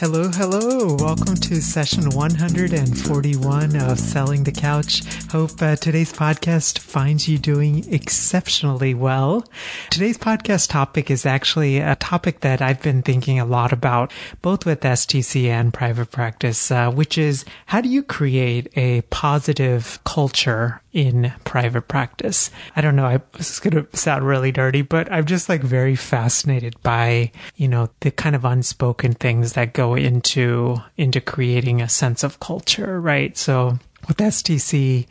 Hello, 0.00 0.28
hello. 0.28 0.94
Welcome 0.94 1.34
to 1.34 1.60
session 1.60 2.10
141 2.10 3.74
of 3.74 3.98
Selling 3.98 4.44
the 4.44 4.52
Couch. 4.52 5.02
Hope 5.32 5.60
uh, 5.60 5.74
today's 5.74 6.12
podcast 6.12 6.78
finds 6.78 7.26
you 7.26 7.36
doing 7.36 7.92
exceptionally 7.92 8.94
well. 8.94 9.44
Today's 9.90 10.16
podcast 10.16 10.70
topic 10.70 11.10
is 11.10 11.26
actually 11.26 11.78
a 11.78 11.96
topic 11.96 12.42
that 12.42 12.62
I've 12.62 12.80
been 12.80 13.02
thinking 13.02 13.40
a 13.40 13.44
lot 13.44 13.72
about, 13.72 14.12
both 14.40 14.64
with 14.64 14.82
STC 14.82 15.48
and 15.48 15.74
private 15.74 16.12
practice, 16.12 16.70
uh, 16.70 16.92
which 16.92 17.18
is 17.18 17.44
how 17.66 17.80
do 17.80 17.88
you 17.88 18.04
create 18.04 18.68
a 18.76 19.00
positive 19.10 19.98
culture 20.04 20.80
in 20.92 21.32
private 21.44 21.88
practice. 21.88 22.50
I 22.74 22.80
don't 22.80 22.96
know. 22.96 23.06
I, 23.06 23.20
this 23.32 23.50
is 23.50 23.60
going 23.60 23.84
to 23.84 23.96
sound 23.96 24.26
really 24.26 24.52
dirty, 24.52 24.82
but 24.82 25.10
I'm 25.12 25.26
just 25.26 25.48
like 25.48 25.62
very 25.62 25.94
fascinated 25.96 26.80
by, 26.82 27.32
you 27.56 27.68
know, 27.68 27.90
the 28.00 28.10
kind 28.10 28.34
of 28.34 28.44
unspoken 28.44 29.12
things 29.12 29.52
that 29.52 29.74
go 29.74 29.94
into, 29.94 30.76
into 30.96 31.20
creating 31.20 31.82
a 31.82 31.88
sense 31.88 32.22
of 32.22 32.40
culture, 32.40 33.00
right? 33.00 33.36
So 33.36 33.78
with 34.06 34.16
STC, 34.16 35.06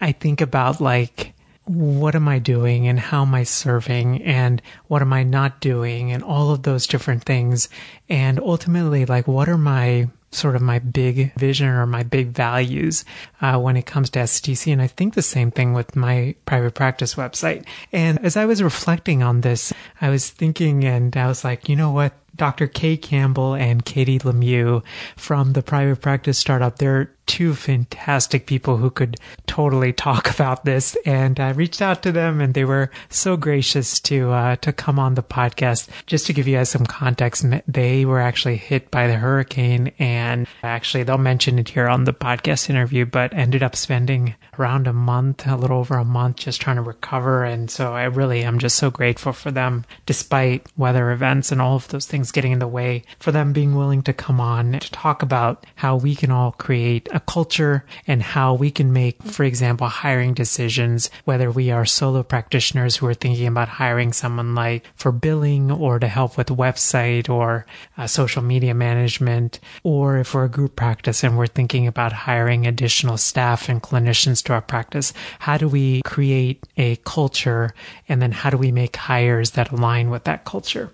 I 0.00 0.12
think 0.12 0.40
about 0.40 0.80
like, 0.80 1.34
what 1.64 2.14
am 2.14 2.26
I 2.28 2.38
doing 2.38 2.88
and 2.88 2.98
how 2.98 3.22
am 3.22 3.34
I 3.34 3.42
serving 3.42 4.22
and 4.22 4.62
what 4.86 5.02
am 5.02 5.12
I 5.12 5.22
not 5.22 5.60
doing 5.60 6.10
and 6.12 6.22
all 6.22 6.50
of 6.50 6.62
those 6.62 6.86
different 6.86 7.24
things. 7.24 7.68
And 8.08 8.40
ultimately, 8.40 9.04
like, 9.04 9.28
what 9.28 9.50
are 9.50 9.58
my 9.58 10.08
sort 10.30 10.56
of 10.56 10.62
my 10.62 10.78
big 10.78 11.34
vision 11.34 11.68
or 11.68 11.86
my 11.86 12.02
big 12.02 12.28
values 12.28 13.04
uh, 13.40 13.58
when 13.58 13.76
it 13.76 13.86
comes 13.86 14.10
to 14.10 14.20
STC. 14.20 14.72
And 14.72 14.82
I 14.82 14.86
think 14.86 15.14
the 15.14 15.22
same 15.22 15.50
thing 15.50 15.72
with 15.72 15.96
my 15.96 16.34
private 16.44 16.74
practice 16.74 17.14
website. 17.14 17.66
And 17.92 18.24
as 18.24 18.36
I 18.36 18.44
was 18.44 18.62
reflecting 18.62 19.22
on 19.22 19.40
this, 19.40 19.72
I 20.00 20.10
was 20.10 20.30
thinking 20.30 20.84
and 20.84 21.16
I 21.16 21.26
was 21.26 21.44
like, 21.44 21.68
you 21.68 21.76
know 21.76 21.90
what? 21.90 22.12
Dr. 22.36 22.68
Kate 22.68 23.02
Campbell 23.02 23.54
and 23.54 23.84
Katie 23.84 24.20
Lemieux 24.20 24.84
from 25.16 25.54
the 25.54 25.62
private 25.62 26.00
practice 26.00 26.38
startup, 26.38 26.78
they're 26.78 27.10
two 27.28 27.54
fantastic 27.54 28.46
people 28.46 28.78
who 28.78 28.90
could 28.90 29.16
totally 29.46 29.92
talk 29.92 30.28
about 30.34 30.64
this. 30.64 30.96
And 31.06 31.38
I 31.38 31.50
reached 31.50 31.80
out 31.80 32.02
to 32.02 32.10
them 32.10 32.40
and 32.40 32.54
they 32.54 32.64
were 32.64 32.90
so 33.08 33.36
gracious 33.36 34.00
to, 34.00 34.32
uh, 34.32 34.56
to 34.56 34.72
come 34.72 34.98
on 34.98 35.14
the 35.14 35.22
podcast. 35.22 35.88
Just 36.06 36.26
to 36.26 36.32
give 36.32 36.48
you 36.48 36.56
guys 36.56 36.70
some 36.70 36.86
context, 36.86 37.44
they 37.68 38.04
were 38.04 38.20
actually 38.20 38.56
hit 38.56 38.90
by 38.90 39.06
the 39.06 39.14
hurricane 39.14 39.92
and 39.98 40.48
actually 40.62 41.04
they'll 41.04 41.18
mention 41.18 41.58
it 41.58 41.68
here 41.68 41.86
on 41.86 42.04
the 42.04 42.12
podcast 42.12 42.70
interview, 42.70 43.04
but 43.04 43.32
ended 43.34 43.62
up 43.62 43.76
spending 43.76 44.34
around 44.58 44.86
a 44.86 44.92
month, 44.92 45.46
a 45.46 45.56
little 45.56 45.78
over 45.78 45.96
a 45.96 46.04
month 46.04 46.36
just 46.36 46.60
trying 46.60 46.76
to 46.76 46.82
recover. 46.82 47.44
And 47.44 47.70
so 47.70 47.94
I 47.94 48.04
really 48.04 48.42
am 48.42 48.58
just 48.58 48.76
so 48.76 48.90
grateful 48.90 49.32
for 49.32 49.50
them 49.50 49.84
despite 50.06 50.66
weather 50.76 51.10
events 51.10 51.52
and 51.52 51.60
all 51.60 51.76
of 51.76 51.88
those 51.88 52.06
things 52.06 52.32
getting 52.32 52.52
in 52.52 52.58
the 52.58 52.66
way 52.66 53.02
for 53.18 53.32
them 53.32 53.52
being 53.52 53.74
willing 53.74 54.02
to 54.02 54.12
come 54.12 54.40
on 54.40 54.72
to 54.72 54.90
talk 54.90 55.22
about 55.22 55.66
how 55.76 55.96
we 55.96 56.14
can 56.14 56.30
all 56.30 56.52
create 56.52 57.08
a 57.18 57.20
culture 57.20 57.84
and 58.06 58.22
how 58.22 58.54
we 58.54 58.70
can 58.70 58.92
make, 58.92 59.20
for 59.24 59.42
example, 59.42 59.88
hiring 59.88 60.34
decisions, 60.34 61.10
whether 61.24 61.50
we 61.50 61.72
are 61.72 61.84
solo 61.84 62.22
practitioners 62.22 62.96
who 62.96 63.06
are 63.06 63.14
thinking 63.14 63.48
about 63.48 63.68
hiring 63.68 64.12
someone 64.12 64.54
like 64.54 64.84
for 64.94 65.10
billing 65.10 65.70
or 65.70 65.98
to 65.98 66.06
help 66.06 66.38
with 66.38 66.46
website 66.46 67.28
or 67.28 67.66
uh, 67.96 68.06
social 68.06 68.42
media 68.42 68.72
management, 68.72 69.58
or 69.82 70.18
if 70.18 70.32
we're 70.32 70.44
a 70.44 70.48
group 70.48 70.76
practice 70.76 71.24
and 71.24 71.36
we're 71.36 71.48
thinking 71.48 71.88
about 71.88 72.12
hiring 72.12 72.66
additional 72.66 73.16
staff 73.16 73.68
and 73.68 73.82
clinicians 73.82 74.42
to 74.44 74.52
our 74.52 74.62
practice, 74.62 75.12
how 75.40 75.58
do 75.58 75.68
we 75.68 76.02
create 76.02 76.64
a 76.76 76.94
culture 77.04 77.74
and 78.08 78.22
then 78.22 78.30
how 78.30 78.48
do 78.48 78.56
we 78.56 78.70
make 78.70 78.94
hires 78.94 79.52
that 79.52 79.72
align 79.72 80.08
with 80.08 80.22
that 80.24 80.44
culture? 80.44 80.92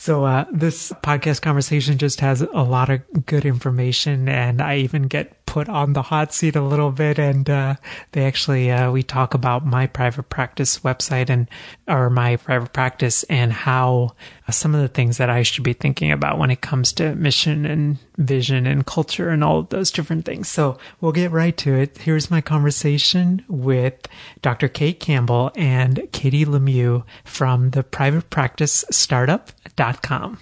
So 0.00 0.24
uh, 0.24 0.44
this 0.52 0.92
podcast 1.02 1.42
conversation 1.42 1.98
just 1.98 2.20
has 2.20 2.40
a 2.40 2.62
lot 2.62 2.88
of 2.88 3.26
good 3.26 3.44
information, 3.44 4.28
and 4.28 4.62
I 4.62 4.76
even 4.76 5.02
get 5.02 5.37
put 5.48 5.68
on 5.70 5.94
the 5.94 6.02
hot 6.02 6.30
seat 6.30 6.56
a 6.56 6.62
little 6.62 6.92
bit 6.92 7.18
and 7.18 7.48
uh, 7.48 7.74
they 8.12 8.26
actually 8.26 8.70
uh, 8.70 8.90
we 8.92 9.02
talk 9.02 9.32
about 9.32 9.64
my 9.64 9.86
private 9.86 10.24
practice 10.24 10.80
website 10.80 11.30
and 11.30 11.48
or 11.88 12.10
my 12.10 12.36
private 12.36 12.74
practice 12.74 13.22
and 13.24 13.50
how 13.50 14.14
uh, 14.46 14.52
some 14.52 14.74
of 14.74 14.82
the 14.82 14.88
things 14.88 15.16
that 15.16 15.30
I 15.30 15.42
should 15.42 15.64
be 15.64 15.72
thinking 15.72 16.12
about 16.12 16.38
when 16.38 16.50
it 16.50 16.60
comes 16.60 16.92
to 16.92 17.14
mission 17.14 17.64
and 17.64 17.96
vision 18.18 18.66
and 18.66 18.84
culture 18.84 19.30
and 19.30 19.42
all 19.42 19.60
of 19.60 19.70
those 19.70 19.90
different 19.90 20.26
things. 20.26 20.48
So 20.48 20.76
we'll 21.00 21.12
get 21.12 21.30
right 21.30 21.56
to 21.56 21.74
it. 21.74 21.96
Here's 21.96 22.30
my 22.30 22.42
conversation 22.42 23.42
with 23.48 24.06
Dr. 24.42 24.68
Kate 24.68 25.00
Campbell 25.00 25.50
and 25.56 26.08
Katie 26.12 26.44
Lemieux 26.44 27.04
from 27.24 27.70
the 27.70 27.82
private 27.82 28.28
practice 28.28 28.84
startup.com. 28.90 30.40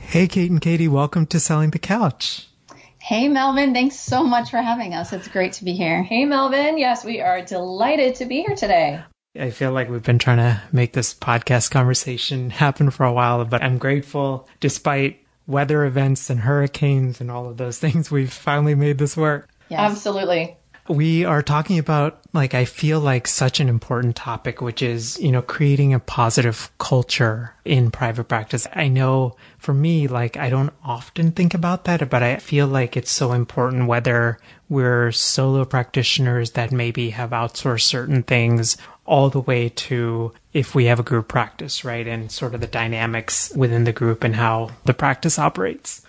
Hey, 0.00 0.26
Kate 0.26 0.50
and 0.50 0.60
Katie, 0.60 0.88
welcome 0.88 1.24
to 1.26 1.38
Selling 1.38 1.70
the 1.70 1.78
Couch. 1.78 2.48
Hey, 3.12 3.28
Melvin. 3.28 3.74
Thanks 3.74 3.96
so 3.96 4.24
much 4.24 4.50
for 4.50 4.56
having 4.56 4.94
us. 4.94 5.12
It's 5.12 5.28
great 5.28 5.52
to 5.52 5.64
be 5.64 5.74
here. 5.74 6.02
Hey, 6.02 6.24
Melvin. 6.24 6.78
Yes, 6.78 7.04
we 7.04 7.20
are 7.20 7.42
delighted 7.44 8.14
to 8.14 8.24
be 8.24 8.40
here 8.40 8.56
today. 8.56 9.04
I 9.38 9.50
feel 9.50 9.70
like 9.70 9.90
we've 9.90 10.02
been 10.02 10.18
trying 10.18 10.38
to 10.38 10.62
make 10.72 10.94
this 10.94 11.12
podcast 11.12 11.70
conversation 11.70 12.48
happen 12.48 12.88
for 12.88 13.04
a 13.04 13.12
while, 13.12 13.44
but 13.44 13.62
I'm 13.62 13.76
grateful 13.76 14.48
despite 14.60 15.22
weather 15.46 15.84
events 15.84 16.30
and 16.30 16.40
hurricanes 16.40 17.20
and 17.20 17.30
all 17.30 17.50
of 17.50 17.58
those 17.58 17.78
things, 17.80 18.10
we've 18.10 18.32
finally 18.32 18.74
made 18.74 18.96
this 18.96 19.14
work. 19.14 19.46
Yes. 19.68 19.80
Absolutely. 19.80 20.56
We 20.88 21.24
are 21.24 21.42
talking 21.42 21.78
about, 21.78 22.20
like, 22.32 22.54
I 22.54 22.64
feel 22.64 22.98
like 22.98 23.28
such 23.28 23.60
an 23.60 23.68
important 23.68 24.16
topic, 24.16 24.60
which 24.60 24.82
is, 24.82 25.16
you 25.20 25.30
know, 25.30 25.40
creating 25.40 25.94
a 25.94 26.00
positive 26.00 26.72
culture 26.78 27.54
in 27.64 27.92
private 27.92 28.24
practice. 28.24 28.66
I 28.74 28.88
know 28.88 29.36
for 29.58 29.72
me, 29.72 30.08
like, 30.08 30.36
I 30.36 30.50
don't 30.50 30.72
often 30.84 31.30
think 31.30 31.54
about 31.54 31.84
that, 31.84 32.10
but 32.10 32.24
I 32.24 32.36
feel 32.38 32.66
like 32.66 32.96
it's 32.96 33.12
so 33.12 33.32
important 33.32 33.86
whether 33.86 34.38
we're 34.68 35.12
solo 35.12 35.64
practitioners 35.64 36.52
that 36.52 36.72
maybe 36.72 37.10
have 37.10 37.30
outsourced 37.30 37.82
certain 37.82 38.24
things 38.24 38.76
all 39.06 39.30
the 39.30 39.40
way 39.40 39.68
to 39.68 40.32
if 40.52 40.74
we 40.74 40.86
have 40.86 40.98
a 40.98 41.04
group 41.04 41.28
practice, 41.28 41.84
right? 41.84 42.08
And 42.08 42.30
sort 42.32 42.54
of 42.54 42.60
the 42.60 42.66
dynamics 42.66 43.52
within 43.54 43.84
the 43.84 43.92
group 43.92 44.24
and 44.24 44.34
how 44.34 44.70
the 44.84 44.94
practice 44.94 45.38
operates. 45.38 46.02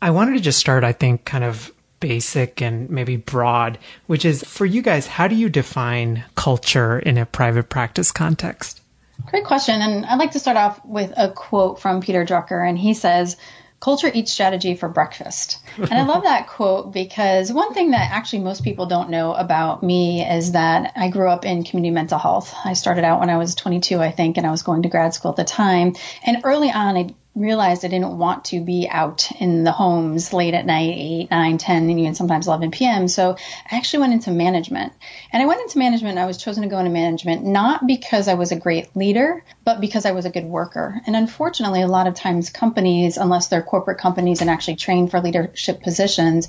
I 0.00 0.10
wanted 0.10 0.34
to 0.34 0.40
just 0.40 0.58
start, 0.58 0.82
I 0.82 0.92
think, 0.92 1.26
kind 1.26 1.44
of 1.44 1.72
basic 2.04 2.60
and 2.60 2.90
maybe 2.90 3.16
broad, 3.16 3.78
which 4.06 4.26
is 4.26 4.44
for 4.44 4.66
you 4.66 4.82
guys, 4.82 5.06
how 5.06 5.26
do 5.26 5.34
you 5.34 5.48
define 5.48 6.22
culture 6.34 6.98
in 6.98 7.16
a 7.16 7.24
private 7.24 7.70
practice 7.70 8.12
context? 8.12 8.82
Great 9.24 9.46
question. 9.46 9.80
And 9.80 10.04
I'd 10.04 10.18
like 10.18 10.32
to 10.32 10.38
start 10.38 10.58
off 10.58 10.84
with 10.84 11.14
a 11.16 11.30
quote 11.30 11.80
from 11.80 12.02
Peter 12.02 12.26
Drucker. 12.26 12.68
And 12.68 12.78
he 12.78 12.92
says, 12.92 13.38
Culture 13.80 14.10
eats 14.12 14.32
strategy 14.32 14.74
for 14.74 14.88
breakfast. 14.88 15.58
And 15.78 15.94
I 15.94 16.04
love 16.04 16.24
that 16.24 16.46
quote 16.56 16.92
because 16.92 17.50
one 17.50 17.72
thing 17.72 17.92
that 17.92 18.10
actually 18.12 18.40
most 18.40 18.64
people 18.64 18.84
don't 18.84 19.08
know 19.08 19.32
about 19.32 19.82
me 19.82 20.22
is 20.22 20.52
that 20.52 20.92
I 20.96 21.08
grew 21.08 21.30
up 21.30 21.46
in 21.46 21.64
community 21.64 21.94
mental 21.94 22.18
health. 22.18 22.54
I 22.66 22.74
started 22.74 23.04
out 23.04 23.20
when 23.20 23.30
I 23.30 23.38
was 23.38 23.54
22, 23.54 23.98
I 23.98 24.10
think, 24.10 24.36
and 24.36 24.46
I 24.46 24.50
was 24.50 24.62
going 24.62 24.82
to 24.82 24.90
grad 24.90 25.14
school 25.14 25.30
at 25.30 25.36
the 25.36 25.44
time. 25.44 25.94
And 26.22 26.42
early 26.44 26.70
on, 26.70 26.96
I 26.98 27.14
realized 27.34 27.84
I 27.84 27.88
didn't 27.88 28.16
want 28.16 28.46
to 28.46 28.60
be 28.60 28.88
out 28.88 29.30
in 29.40 29.64
the 29.64 29.72
homes 29.72 30.32
late 30.32 30.54
at 30.54 30.66
night, 30.66 30.94
8, 30.96 31.30
9, 31.30 31.58
10, 31.58 31.90
and 31.90 32.00
even 32.00 32.14
sometimes 32.14 32.46
11 32.46 32.70
p.m. 32.70 33.08
So 33.08 33.36
I 33.70 33.76
actually 33.76 34.00
went 34.00 34.12
into 34.12 34.30
management. 34.30 34.92
And 35.32 35.42
I 35.42 35.46
went 35.46 35.60
into 35.60 35.78
management, 35.78 36.18
I 36.18 36.26
was 36.26 36.38
chosen 36.38 36.62
to 36.62 36.68
go 36.68 36.78
into 36.78 36.90
management 36.90 37.44
not 37.44 37.86
because 37.86 38.28
I 38.28 38.34
was 38.34 38.52
a 38.52 38.56
great 38.56 38.94
leader, 38.94 39.44
but 39.64 39.80
because 39.80 40.06
I 40.06 40.12
was 40.12 40.26
a 40.26 40.30
good 40.30 40.44
worker. 40.44 41.00
And 41.06 41.16
unfortunately, 41.16 41.82
a 41.82 41.88
lot 41.88 42.06
of 42.06 42.14
times 42.14 42.50
companies, 42.50 43.16
unless 43.16 43.48
they're 43.48 43.62
corporate 43.62 43.98
companies 43.98 44.40
and 44.40 44.48
actually 44.48 44.76
train 44.76 45.08
for 45.08 45.20
leadership 45.20 45.82
positions, 45.82 46.48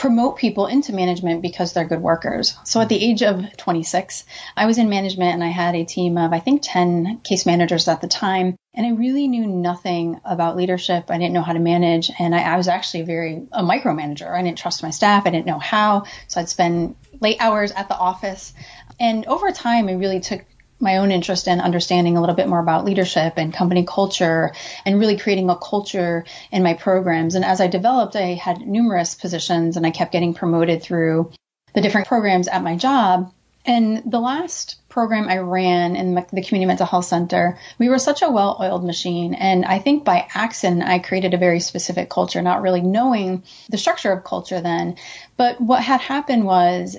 promote 0.00 0.38
people 0.38 0.64
into 0.64 0.94
management 0.94 1.42
because 1.42 1.74
they're 1.74 1.84
good 1.84 2.00
workers. 2.00 2.56
So 2.64 2.80
at 2.80 2.88
the 2.88 3.04
age 3.04 3.22
of 3.22 3.54
26, 3.58 4.24
I 4.56 4.64
was 4.64 4.78
in 4.78 4.88
management 4.88 5.34
and 5.34 5.44
I 5.44 5.48
had 5.48 5.74
a 5.74 5.84
team 5.84 6.16
of, 6.16 6.32
I 6.32 6.40
think, 6.40 6.62
10 6.64 7.20
case 7.22 7.44
managers 7.44 7.86
at 7.86 8.00
the 8.00 8.08
time. 8.08 8.56
And 8.72 8.86
I 8.86 8.92
really 8.92 9.28
knew 9.28 9.46
nothing 9.46 10.18
about 10.24 10.56
leadership. 10.56 11.10
I 11.10 11.18
didn't 11.18 11.34
know 11.34 11.42
how 11.42 11.52
to 11.52 11.58
manage. 11.58 12.10
And 12.18 12.34
I, 12.34 12.54
I 12.54 12.56
was 12.56 12.66
actually 12.66 13.02
very 13.02 13.46
a 13.52 13.62
micromanager. 13.62 14.32
I 14.32 14.42
didn't 14.42 14.56
trust 14.56 14.82
my 14.82 14.88
staff. 14.88 15.26
I 15.26 15.30
didn't 15.30 15.44
know 15.44 15.58
how. 15.58 16.04
So 16.28 16.40
I'd 16.40 16.48
spend 16.48 16.96
late 17.20 17.36
hours 17.38 17.70
at 17.70 17.88
the 17.88 17.96
office. 17.96 18.54
And 18.98 19.26
over 19.26 19.52
time, 19.52 19.88
I 19.88 19.92
really 19.92 20.20
took 20.20 20.46
my 20.80 20.96
own 20.96 21.12
interest 21.12 21.46
in 21.46 21.60
understanding 21.60 22.16
a 22.16 22.20
little 22.20 22.34
bit 22.34 22.48
more 22.48 22.60
about 22.60 22.84
leadership 22.84 23.34
and 23.36 23.52
company 23.52 23.84
culture 23.84 24.52
and 24.84 24.98
really 24.98 25.16
creating 25.16 25.50
a 25.50 25.56
culture 25.56 26.24
in 26.50 26.62
my 26.62 26.74
programs. 26.74 27.34
And 27.34 27.44
as 27.44 27.60
I 27.60 27.66
developed, 27.66 28.16
I 28.16 28.34
had 28.34 28.60
numerous 28.60 29.14
positions 29.14 29.76
and 29.76 29.86
I 29.86 29.90
kept 29.90 30.12
getting 30.12 30.34
promoted 30.34 30.82
through 30.82 31.32
the 31.74 31.80
different 31.80 32.08
programs 32.08 32.48
at 32.48 32.62
my 32.62 32.76
job. 32.76 33.32
And 33.66 34.10
the 34.10 34.20
last 34.20 34.76
program 34.88 35.28
I 35.28 35.38
ran 35.38 35.94
in 35.94 36.14
the 36.14 36.42
Community 36.42 36.64
Mental 36.64 36.86
Health 36.86 37.04
Center, 37.04 37.58
we 37.78 37.90
were 37.90 37.98
such 37.98 38.22
a 38.22 38.30
well 38.30 38.56
oiled 38.58 38.84
machine. 38.84 39.34
And 39.34 39.66
I 39.66 39.78
think 39.78 40.04
by 40.04 40.26
accident, 40.34 40.82
I 40.82 40.98
created 40.98 41.34
a 41.34 41.38
very 41.38 41.60
specific 41.60 42.08
culture, 42.08 42.40
not 42.40 42.62
really 42.62 42.80
knowing 42.80 43.42
the 43.68 43.76
structure 43.76 44.12
of 44.12 44.24
culture 44.24 44.62
then. 44.62 44.96
But 45.36 45.60
what 45.60 45.82
had 45.82 46.00
happened 46.00 46.44
was 46.46 46.96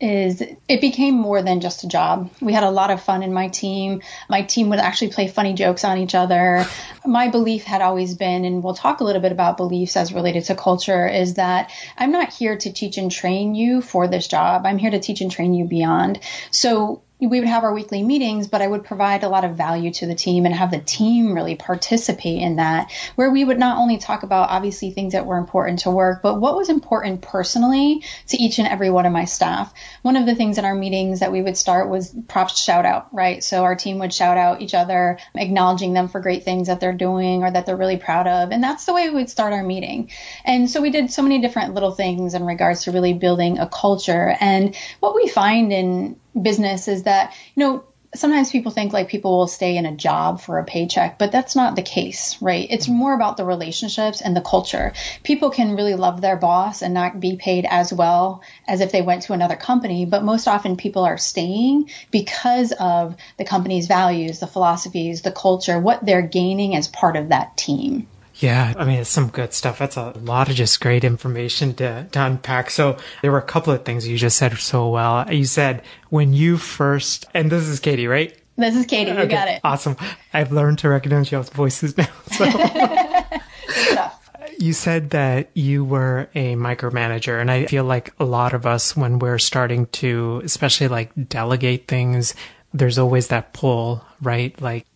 is 0.00 0.40
it 0.40 0.80
became 0.80 1.14
more 1.14 1.42
than 1.42 1.60
just 1.60 1.84
a 1.84 1.88
job. 1.88 2.30
We 2.40 2.52
had 2.54 2.62
a 2.62 2.70
lot 2.70 2.90
of 2.90 3.02
fun 3.02 3.22
in 3.22 3.32
my 3.32 3.48
team. 3.48 4.00
My 4.28 4.42
team 4.42 4.70
would 4.70 4.78
actually 4.78 5.12
play 5.12 5.28
funny 5.28 5.52
jokes 5.52 5.84
on 5.84 5.98
each 5.98 6.14
other. 6.14 6.66
My 7.04 7.28
belief 7.28 7.64
had 7.64 7.82
always 7.82 8.14
been, 8.14 8.44
and 8.44 8.62
we'll 8.62 8.74
talk 8.74 9.00
a 9.00 9.04
little 9.04 9.20
bit 9.20 9.32
about 9.32 9.58
beliefs 9.58 9.96
as 9.96 10.12
related 10.12 10.44
to 10.44 10.54
culture, 10.54 11.06
is 11.06 11.34
that 11.34 11.70
I'm 11.98 12.12
not 12.12 12.32
here 12.32 12.56
to 12.56 12.72
teach 12.72 12.96
and 12.96 13.10
train 13.10 13.54
you 13.54 13.82
for 13.82 14.08
this 14.08 14.26
job. 14.26 14.64
I'm 14.64 14.78
here 14.78 14.90
to 14.90 15.00
teach 15.00 15.20
and 15.20 15.30
train 15.30 15.52
you 15.52 15.66
beyond. 15.66 16.20
So 16.50 17.02
we 17.20 17.40
would 17.40 17.48
have 17.48 17.64
our 17.64 17.72
weekly 17.72 18.02
meetings, 18.02 18.48
but 18.48 18.62
I 18.62 18.66
would 18.66 18.84
provide 18.84 19.22
a 19.22 19.28
lot 19.28 19.44
of 19.44 19.56
value 19.56 19.92
to 19.94 20.06
the 20.06 20.14
team 20.14 20.46
and 20.46 20.54
have 20.54 20.70
the 20.70 20.78
team 20.78 21.34
really 21.34 21.56
participate 21.56 22.40
in 22.40 22.56
that, 22.56 22.90
where 23.16 23.30
we 23.30 23.44
would 23.44 23.58
not 23.58 23.78
only 23.78 23.98
talk 23.98 24.22
about 24.22 24.50
obviously 24.50 24.90
things 24.90 25.12
that 25.12 25.26
were 25.26 25.38
important 25.38 25.80
to 25.80 25.90
work, 25.90 26.22
but 26.22 26.40
what 26.40 26.56
was 26.56 26.68
important 26.68 27.22
personally 27.22 28.02
to 28.28 28.36
each 28.36 28.58
and 28.58 28.68
every 28.68 28.90
one 28.90 29.06
of 29.06 29.12
my 29.12 29.24
staff. 29.24 29.72
One 30.02 30.16
of 30.16 30.26
the 30.26 30.34
things 30.34 30.58
in 30.58 30.64
our 30.64 30.74
meetings 30.74 31.20
that 31.20 31.32
we 31.32 31.42
would 31.42 31.56
start 31.56 31.88
was 31.88 32.14
props 32.28 32.62
shout 32.62 32.86
out, 32.86 33.12
right? 33.12 33.42
So 33.42 33.64
our 33.64 33.76
team 33.76 33.98
would 33.98 34.14
shout 34.14 34.38
out 34.38 34.62
each 34.62 34.74
other, 34.74 35.18
acknowledging 35.34 35.92
them 35.92 36.08
for 36.08 36.20
great 36.20 36.44
things 36.44 36.68
that 36.68 36.80
they're 36.80 36.92
doing 36.92 37.42
or 37.42 37.50
that 37.50 37.66
they're 37.66 37.76
really 37.76 37.96
proud 37.96 38.26
of. 38.26 38.50
And 38.50 38.62
that's 38.62 38.84
the 38.84 38.94
way 38.94 39.08
we 39.08 39.16
would 39.16 39.30
start 39.30 39.52
our 39.52 39.62
meeting. 39.62 40.10
And 40.44 40.70
so 40.70 40.80
we 40.80 40.90
did 40.90 41.10
so 41.10 41.22
many 41.22 41.40
different 41.40 41.74
little 41.74 41.92
things 41.92 42.34
in 42.34 42.44
regards 42.44 42.84
to 42.84 42.92
really 42.92 43.12
building 43.12 43.58
a 43.58 43.68
culture. 43.68 44.36
And 44.40 44.76
what 45.00 45.14
we 45.14 45.28
find 45.28 45.72
in 45.72 46.16
business 46.40 46.88
is 46.88 47.04
that, 47.04 47.34
you 47.54 47.64
know, 47.64 47.84
sometimes 48.14 48.50
people 48.50 48.72
think 48.72 48.92
like 48.92 49.08
people 49.08 49.38
will 49.38 49.46
stay 49.46 49.76
in 49.76 49.86
a 49.86 49.94
job 49.94 50.40
for 50.40 50.58
a 50.58 50.64
paycheck, 50.64 51.18
but 51.18 51.30
that's 51.30 51.54
not 51.54 51.76
the 51.76 51.82
case, 51.82 52.40
right? 52.42 52.66
It's 52.70 52.86
mm-hmm. 52.86 52.96
more 52.96 53.14
about 53.14 53.36
the 53.36 53.44
relationships 53.44 54.20
and 54.20 54.36
the 54.36 54.40
culture. 54.40 54.92
People 55.22 55.50
can 55.50 55.76
really 55.76 55.94
love 55.94 56.20
their 56.20 56.36
boss 56.36 56.82
and 56.82 56.92
not 56.92 57.20
be 57.20 57.36
paid 57.36 57.66
as 57.68 57.92
well 57.92 58.42
as 58.66 58.80
if 58.80 58.90
they 58.90 59.02
went 59.02 59.22
to 59.22 59.32
another 59.32 59.56
company, 59.56 60.06
but 60.06 60.24
most 60.24 60.48
often 60.48 60.76
people 60.76 61.04
are 61.04 61.18
staying 61.18 61.90
because 62.10 62.72
of 62.72 63.16
the 63.36 63.44
company's 63.44 63.86
values, 63.86 64.40
the 64.40 64.46
philosophies, 64.46 65.22
the 65.22 65.32
culture, 65.32 65.78
what 65.78 66.04
they're 66.04 66.22
gaining 66.22 66.74
as 66.74 66.88
part 66.88 67.16
of 67.16 67.28
that 67.28 67.56
team. 67.56 68.08
Yeah, 68.40 68.72
I 68.76 68.86
mean, 68.86 69.00
it's 69.00 69.10
some 69.10 69.28
good 69.28 69.52
stuff. 69.52 69.78
That's 69.78 69.98
a 69.98 70.12
lot 70.18 70.48
of 70.48 70.54
just 70.54 70.80
great 70.80 71.04
information 71.04 71.74
to, 71.74 72.06
to 72.10 72.24
unpack. 72.24 72.70
So 72.70 72.96
there 73.20 73.30
were 73.30 73.38
a 73.38 73.42
couple 73.42 73.72
of 73.72 73.84
things 73.84 74.08
you 74.08 74.16
just 74.16 74.38
said 74.38 74.56
so 74.56 74.88
well. 74.88 75.30
You 75.30 75.44
said 75.44 75.82
when 76.08 76.32
you 76.32 76.56
first, 76.56 77.26
and 77.34 77.52
this 77.52 77.64
is 77.64 77.80
Katie, 77.80 78.06
right? 78.06 78.34
This 78.56 78.74
is 78.74 78.86
Katie. 78.86 79.10
You 79.10 79.18
okay, 79.18 79.28
got 79.28 79.48
it. 79.48 79.60
Awesome. 79.62 79.96
I've 80.32 80.52
learned 80.52 80.78
to 80.80 80.88
recognize 80.88 81.30
y'all's 81.30 81.50
voices 81.50 81.96
now. 81.96 82.08
So. 83.70 84.10
you 84.58 84.72
said 84.72 85.10
that 85.10 85.50
you 85.54 85.84
were 85.84 86.28
a 86.34 86.54
micromanager 86.54 87.40
and 87.40 87.50
i 87.50 87.66
feel 87.66 87.84
like 87.84 88.12
a 88.18 88.24
lot 88.24 88.52
of 88.52 88.66
us 88.66 88.96
when 88.96 89.18
we're 89.18 89.38
starting 89.38 89.86
to 89.86 90.40
especially 90.44 90.88
like 90.88 91.10
delegate 91.28 91.86
things 91.88 92.34
there's 92.74 92.98
always 92.98 93.28
that 93.28 93.52
pull 93.52 94.04
right 94.20 94.60
like 94.60 94.86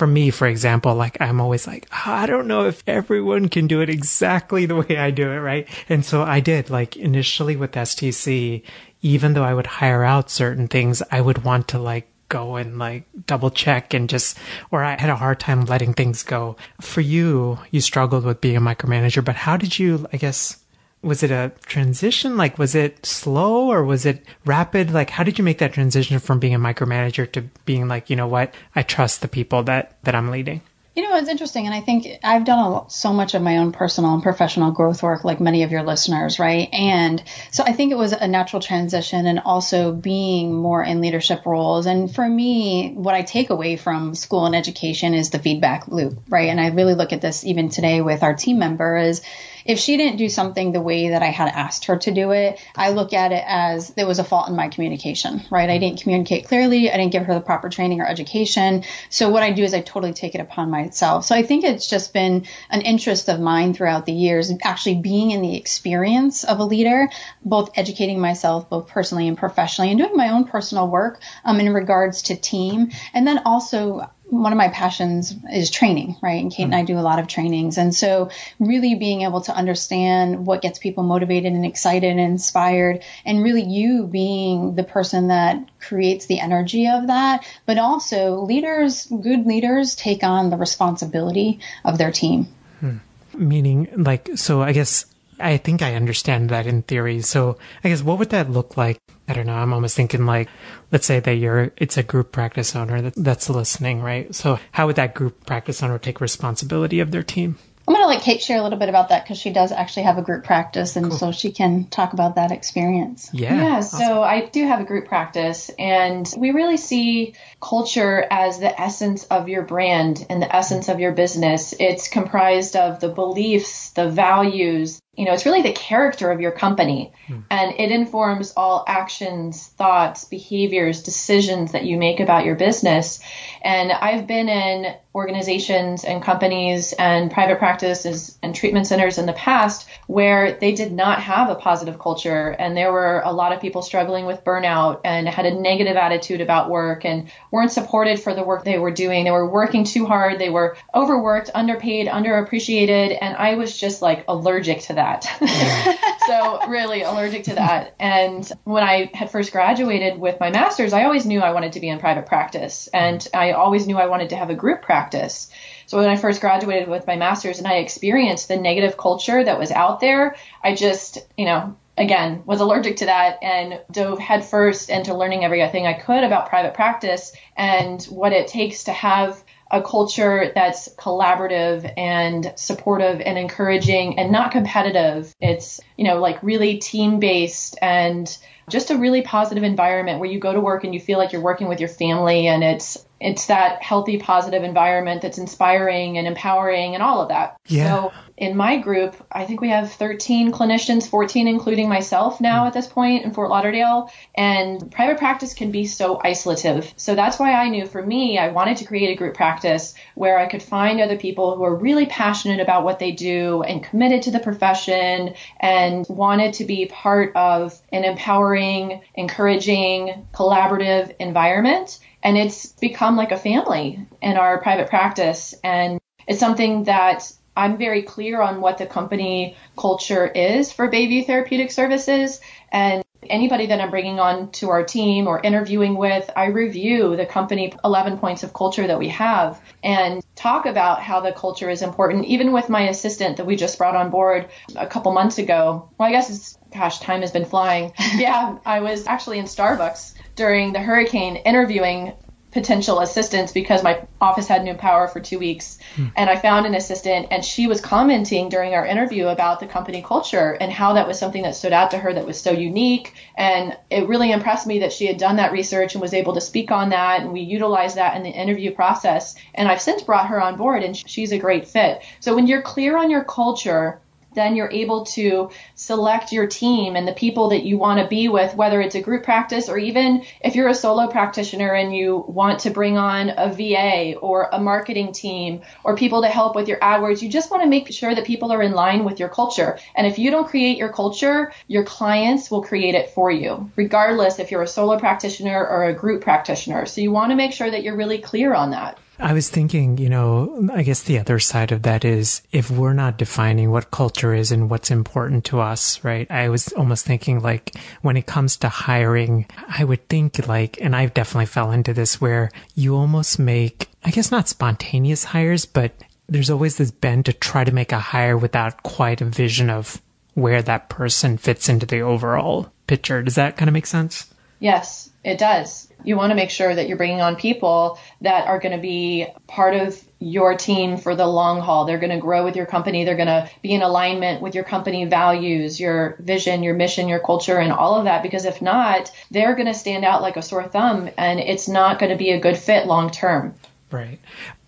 for 0.00 0.06
me, 0.06 0.30
for 0.30 0.46
example, 0.46 0.94
like 0.94 1.20
I'm 1.20 1.42
always 1.42 1.66
like, 1.66 1.86
oh, 1.92 2.10
I 2.10 2.24
don't 2.24 2.46
know 2.46 2.64
if 2.64 2.82
everyone 2.86 3.50
can 3.50 3.66
do 3.66 3.82
it 3.82 3.90
exactly 3.90 4.64
the 4.64 4.76
way 4.76 4.96
I 4.96 5.10
do 5.10 5.30
it, 5.30 5.40
right? 5.40 5.68
And 5.90 6.02
so 6.02 6.22
I 6.22 6.40
did 6.40 6.70
like 6.70 6.96
initially 6.96 7.54
with 7.54 7.72
STC, 7.72 8.62
even 9.02 9.34
though 9.34 9.44
I 9.44 9.52
would 9.52 9.66
hire 9.66 10.02
out 10.02 10.30
certain 10.30 10.68
things, 10.68 11.02
I 11.10 11.20
would 11.20 11.44
want 11.44 11.68
to 11.68 11.78
like 11.78 12.08
go 12.30 12.56
and 12.56 12.78
like 12.78 13.04
double 13.26 13.50
check 13.50 13.92
and 13.92 14.08
just, 14.08 14.38
or 14.70 14.82
I 14.82 14.98
had 14.98 15.10
a 15.10 15.16
hard 15.16 15.38
time 15.38 15.66
letting 15.66 15.92
things 15.92 16.22
go. 16.22 16.56
For 16.80 17.02
you, 17.02 17.58
you 17.70 17.82
struggled 17.82 18.24
with 18.24 18.40
being 18.40 18.56
a 18.56 18.60
micromanager, 18.62 19.22
but 19.22 19.36
how 19.36 19.58
did 19.58 19.78
you, 19.78 20.06
I 20.14 20.16
guess, 20.16 20.56
was 21.02 21.22
it 21.22 21.30
a 21.30 21.52
transition? 21.64 22.36
Like, 22.36 22.58
was 22.58 22.74
it 22.74 23.06
slow 23.06 23.70
or 23.70 23.84
was 23.84 24.04
it 24.04 24.24
rapid? 24.44 24.92
Like, 24.92 25.10
how 25.10 25.24
did 25.24 25.38
you 25.38 25.44
make 25.44 25.58
that 25.58 25.72
transition 25.72 26.18
from 26.18 26.38
being 26.38 26.54
a 26.54 26.58
micromanager 26.58 27.30
to 27.32 27.42
being 27.64 27.88
like, 27.88 28.10
you 28.10 28.16
know 28.16 28.26
what, 28.26 28.54
I 28.76 28.82
trust 28.82 29.22
the 29.22 29.28
people 29.28 29.62
that, 29.64 29.96
that 30.02 30.14
I'm 30.14 30.30
leading? 30.30 30.60
You 30.96 31.08
know, 31.08 31.16
it's 31.16 31.28
interesting. 31.28 31.66
And 31.66 31.74
I 31.74 31.80
think 31.80 32.06
I've 32.22 32.44
done 32.44 32.58
a, 32.58 32.90
so 32.90 33.12
much 33.12 33.34
of 33.34 33.42
my 33.42 33.58
own 33.58 33.70
personal 33.70 34.12
and 34.12 34.22
professional 34.22 34.72
growth 34.72 35.02
work, 35.02 35.24
like 35.24 35.40
many 35.40 35.62
of 35.62 35.70
your 35.70 35.84
listeners, 35.84 36.40
right? 36.40 36.68
And 36.72 37.22
so 37.52 37.62
I 37.64 37.72
think 37.72 37.92
it 37.92 37.96
was 37.96 38.12
a 38.12 38.26
natural 38.26 38.60
transition 38.60 39.24
and 39.26 39.38
also 39.38 39.92
being 39.92 40.52
more 40.52 40.82
in 40.82 41.00
leadership 41.00 41.46
roles. 41.46 41.86
And 41.86 42.12
for 42.12 42.28
me, 42.28 42.92
what 42.92 43.14
I 43.14 43.22
take 43.22 43.50
away 43.50 43.76
from 43.76 44.16
school 44.16 44.46
and 44.46 44.56
education 44.56 45.14
is 45.14 45.30
the 45.30 45.38
feedback 45.38 45.86
loop, 45.86 46.20
right? 46.28 46.48
And 46.48 46.60
I 46.60 46.68
really 46.68 46.94
look 46.94 47.12
at 47.12 47.22
this 47.22 47.44
even 47.44 47.70
today 47.70 48.00
with 48.02 48.24
our 48.24 48.34
team 48.34 48.58
member 48.58 48.96
is, 48.96 49.22
if 49.70 49.78
she 49.78 49.96
didn't 49.96 50.16
do 50.16 50.28
something 50.28 50.72
the 50.72 50.80
way 50.80 51.10
that 51.10 51.22
I 51.22 51.30
had 51.30 51.46
asked 51.46 51.84
her 51.84 51.96
to 51.96 52.10
do 52.10 52.32
it, 52.32 52.60
I 52.74 52.90
look 52.90 53.12
at 53.12 53.30
it 53.30 53.44
as 53.46 53.90
there 53.90 54.06
was 54.06 54.18
a 54.18 54.24
fault 54.24 54.48
in 54.48 54.56
my 54.56 54.68
communication, 54.68 55.42
right? 55.48 55.70
I 55.70 55.78
didn't 55.78 56.02
communicate 56.02 56.48
clearly. 56.48 56.90
I 56.90 56.96
didn't 56.96 57.12
give 57.12 57.26
her 57.26 57.34
the 57.34 57.40
proper 57.40 57.68
training 57.68 58.00
or 58.00 58.06
education. 58.06 58.82
So 59.10 59.30
what 59.30 59.44
I 59.44 59.52
do 59.52 59.62
is 59.62 59.72
I 59.72 59.80
totally 59.80 60.12
take 60.12 60.34
it 60.34 60.40
upon 60.40 60.70
myself. 60.70 61.24
So 61.24 61.36
I 61.36 61.44
think 61.44 61.62
it's 61.62 61.88
just 61.88 62.12
been 62.12 62.46
an 62.68 62.80
interest 62.80 63.28
of 63.28 63.38
mine 63.38 63.72
throughout 63.72 64.06
the 64.06 64.12
years, 64.12 64.50
actually 64.64 64.96
being 64.96 65.30
in 65.30 65.40
the 65.40 65.56
experience 65.56 66.42
of 66.42 66.58
a 66.58 66.64
leader, 66.64 67.08
both 67.44 67.70
educating 67.78 68.20
myself, 68.20 68.68
both 68.68 68.88
personally 68.88 69.28
and 69.28 69.38
professionally, 69.38 69.92
and 69.92 70.00
doing 70.00 70.16
my 70.16 70.30
own 70.30 70.46
personal 70.46 70.88
work 70.88 71.20
um, 71.44 71.60
in 71.60 71.72
regards 71.72 72.22
to 72.22 72.34
team. 72.34 72.90
And 73.14 73.24
then 73.24 73.42
also 73.44 74.10
one 74.30 74.52
of 74.52 74.56
my 74.56 74.68
passions 74.68 75.34
is 75.52 75.70
training, 75.70 76.16
right? 76.22 76.40
And 76.40 76.50
Kate 76.50 76.64
mm-hmm. 76.64 76.72
and 76.72 76.74
I 76.74 76.84
do 76.84 76.98
a 76.98 77.00
lot 77.00 77.18
of 77.18 77.26
trainings. 77.26 77.78
And 77.78 77.94
so 77.94 78.30
really 78.58 78.94
being 78.94 79.22
able 79.22 79.40
to 79.42 79.54
understand 79.54 80.46
what 80.46 80.62
gets 80.62 80.78
people 80.78 81.02
motivated 81.02 81.52
and 81.52 81.66
excited 81.66 82.10
and 82.10 82.20
inspired 82.20 83.02
and 83.24 83.42
really 83.42 83.62
you 83.62 84.06
being 84.06 84.76
the 84.76 84.84
person 84.84 85.28
that 85.28 85.68
creates 85.80 86.26
the 86.26 86.40
energy 86.40 86.86
of 86.86 87.08
that, 87.08 87.44
but 87.66 87.78
also 87.78 88.40
leaders, 88.40 89.06
good 89.06 89.46
leaders 89.46 89.94
take 89.94 90.22
on 90.22 90.50
the 90.50 90.56
responsibility 90.56 91.60
of 91.84 91.98
their 91.98 92.12
team. 92.12 92.48
Hmm. 92.78 92.98
Meaning 93.34 93.88
like, 93.96 94.30
so 94.36 94.62
I 94.62 94.72
guess 94.72 95.06
I 95.40 95.56
think 95.56 95.82
I 95.82 95.94
understand 95.94 96.50
that 96.50 96.66
in 96.66 96.82
theory. 96.82 97.20
So 97.22 97.58
I 97.82 97.88
guess 97.88 98.02
what 98.02 98.18
would 98.18 98.30
that 98.30 98.50
look 98.50 98.76
like? 98.76 98.98
I 99.28 99.32
don't 99.32 99.46
know. 99.46 99.54
I'm 99.54 99.72
almost 99.72 99.96
thinking 99.96 100.26
like, 100.26 100.48
let's 100.92 101.06
say 101.06 101.20
that 101.20 101.34
you're, 101.34 101.72
it's 101.76 101.96
a 101.96 102.02
group 102.02 102.32
practice 102.32 102.74
owner 102.74 103.00
that, 103.02 103.14
that's 103.16 103.48
listening, 103.48 104.02
right? 104.02 104.34
So 104.34 104.58
how 104.72 104.86
would 104.86 104.96
that 104.96 105.14
group 105.14 105.46
practice 105.46 105.82
owner 105.82 105.98
take 105.98 106.20
responsibility 106.20 107.00
of 107.00 107.10
their 107.10 107.22
team? 107.22 107.56
I'm 107.90 107.94
going 107.96 108.04
to 108.04 108.08
let 108.08 108.22
Kate 108.22 108.40
share 108.40 108.60
a 108.60 108.62
little 108.62 108.78
bit 108.78 108.88
about 108.88 109.08
that 109.08 109.24
because 109.24 109.38
she 109.38 109.50
does 109.50 109.72
actually 109.72 110.04
have 110.04 110.16
a 110.16 110.22
group 110.22 110.44
practice, 110.44 110.94
and 110.94 111.08
cool. 111.08 111.18
so 111.18 111.32
she 111.32 111.50
can 111.50 111.86
talk 111.86 112.12
about 112.12 112.36
that 112.36 112.52
experience. 112.52 113.30
Yeah. 113.32 113.52
Yeah. 113.52 113.76
Awesome. 113.78 113.98
So 113.98 114.22
I 114.22 114.46
do 114.46 114.64
have 114.64 114.80
a 114.80 114.84
group 114.84 115.08
practice, 115.08 115.72
and 115.76 116.32
we 116.38 116.52
really 116.52 116.76
see 116.76 117.34
culture 117.60 118.24
as 118.30 118.60
the 118.60 118.80
essence 118.80 119.24
of 119.24 119.48
your 119.48 119.62
brand 119.62 120.24
and 120.30 120.40
the 120.40 120.54
essence 120.54 120.88
of 120.88 121.00
your 121.00 121.10
business. 121.10 121.74
It's 121.80 122.06
comprised 122.06 122.76
of 122.76 123.00
the 123.00 123.08
beliefs, 123.08 123.90
the 123.90 124.08
values, 124.08 125.00
you 125.16 125.24
know, 125.24 125.32
it's 125.32 125.44
really 125.44 125.62
the 125.62 125.72
character 125.72 126.30
of 126.30 126.40
your 126.40 126.52
company 126.52 127.12
hmm. 127.26 127.40
and 127.50 127.74
it 127.78 127.90
informs 127.90 128.52
all 128.56 128.84
actions, 128.86 129.66
thoughts, 129.66 130.24
behaviors, 130.24 131.02
decisions 131.02 131.72
that 131.72 131.84
you 131.84 131.98
make 131.98 132.20
about 132.20 132.44
your 132.44 132.54
business. 132.54 133.18
And 133.60 133.90
I've 133.90 134.28
been 134.28 134.48
in 134.48 134.94
organizations 135.12 136.04
and 136.04 136.22
companies 136.22 136.92
and 136.92 137.32
private 137.32 137.58
practices 137.58 138.38
and 138.44 138.54
treatment 138.54 138.86
centers 138.86 139.18
in 139.18 139.26
the 139.26 139.32
past 139.32 139.88
where 140.06 140.52
they 140.52 140.72
did 140.72 140.92
not 140.92 141.20
have 141.20 141.50
a 141.50 141.56
positive 141.56 141.98
culture 141.98 142.50
and 142.50 142.76
there 142.76 142.92
were 142.92 143.20
a 143.24 143.32
lot 143.32 143.52
of 143.52 143.60
people 143.60 143.82
struggling 143.82 144.24
with 144.24 144.44
burnout 144.44 145.00
and 145.04 145.28
had 145.28 145.44
a 145.44 145.60
negative 145.60 145.96
attitude 145.96 146.40
about 146.40 146.70
work 146.70 147.04
and 147.04 147.32
weren't 147.50 147.72
supported 147.72 148.20
for 148.20 148.34
the 148.34 148.44
work 148.44 148.62
they 148.62 148.78
were 148.78 148.92
doing. 148.92 149.24
They 149.24 149.32
were 149.32 149.50
working 149.50 149.82
too 149.82 150.06
hard. 150.06 150.38
They 150.38 150.50
were 150.50 150.76
overworked, 150.94 151.50
underpaid, 151.52 152.06
underappreciated. 152.06 153.18
And 153.20 153.36
I 153.36 153.56
was 153.56 153.76
just 153.76 154.02
like 154.02 154.24
allergic 154.28 154.82
to 154.82 154.94
that. 154.94 154.99
so 156.26 156.68
really 156.68 157.02
allergic 157.02 157.44
to 157.44 157.54
that. 157.54 157.94
And 157.98 158.50
when 158.64 158.82
I 158.82 159.10
had 159.14 159.30
first 159.30 159.52
graduated 159.52 160.18
with 160.18 160.38
my 160.40 160.50
master's, 160.50 160.92
I 160.92 161.04
always 161.04 161.26
knew 161.26 161.40
I 161.40 161.52
wanted 161.52 161.72
to 161.72 161.80
be 161.80 161.88
in 161.88 161.98
private 161.98 162.26
practice 162.26 162.88
and 162.92 163.26
I 163.34 163.52
always 163.52 163.86
knew 163.86 163.96
I 163.96 164.06
wanted 164.06 164.30
to 164.30 164.36
have 164.36 164.50
a 164.50 164.54
group 164.54 164.82
practice. 164.82 165.50
So 165.86 165.98
when 165.98 166.08
I 166.08 166.16
first 166.16 166.40
graduated 166.40 166.88
with 166.88 167.06
my 167.06 167.16
master's 167.16 167.58
and 167.58 167.66
I 167.66 167.76
experienced 167.76 168.48
the 168.48 168.56
negative 168.56 168.96
culture 168.96 169.42
that 169.42 169.58
was 169.58 169.70
out 169.70 170.00
there, 170.00 170.36
I 170.62 170.74
just, 170.74 171.18
you 171.36 171.46
know, 171.46 171.76
again, 171.96 172.42
was 172.46 172.60
allergic 172.60 172.96
to 172.96 173.06
that 173.06 173.42
and 173.42 173.80
dove 173.90 174.18
headfirst 174.18 174.88
into 174.88 175.14
learning 175.14 175.44
everything 175.44 175.86
I 175.86 175.92
could 175.92 176.24
about 176.24 176.48
private 176.48 176.74
practice 176.74 177.32
and 177.56 178.02
what 178.04 178.32
it 178.32 178.48
takes 178.48 178.84
to 178.84 178.92
have 178.92 179.42
a 179.70 179.82
culture 179.82 180.50
that's 180.54 180.88
collaborative 180.96 181.92
and 181.96 182.52
supportive 182.56 183.20
and 183.20 183.38
encouraging 183.38 184.18
and 184.18 184.32
not 184.32 184.50
competitive. 184.50 185.32
It's, 185.40 185.80
you 185.96 186.04
know, 186.04 186.18
like 186.18 186.42
really 186.42 186.78
team 186.78 187.20
based 187.20 187.78
and 187.80 188.36
just 188.68 188.90
a 188.90 188.98
really 188.98 189.22
positive 189.22 189.62
environment 189.62 190.18
where 190.18 190.30
you 190.30 190.40
go 190.40 190.52
to 190.52 190.60
work 190.60 190.84
and 190.84 190.92
you 190.92 191.00
feel 191.00 191.18
like 191.18 191.32
you're 191.32 191.42
working 191.42 191.68
with 191.68 191.80
your 191.80 191.88
family 191.88 192.46
and 192.46 192.64
it's 192.64 193.04
it's 193.20 193.46
that 193.46 193.82
healthy 193.82 194.18
positive 194.18 194.64
environment 194.64 195.20
that's 195.20 195.38
inspiring 195.38 196.16
and 196.16 196.26
empowering 196.26 196.94
and 196.94 197.02
all 197.02 197.20
of 197.20 197.28
that. 197.28 197.60
Yeah. 197.66 197.84
So 197.84 198.12
in 198.38 198.56
my 198.56 198.78
group, 198.78 199.14
I 199.30 199.44
think 199.44 199.60
we 199.60 199.68
have 199.68 199.92
13 199.92 200.50
clinicians, 200.52 201.06
14 201.06 201.46
including 201.46 201.90
myself 201.90 202.40
now 202.40 202.64
mm. 202.64 202.68
at 202.68 202.72
this 202.72 202.86
point 202.86 203.24
in 203.24 203.34
Fort 203.34 203.50
Lauderdale. 203.50 204.10
And 204.34 204.90
private 204.90 205.18
practice 205.18 205.52
can 205.52 205.70
be 205.70 205.84
so 205.84 206.16
isolative. 206.16 206.90
So 206.96 207.14
that's 207.14 207.38
why 207.38 207.52
I 207.52 207.68
knew 207.68 207.86
for 207.86 208.02
me, 208.02 208.38
I 208.38 208.48
wanted 208.48 208.78
to 208.78 208.86
create 208.86 209.10
a 209.10 209.16
group 209.16 209.34
practice 209.34 209.94
where 210.14 210.38
I 210.38 210.46
could 210.46 210.62
find 210.62 211.00
other 211.00 211.18
people 211.18 211.56
who 211.56 211.64
are 211.64 211.74
really 211.74 212.06
passionate 212.06 212.60
about 212.60 212.84
what 212.84 212.98
they 212.98 213.12
do 213.12 213.62
and 213.62 213.84
committed 213.84 214.22
to 214.22 214.30
the 214.30 214.40
profession 214.40 215.34
and 215.60 216.06
wanted 216.08 216.54
to 216.54 216.64
be 216.64 216.86
part 216.86 217.36
of 217.36 217.78
an 217.92 218.04
empowering, 218.04 219.02
encouraging, 219.14 220.26
collaborative 220.32 221.14
environment. 221.18 221.98
And 222.22 222.36
it's 222.36 222.66
become 222.66 223.16
like 223.16 223.32
a 223.32 223.36
family 223.36 224.06
in 224.20 224.36
our 224.36 224.60
private 224.60 224.88
practice. 224.88 225.54
And 225.64 226.00
it's 226.26 226.40
something 226.40 226.84
that 226.84 227.32
I'm 227.56 227.78
very 227.78 228.02
clear 228.02 228.40
on 228.40 228.60
what 228.60 228.78
the 228.78 228.86
company 228.86 229.56
culture 229.76 230.26
is 230.26 230.72
for 230.72 230.90
Bayview 230.90 231.26
Therapeutic 231.26 231.70
Services. 231.70 232.40
And 232.70 233.02
anybody 233.28 233.66
that 233.66 233.80
I'm 233.80 233.90
bringing 233.90 234.20
on 234.20 234.50
to 234.52 234.70
our 234.70 234.84
team 234.84 235.26
or 235.26 235.40
interviewing 235.40 235.96
with, 235.96 236.30
I 236.34 236.46
review 236.46 237.16
the 237.16 237.26
company 237.26 237.72
11 237.84 238.18
points 238.18 238.42
of 238.42 238.52
culture 238.52 238.86
that 238.86 238.98
we 238.98 239.08
have 239.08 239.60
and 239.82 240.24
talk 240.34 240.66
about 240.66 241.02
how 241.02 241.20
the 241.20 241.32
culture 241.32 241.68
is 241.68 241.82
important. 241.82 242.26
Even 242.26 242.52
with 242.52 242.68
my 242.68 242.88
assistant 242.88 243.36
that 243.36 243.46
we 243.46 243.56
just 243.56 243.78
brought 243.78 243.96
on 243.96 244.10
board 244.10 244.48
a 244.76 244.86
couple 244.86 245.12
months 245.12 245.38
ago. 245.38 245.90
Well, 245.98 246.08
I 246.08 246.12
guess 246.12 246.30
it's, 246.30 246.58
gosh, 246.72 247.00
time 247.00 247.20
has 247.20 247.32
been 247.32 247.44
flying. 247.44 247.92
yeah, 248.16 248.58
I 248.64 248.80
was 248.80 249.06
actually 249.06 249.38
in 249.38 249.46
Starbucks 249.46 250.14
during 250.36 250.72
the 250.72 250.80
hurricane 250.80 251.36
interviewing 251.36 252.14
potential 252.50 253.00
assistants 253.00 253.52
because 253.52 253.82
my 253.82 254.02
office 254.20 254.48
had 254.48 254.64
no 254.64 254.74
power 254.74 255.08
for 255.08 255.20
two 255.20 255.38
weeks. 255.38 255.78
Hmm. 255.94 256.06
And 256.16 256.28
I 256.30 256.36
found 256.36 256.66
an 256.66 256.74
assistant, 256.74 257.28
and 257.30 257.44
she 257.44 257.66
was 257.66 257.80
commenting 257.80 258.48
during 258.48 258.74
our 258.74 258.84
interview 258.84 259.28
about 259.28 259.60
the 259.60 259.66
company 259.66 260.02
culture 260.02 260.56
and 260.60 260.72
how 260.72 260.94
that 260.94 261.06
was 261.06 261.18
something 261.18 261.42
that 261.42 261.54
stood 261.54 261.72
out 261.72 261.92
to 261.92 261.98
her 261.98 262.12
that 262.12 262.26
was 262.26 262.40
so 262.40 262.50
unique. 262.50 263.14
And 263.36 263.76
it 263.90 264.08
really 264.08 264.32
impressed 264.32 264.66
me 264.66 264.80
that 264.80 264.92
she 264.92 265.06
had 265.06 265.18
done 265.18 265.36
that 265.36 265.52
research 265.52 265.94
and 265.94 266.02
was 266.02 266.14
able 266.14 266.34
to 266.34 266.40
speak 266.40 266.70
on 266.70 266.90
that. 266.90 267.20
And 267.20 267.32
we 267.32 267.40
utilized 267.40 267.96
that 267.96 268.16
in 268.16 268.22
the 268.22 268.30
interview 268.30 268.72
process. 268.72 269.34
And 269.54 269.68
I've 269.68 269.80
since 269.80 270.02
brought 270.02 270.28
her 270.28 270.42
on 270.42 270.56
board, 270.56 270.82
and 270.82 270.96
she's 270.96 271.32
a 271.32 271.38
great 271.38 271.68
fit. 271.68 272.02
So 272.20 272.34
when 272.34 272.46
you're 272.46 272.62
clear 272.62 272.96
on 272.96 273.10
your 273.10 273.24
culture, 273.24 274.00
then 274.34 274.56
you're 274.56 274.70
able 274.70 275.06
to 275.06 275.50
select 275.74 276.32
your 276.32 276.46
team 276.46 276.96
and 276.96 277.06
the 277.06 277.12
people 277.12 277.50
that 277.50 277.64
you 277.64 277.78
want 277.78 278.00
to 278.00 278.06
be 278.06 278.28
with, 278.28 278.54
whether 278.54 278.80
it's 278.80 278.94
a 278.94 279.00
group 279.00 279.24
practice 279.24 279.68
or 279.68 279.78
even 279.78 280.24
if 280.40 280.54
you're 280.54 280.68
a 280.68 280.74
solo 280.74 281.08
practitioner 281.08 281.74
and 281.74 281.94
you 281.94 282.24
want 282.28 282.60
to 282.60 282.70
bring 282.70 282.96
on 282.96 283.32
a 283.36 283.52
VA 283.52 284.18
or 284.18 284.48
a 284.52 284.60
marketing 284.60 285.12
team 285.12 285.62
or 285.84 285.96
people 285.96 286.22
to 286.22 286.28
help 286.28 286.54
with 286.54 286.68
your 286.68 286.78
AdWords. 286.78 287.22
You 287.22 287.28
just 287.28 287.50
want 287.50 287.62
to 287.62 287.68
make 287.68 287.92
sure 287.92 288.14
that 288.14 288.24
people 288.24 288.52
are 288.52 288.62
in 288.62 288.72
line 288.72 289.04
with 289.04 289.18
your 289.18 289.28
culture. 289.28 289.78
And 289.94 290.06
if 290.06 290.18
you 290.18 290.30
don't 290.30 290.48
create 290.48 290.78
your 290.78 290.92
culture, 290.92 291.52
your 291.66 291.84
clients 291.84 292.50
will 292.50 292.62
create 292.62 292.94
it 292.94 293.10
for 293.10 293.30
you, 293.30 293.70
regardless 293.76 294.38
if 294.38 294.50
you're 294.50 294.62
a 294.62 294.66
solo 294.66 294.98
practitioner 294.98 295.66
or 295.66 295.84
a 295.84 295.94
group 295.94 296.22
practitioner. 296.22 296.86
So 296.86 297.00
you 297.00 297.10
want 297.10 297.30
to 297.30 297.36
make 297.36 297.52
sure 297.52 297.70
that 297.70 297.82
you're 297.82 297.96
really 297.96 298.18
clear 298.18 298.54
on 298.54 298.70
that. 298.70 298.98
I 299.20 299.34
was 299.34 299.50
thinking, 299.50 299.98
you 299.98 300.08
know, 300.08 300.68
I 300.72 300.82
guess 300.82 301.02
the 301.02 301.18
other 301.18 301.38
side 301.38 301.72
of 301.72 301.82
that 301.82 302.04
is 302.04 302.42
if 302.52 302.70
we're 302.70 302.94
not 302.94 303.18
defining 303.18 303.70
what 303.70 303.90
culture 303.90 304.32
is 304.32 304.50
and 304.50 304.70
what's 304.70 304.90
important 304.90 305.44
to 305.46 305.60
us, 305.60 306.02
right? 306.02 306.30
I 306.30 306.48
was 306.48 306.72
almost 306.72 307.04
thinking 307.04 307.40
like 307.40 307.74
when 308.00 308.16
it 308.16 308.26
comes 308.26 308.56
to 308.58 308.68
hiring, 308.68 309.46
I 309.68 309.84
would 309.84 310.08
think 310.08 310.48
like, 310.48 310.80
and 310.80 310.96
I've 310.96 311.14
definitely 311.14 311.46
fell 311.46 311.70
into 311.70 311.92
this 311.92 312.20
where 312.20 312.50
you 312.74 312.96
almost 312.96 313.38
make, 313.38 313.90
I 314.04 314.10
guess 314.10 314.30
not 314.30 314.48
spontaneous 314.48 315.24
hires, 315.24 315.66
but 315.66 315.92
there's 316.28 316.50
always 316.50 316.76
this 316.76 316.90
bend 316.90 317.26
to 317.26 317.32
try 317.32 317.64
to 317.64 317.72
make 317.72 317.92
a 317.92 317.98
hire 317.98 318.38
without 318.38 318.82
quite 318.82 319.20
a 319.20 319.26
vision 319.26 319.68
of 319.68 320.00
where 320.34 320.62
that 320.62 320.88
person 320.88 321.36
fits 321.36 321.68
into 321.68 321.84
the 321.84 322.00
overall 322.00 322.72
picture. 322.86 323.22
Does 323.22 323.34
that 323.34 323.56
kind 323.56 323.68
of 323.68 323.74
make 323.74 323.86
sense? 323.86 324.32
Yes, 324.60 325.10
it 325.24 325.38
does 325.38 325.89
you 326.04 326.16
want 326.16 326.30
to 326.30 326.34
make 326.34 326.50
sure 326.50 326.74
that 326.74 326.88
you're 326.88 326.96
bringing 326.96 327.20
on 327.20 327.36
people 327.36 327.98
that 328.20 328.46
are 328.46 328.58
going 328.58 328.74
to 328.74 328.80
be 328.80 329.26
part 329.46 329.74
of 329.74 330.02
your 330.18 330.56
team 330.56 330.98
for 330.98 331.16
the 331.16 331.26
long 331.26 331.60
haul. 331.60 331.84
They're 331.86 331.98
going 331.98 332.10
to 332.10 332.18
grow 332.18 332.44
with 332.44 332.54
your 332.54 332.66
company. 332.66 333.04
They're 333.04 333.16
going 333.16 333.28
to 333.28 333.48
be 333.62 333.72
in 333.72 333.82
alignment 333.82 334.42
with 334.42 334.54
your 334.54 334.64
company 334.64 335.06
values, 335.06 335.80
your 335.80 336.16
vision, 336.20 336.62
your 336.62 336.74
mission, 336.74 337.08
your 337.08 337.20
culture, 337.20 337.58
and 337.58 337.72
all 337.72 337.96
of 337.96 338.04
that. 338.04 338.22
Because 338.22 338.44
if 338.44 338.60
not, 338.60 339.10
they're 339.30 339.54
going 339.54 339.66
to 339.66 339.74
stand 339.74 340.04
out 340.04 340.22
like 340.22 340.36
a 340.36 340.42
sore 340.42 340.68
thumb 340.68 341.08
and 341.16 341.40
it's 341.40 341.68
not 341.68 341.98
going 341.98 342.10
to 342.10 342.18
be 342.18 342.30
a 342.30 342.40
good 342.40 342.58
fit 342.58 342.86
long 342.86 343.10
term. 343.10 343.54
Right. 343.90 344.20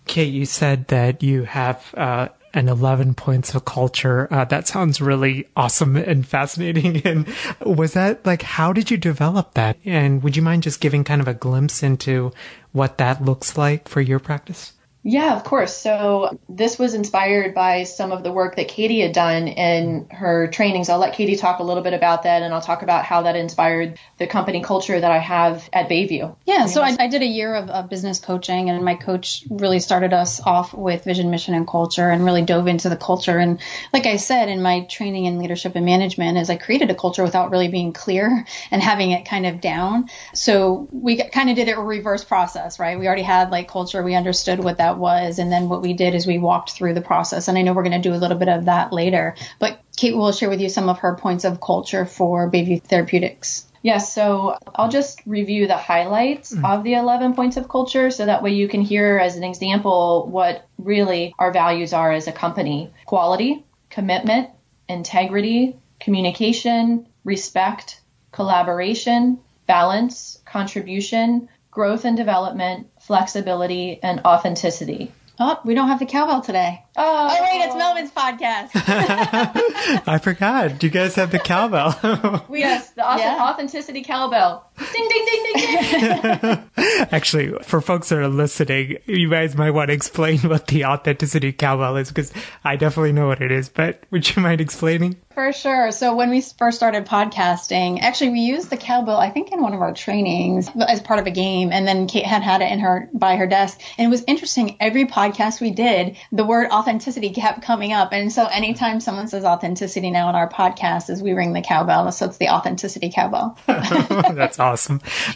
Kate, 0.06 0.32
you 0.32 0.46
said 0.46 0.88
that 0.88 1.22
you 1.22 1.44
have 1.44 1.94
uh, 1.96 2.28
and 2.54 2.68
11 2.68 3.14
points 3.14 3.54
of 3.54 3.64
culture. 3.64 4.28
Uh, 4.30 4.44
that 4.46 4.68
sounds 4.68 5.00
really 5.00 5.48
awesome 5.56 5.96
and 6.10 6.26
fascinating. 6.26 7.02
And 7.06 7.26
was 7.64 7.94
that 7.94 8.24
like, 8.26 8.42
how 8.42 8.72
did 8.72 8.90
you 8.90 8.96
develop 8.96 9.54
that? 9.54 9.76
And 9.84 10.22
would 10.22 10.36
you 10.36 10.42
mind 10.42 10.62
just 10.62 10.80
giving 10.80 11.04
kind 11.04 11.20
of 11.20 11.28
a 11.28 11.34
glimpse 11.34 11.82
into 11.82 12.32
what 12.72 12.98
that 12.98 13.24
looks 13.24 13.56
like 13.56 13.88
for 13.88 14.00
your 14.00 14.18
practice? 14.18 14.72
Yeah, 15.04 15.34
of 15.34 15.42
course. 15.42 15.76
So 15.76 16.38
this 16.48 16.78
was 16.78 16.94
inspired 16.94 17.54
by 17.54 17.82
some 17.82 18.12
of 18.12 18.22
the 18.22 18.30
work 18.30 18.54
that 18.56 18.68
Katie 18.68 19.00
had 19.00 19.12
done 19.12 19.48
in 19.48 20.06
her 20.10 20.46
trainings. 20.46 20.88
I'll 20.88 20.98
let 20.98 21.14
Katie 21.14 21.34
talk 21.34 21.58
a 21.58 21.64
little 21.64 21.82
bit 21.82 21.92
about 21.92 22.22
that 22.22 22.42
and 22.42 22.54
I'll 22.54 22.60
talk 22.60 22.82
about 22.82 23.04
how 23.04 23.22
that 23.22 23.34
inspired 23.34 23.98
the 24.18 24.28
company 24.28 24.62
culture 24.62 24.98
that 24.98 25.10
I 25.10 25.18
have 25.18 25.68
at 25.72 25.88
Bayview. 25.88 26.36
Yeah, 26.46 26.66
so 26.66 26.82
I, 26.82 26.96
I 27.00 27.08
did 27.08 27.22
a 27.22 27.26
year 27.26 27.54
of, 27.54 27.68
of, 27.68 27.90
business 27.90 28.20
coaching 28.20 28.70
and 28.70 28.84
my 28.84 28.94
coach 28.94 29.44
really 29.50 29.80
started 29.80 30.12
us 30.12 30.40
off 30.40 30.72
with 30.72 31.04
vision, 31.04 31.30
mission, 31.30 31.54
and 31.54 31.66
culture 31.66 32.08
and 32.08 32.24
really 32.24 32.42
dove 32.42 32.68
into 32.68 32.88
the 32.88 32.96
culture. 32.96 33.38
And 33.38 33.60
like 33.92 34.06
I 34.06 34.16
said, 34.16 34.48
in 34.48 34.62
my 34.62 34.82
training 34.84 35.24
in 35.24 35.38
leadership 35.38 35.74
and 35.74 35.84
management 35.84 36.38
is 36.38 36.48
I 36.48 36.56
created 36.56 36.90
a 36.90 36.94
culture 36.94 37.24
without 37.24 37.50
really 37.50 37.68
being 37.68 37.92
clear 37.92 38.46
and 38.70 38.80
having 38.80 39.10
it 39.10 39.26
kind 39.26 39.46
of 39.46 39.60
down. 39.60 40.08
So 40.32 40.88
we 40.92 41.16
kind 41.16 41.50
of 41.50 41.56
did 41.56 41.68
it 41.68 41.76
a 41.76 41.80
reverse 41.80 42.22
process, 42.22 42.78
right? 42.78 42.98
We 42.98 43.06
already 43.06 43.22
had 43.22 43.50
like 43.50 43.68
culture. 43.68 44.02
We 44.02 44.14
understood 44.14 44.62
what 44.62 44.78
that 44.78 44.91
that 44.92 44.98
was. 44.98 45.38
And 45.38 45.50
then 45.50 45.68
what 45.68 45.82
we 45.82 45.94
did 45.94 46.14
is 46.14 46.26
we 46.26 46.38
walked 46.38 46.72
through 46.72 46.94
the 46.94 47.00
process. 47.00 47.48
And 47.48 47.56
I 47.56 47.62
know 47.62 47.72
we're 47.72 47.82
going 47.82 48.00
to 48.02 48.08
do 48.08 48.14
a 48.14 48.16
little 48.20 48.38
bit 48.38 48.48
of 48.48 48.66
that 48.66 48.92
later. 48.92 49.34
But 49.58 49.80
Kate 49.96 50.14
will 50.14 50.32
share 50.32 50.50
with 50.50 50.60
you 50.60 50.68
some 50.68 50.88
of 50.88 50.98
her 50.98 51.16
points 51.16 51.44
of 51.44 51.60
culture 51.60 52.04
for 52.04 52.50
Bayview 52.50 52.82
Therapeutics. 52.82 53.66
Yes, 53.84 54.14
so 54.14 54.56
I'll 54.76 54.90
just 54.90 55.20
review 55.26 55.66
the 55.66 55.76
highlights 55.76 56.54
mm. 56.54 56.64
of 56.64 56.84
the 56.84 56.94
11 56.94 57.34
points 57.34 57.56
of 57.56 57.68
culture 57.68 58.12
so 58.12 58.26
that 58.26 58.42
way 58.42 58.52
you 58.52 58.68
can 58.68 58.80
hear 58.80 59.18
as 59.18 59.34
an 59.36 59.42
example 59.42 60.28
what 60.30 60.68
really 60.78 61.34
our 61.36 61.52
values 61.52 61.92
are 61.92 62.12
as 62.12 62.28
a 62.28 62.32
company 62.32 62.92
quality, 63.06 63.64
commitment, 63.90 64.50
integrity, 64.88 65.76
communication, 65.98 67.08
respect, 67.24 68.00
collaboration, 68.30 69.40
balance, 69.66 70.38
contribution, 70.44 71.48
growth 71.72 72.04
and 72.04 72.16
development, 72.16 72.86
flexibility, 73.00 73.98
and 74.02 74.20
authenticity. 74.24 75.10
Oh, 75.40 75.58
we 75.64 75.74
don't 75.74 75.88
have 75.88 75.98
the 75.98 76.06
cowbell 76.06 76.42
today. 76.42 76.84
Oh, 76.96 77.28
Oh, 77.32 77.42
wait, 77.42 77.64
it's 77.64 77.74
Melvin's 77.74 78.10
podcast. 78.12 78.68
I 80.06 80.18
forgot. 80.22 80.78
Do 80.78 80.86
you 80.86 80.90
guys 80.92 81.14
have 81.16 81.32
the 81.32 81.38
cowbell? 81.38 82.44
we 82.48 82.60
yes, 82.60 82.90
the 82.90 83.00
auth- 83.02 83.18
Yeah. 83.18 83.38
authenticity 83.40 84.02
cowbell. 84.02 84.70
Ding, 84.92 85.08
ding, 85.08 85.26
ding, 85.26 85.42
ding, 85.54 86.40
ding. 86.40 86.70
Actually, 87.12 87.52
for 87.62 87.80
folks 87.80 88.08
that 88.08 88.18
are 88.18 88.28
listening, 88.28 88.98
you 89.06 89.30
guys 89.30 89.56
might 89.56 89.70
want 89.70 89.88
to 89.88 89.94
explain 89.94 90.38
what 90.48 90.66
the 90.66 90.84
authenticity 90.84 91.52
cowbell 91.52 91.96
is 91.96 92.08
because 92.08 92.32
I 92.64 92.76
definitely 92.76 93.12
know 93.12 93.26
what 93.26 93.40
it 93.40 93.52
is, 93.52 93.68
but 93.68 94.02
would 94.10 94.34
you 94.34 94.42
mind 94.42 94.60
explaining? 94.60 95.16
For 95.34 95.52
sure. 95.52 95.92
So 95.92 96.14
when 96.14 96.28
we 96.28 96.42
first 96.42 96.76
started 96.76 97.06
podcasting, 97.06 98.00
actually 98.02 98.30
we 98.30 98.40
used 98.40 98.68
the 98.68 98.76
cowbell, 98.76 99.16
I 99.16 99.30
think 99.30 99.50
in 99.50 99.62
one 99.62 99.72
of 99.72 99.80
our 99.80 99.94
trainings 99.94 100.68
as 100.86 101.00
part 101.00 101.20
of 101.20 101.26
a 101.26 101.30
game. 101.30 101.72
And 101.72 101.88
then 101.88 102.06
Kate 102.06 102.26
had 102.26 102.42
had 102.42 102.60
it 102.60 102.70
in 102.70 102.80
her, 102.80 103.08
by 103.14 103.36
her 103.36 103.46
desk. 103.46 103.80
And 103.96 104.06
it 104.06 104.10
was 104.10 104.24
interesting. 104.26 104.76
Every 104.78 105.06
podcast 105.06 105.60
we 105.60 105.70
did, 105.70 106.18
the 106.32 106.44
word 106.44 106.70
authenticity 106.70 107.30
kept 107.30 107.62
coming 107.62 107.94
up. 107.94 108.12
And 108.12 108.30
so 108.30 108.44
anytime 108.44 109.00
someone 109.00 109.28
says 109.28 109.44
authenticity 109.44 110.10
now 110.10 110.28
in 110.28 110.34
our 110.34 110.50
podcast 110.50 111.08
is 111.08 111.22
we 111.22 111.32
ring 111.32 111.54
the 111.54 111.62
cowbell. 111.62 112.12
So 112.12 112.26
it's 112.26 112.36
the 112.36 112.50
authenticity 112.50 113.10
cowbell. 113.10 113.56
That's 113.66 114.58
awesome. 114.58 114.71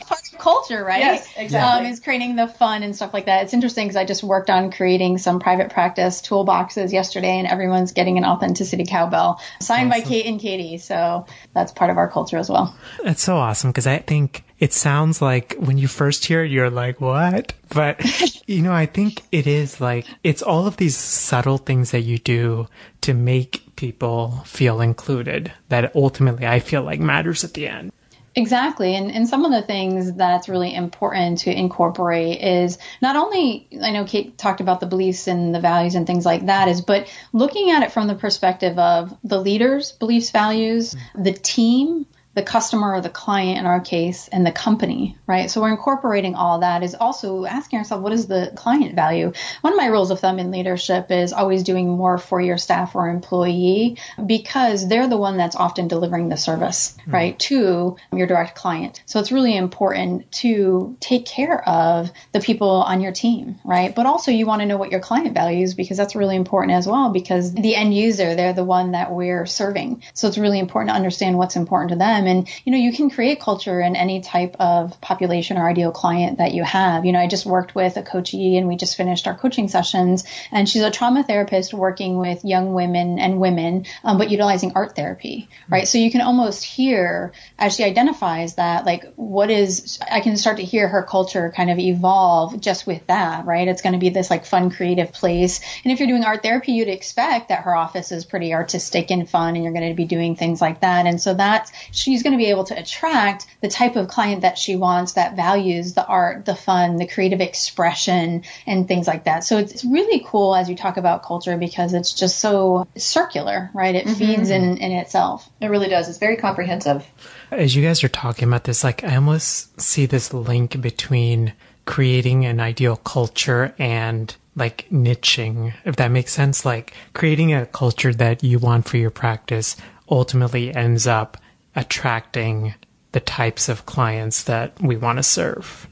Part 0.00 0.21
of 0.33 0.38
culture, 0.38 0.85
right? 0.85 1.00
Yes, 1.00 1.28
exactly. 1.37 1.87
Um, 1.87 1.93
is 1.93 2.00
creating 2.00 2.37
the 2.37 2.47
fun 2.47 2.83
and 2.83 2.95
stuff 2.95 3.12
like 3.12 3.26
that. 3.26 3.45
It's 3.45 3.55
interesting 3.55 3.87
because 3.87 3.97
I 3.97 4.05
just 4.05 4.23
worked 4.23 4.50
on 4.50 4.71
creating 4.71 5.19
some 5.19 5.40
private 5.40 5.71
practice 5.71 6.23
toolboxes 6.23 6.93
yesterday, 6.93 7.38
and 7.38 7.47
everyone's 7.47 7.93
getting 7.93 8.19
an 8.19 8.25
authenticity 8.25 8.85
cowbell 8.85 9.40
signed 9.61 9.90
by 9.90 10.00
Kate 10.00 10.26
and 10.26 10.40
Katie. 10.40 10.78
So 10.78 11.26
that's 11.55 11.73
part 11.73 11.90
of 11.90 11.97
our 11.97 12.09
culture 12.09 12.38
as 12.38 12.49
well. 12.49 12.76
That's 13.02 13.23
so 13.23 13.37
awesome 13.37 13.71
because 13.71 13.87
I 13.87 13.99
think 13.99 14.45
it 14.59 14.73
sounds 14.73 15.21
like 15.21 15.55
when 15.59 15.76
you 15.76 15.88
first 15.88 16.25
hear 16.25 16.43
it, 16.43 16.50
you're 16.50 16.71
like, 16.71 17.00
what? 17.00 17.52
But, 17.69 18.00
you 18.47 18.62
know, 18.62 18.73
I 18.73 18.87
think 18.87 19.23
it 19.31 19.47
is 19.47 19.81
like, 19.81 20.07
it's 20.25 20.43
all 20.43 20.66
of 20.66 20.76
these 20.78 20.97
subtle 20.97 21.59
things 21.59 21.90
that 21.90 22.00
you 22.00 22.19
do 22.19 22.69
to 23.02 23.12
make 23.12 23.62
people 23.76 24.43
feel 24.47 24.81
included 24.81 25.52
that 25.69 25.95
ultimately 25.95 26.47
I 26.47 26.61
feel 26.61 26.83
like 26.83 27.00
matters 27.00 27.45
at 27.45 27.55
the 27.55 27.69
end. 27.69 27.93
Exactly. 28.38 28.95
And, 28.95 29.11
and 29.11 29.26
some 29.26 29.47
of 29.47 29.50
the 29.50 29.62
things 29.62 30.12
that's 30.12 30.47
really 30.47 30.75
important 30.75 31.38
to 31.40 31.50
incorporate 31.50 32.43
is 32.43 32.76
not 33.00 33.16
only, 33.16 33.66
I 33.83 33.93
know 33.93 34.05
Kate 34.05 34.37
talked 34.37 34.61
about 34.61 34.78
the 34.78 34.87
beliefs 34.87 35.26
and 35.26 35.55
the 35.55 35.61
values 35.61 35.95
and 35.95 36.07
things 36.07 36.26
like 36.26 36.45
that 36.45 36.69
is, 36.69 36.83
but 36.83 37.11
looking 37.33 37.71
at 37.71 37.83
it 37.83 37.93
from 37.93 38.09
the 38.09 38.14
perspective 38.14 38.78
of 38.78 39.16
the 39.25 39.40
leaders, 39.40 39.93
beliefs, 39.93 40.31
values, 40.31 40.95
mm-hmm. 40.95 41.23
the 41.23 41.33
team, 41.33 42.05
the 42.37 42.43
customer 42.43 42.93
or 42.93 43.00
the 43.00 43.09
client 43.09 43.59
in 43.59 43.64
our 43.64 43.81
case, 43.81 44.28
and 44.28 44.47
the 44.47 44.52
company, 44.52 45.16
right? 45.26 45.50
So 45.50 45.62
we're 45.62 45.71
incorporating 45.71 46.35
all 46.35 46.61
that 46.61 46.83
is 46.83 46.95
also 46.95 47.47
asking 47.47 47.78
ourselves, 47.78 48.02
what 48.02 48.12
is 48.12 48.26
the 48.26 48.52
client 48.55 48.95
value? 48.95 49.33
One 49.62 49.73
of 49.73 49.78
my 49.78 49.87
rules 49.87 50.11
of 50.11 50.21
thumb 50.21 50.38
in 50.38 50.50
leadership 50.50 51.11
is 51.11 51.33
always 51.33 51.62
doing 51.62 51.88
more 51.88 52.19
for 52.19 52.38
your 52.38 52.59
staff 52.59 52.95
or 52.95 53.09
employee 53.09 53.97
because 54.25 54.87
they're 54.87 55.09
the 55.09 55.16
one 55.16 55.38
that's 55.38 55.57
often 55.57 55.88
delivering 55.88 56.28
the 56.28 56.37
service, 56.37 56.95
hmm. 57.07 57.11
right, 57.11 57.38
to 57.38 57.97
your 58.12 58.26
direct 58.26 58.55
client. 58.55 59.02
So 59.07 59.19
it's 59.19 59.33
really 59.33 59.57
important 59.57 60.31
to 60.33 60.95
take 61.00 61.25
care 61.25 61.66
of 61.66 62.12
the 62.33 62.40
people 62.40 62.69
on 62.69 63.00
your 63.00 63.12
team, 63.12 63.59
right? 63.64 63.95
But 63.95 64.05
also 64.05 64.31
you 64.31 64.45
want 64.45 64.61
to 64.61 64.66
know 64.66 64.76
what 64.76 64.90
your 64.90 65.00
client 65.00 65.33
values 65.33 65.73
because 65.73 65.97
that's 65.97 66.14
really 66.14 66.37
important 66.37 66.75
as 66.75 66.87
well 66.87 67.12
because 67.12 67.55
the 67.55 67.75
end 67.75 67.95
user, 67.95 68.35
they're 68.35 68.52
the 68.52 68.62
one 68.62 68.93
that 68.93 69.11
we're 69.11 69.47
serving. 69.47 70.02
So 70.12 70.28
it's 70.28 70.37
really 70.37 70.59
important 70.59 70.90
to 70.90 70.97
understand 70.97 71.38
what's 71.38 71.57
important 71.57 71.93
to 71.93 71.97
them. 71.97 72.25
And, 72.26 72.49
you 72.64 72.73
know, 72.73 72.78
you 72.78 72.92
can 72.92 73.11
create 73.11 73.40
culture 73.40 73.80
in 73.80 73.97
any 73.97 74.21
type 74.21 74.56
of 74.59 75.00
population 75.00 75.56
or 75.56 75.68
ideal 75.68 75.92
client 75.92 76.38
that 76.38 76.52
you 76.52 76.64
have. 76.64 77.04
You 77.04 77.12
know, 77.12 77.21
I 77.21 77.26
just 77.26 77.47
worked 77.47 77.75
with 77.75 77.97
a 77.97 78.02
coachee 78.02 78.56
and 78.56 78.68
we 78.68 78.76
just 78.76 78.97
finished 78.97 79.26
our 79.26 79.37
coaching 79.37 79.68
sessions 79.68 80.25
and 80.50 80.68
she's 80.68 80.83
a 80.83 80.90
trauma 80.90 81.23
therapist 81.23 81.75
working 81.75 82.18
with 82.18 82.45
young 82.45 82.75
women 82.75 83.18
and 83.18 83.40
women, 83.40 83.87
um, 84.04 84.18
but 84.18 84.30
utilizing 84.30 84.73
art 84.75 84.97
therapy, 84.97 85.49
right? 85.68 85.87
So 85.87 85.99
you 85.99 86.11
can 86.11 86.21
almost 86.21 86.64
hear 86.64 87.33
as 87.59 87.75
she 87.75 87.85
identifies 87.85 88.54
that, 88.54 88.85
like, 88.85 89.12
what 89.14 89.50
is, 89.50 89.99
I 90.11 90.21
can 90.21 90.37
start 90.37 90.59
to 90.59 90.64
hear 90.64 90.88
her 90.88 91.02
culture 91.02 91.52
kind 91.56 91.71
of 91.71 91.78
evolve 91.78 92.61
just 92.61 92.87
with 92.87 93.06
that, 93.06 93.47
right? 93.47 93.68
It's 93.68 93.83
going 93.83 93.92
to 93.95 93.99
be 93.99 94.11
this 94.11 94.30
like 94.30 94.47
fun, 94.47 94.71
creative 94.71 95.12
place. 95.12 95.61
And 95.85 95.92
if 95.92 96.00
you're 96.00 96.09
doing 96.09 96.25
art 96.25 96.42
therapy, 96.42 96.73
you'd 96.73 96.88
expect 96.88 97.49
that 97.49 97.62
her 97.64 97.75
office 97.75 98.12
is 98.12 98.25
pretty 98.25 98.54
artistic 98.54 99.11
and 99.11 99.28
fun 99.28 99.54
and 99.54 99.64
you're 99.64 99.73
going 99.73 99.88
to 99.88 99.95
be 99.95 100.04
doing 100.04 100.37
things 100.37 100.61
like 100.61 100.80
that. 100.80 101.06
And 101.06 101.21
so 101.21 101.35
that's, 101.35 101.73
she's 101.90 102.15
going 102.23 102.32
to 102.32 102.38
be 102.38 102.50
able 102.50 102.64
to 102.64 102.78
attract 102.78 103.46
the 103.61 103.68
type 103.68 103.96
of 103.96 104.08
client 104.08 104.42
that 104.42 104.58
she 104.58 104.76
wants 104.76 105.14
that 105.14 105.37
values 105.37 105.94
the 105.94 106.06
art, 106.06 106.44
the 106.44 106.54
fun, 106.54 106.96
the 106.96 107.06
creative 107.06 107.40
expression 107.40 108.44
and 108.66 108.88
things 108.88 109.06
like 109.06 109.25
that. 109.25 109.44
So 109.44 109.58
it's, 109.58 109.73
it's 109.73 109.85
really 109.85 110.23
cool 110.26 110.54
as 110.54 110.68
you 110.68 110.76
talk 110.76 110.97
about 110.97 111.23
culture 111.23 111.56
because 111.56 111.95
it's 111.95 112.12
just 112.12 112.38
so 112.38 112.86
circular, 112.97 113.71
right? 113.75 113.95
It 113.95 114.06
mm-hmm. 114.06 114.14
feeds 114.14 114.50
in, 114.50 114.78
in 114.78 114.93
itself. 114.93 115.49
It 115.60 115.69
really 115.69 115.88
does. 115.88 116.08
It's 116.08 116.19
very 116.19 116.36
comprehensive. 116.36 117.06
As 117.50 117.75
you 117.75 117.82
guys 117.82 118.02
are 118.04 118.08
talking 118.08 118.49
about 118.49 118.64
this, 118.64 118.84
like 118.84 119.04
I 119.04 119.17
almost 119.17 119.80
see 119.80 120.06
this 120.06 120.32
link 120.32 120.80
between 120.80 121.52
creating 121.84 122.45
an 122.45 122.60
ideal 122.60 122.97
culture 122.97 123.75
and 123.78 124.34
like 124.56 124.86
niching, 124.91 125.73
if 125.84 125.97
that 125.97 126.10
makes 126.10 126.32
sense. 126.32 126.64
Like 126.64 126.93
creating 127.14 127.52
a 127.54 127.67
culture 127.67 128.12
that 128.14 128.43
you 128.43 128.58
want 128.58 128.88
for 128.88 128.97
your 128.97 129.10
practice 129.10 129.76
ultimately 130.08 130.75
ends 130.75 131.06
up 131.06 131.36
attracting 131.76 132.75
the 133.12 133.21
types 133.21 133.69
of 133.69 133.86
clients 133.86 134.43
that 134.45 134.80
we 134.82 134.97
want 134.97 135.19
to 135.19 135.23
serve. 135.23 135.86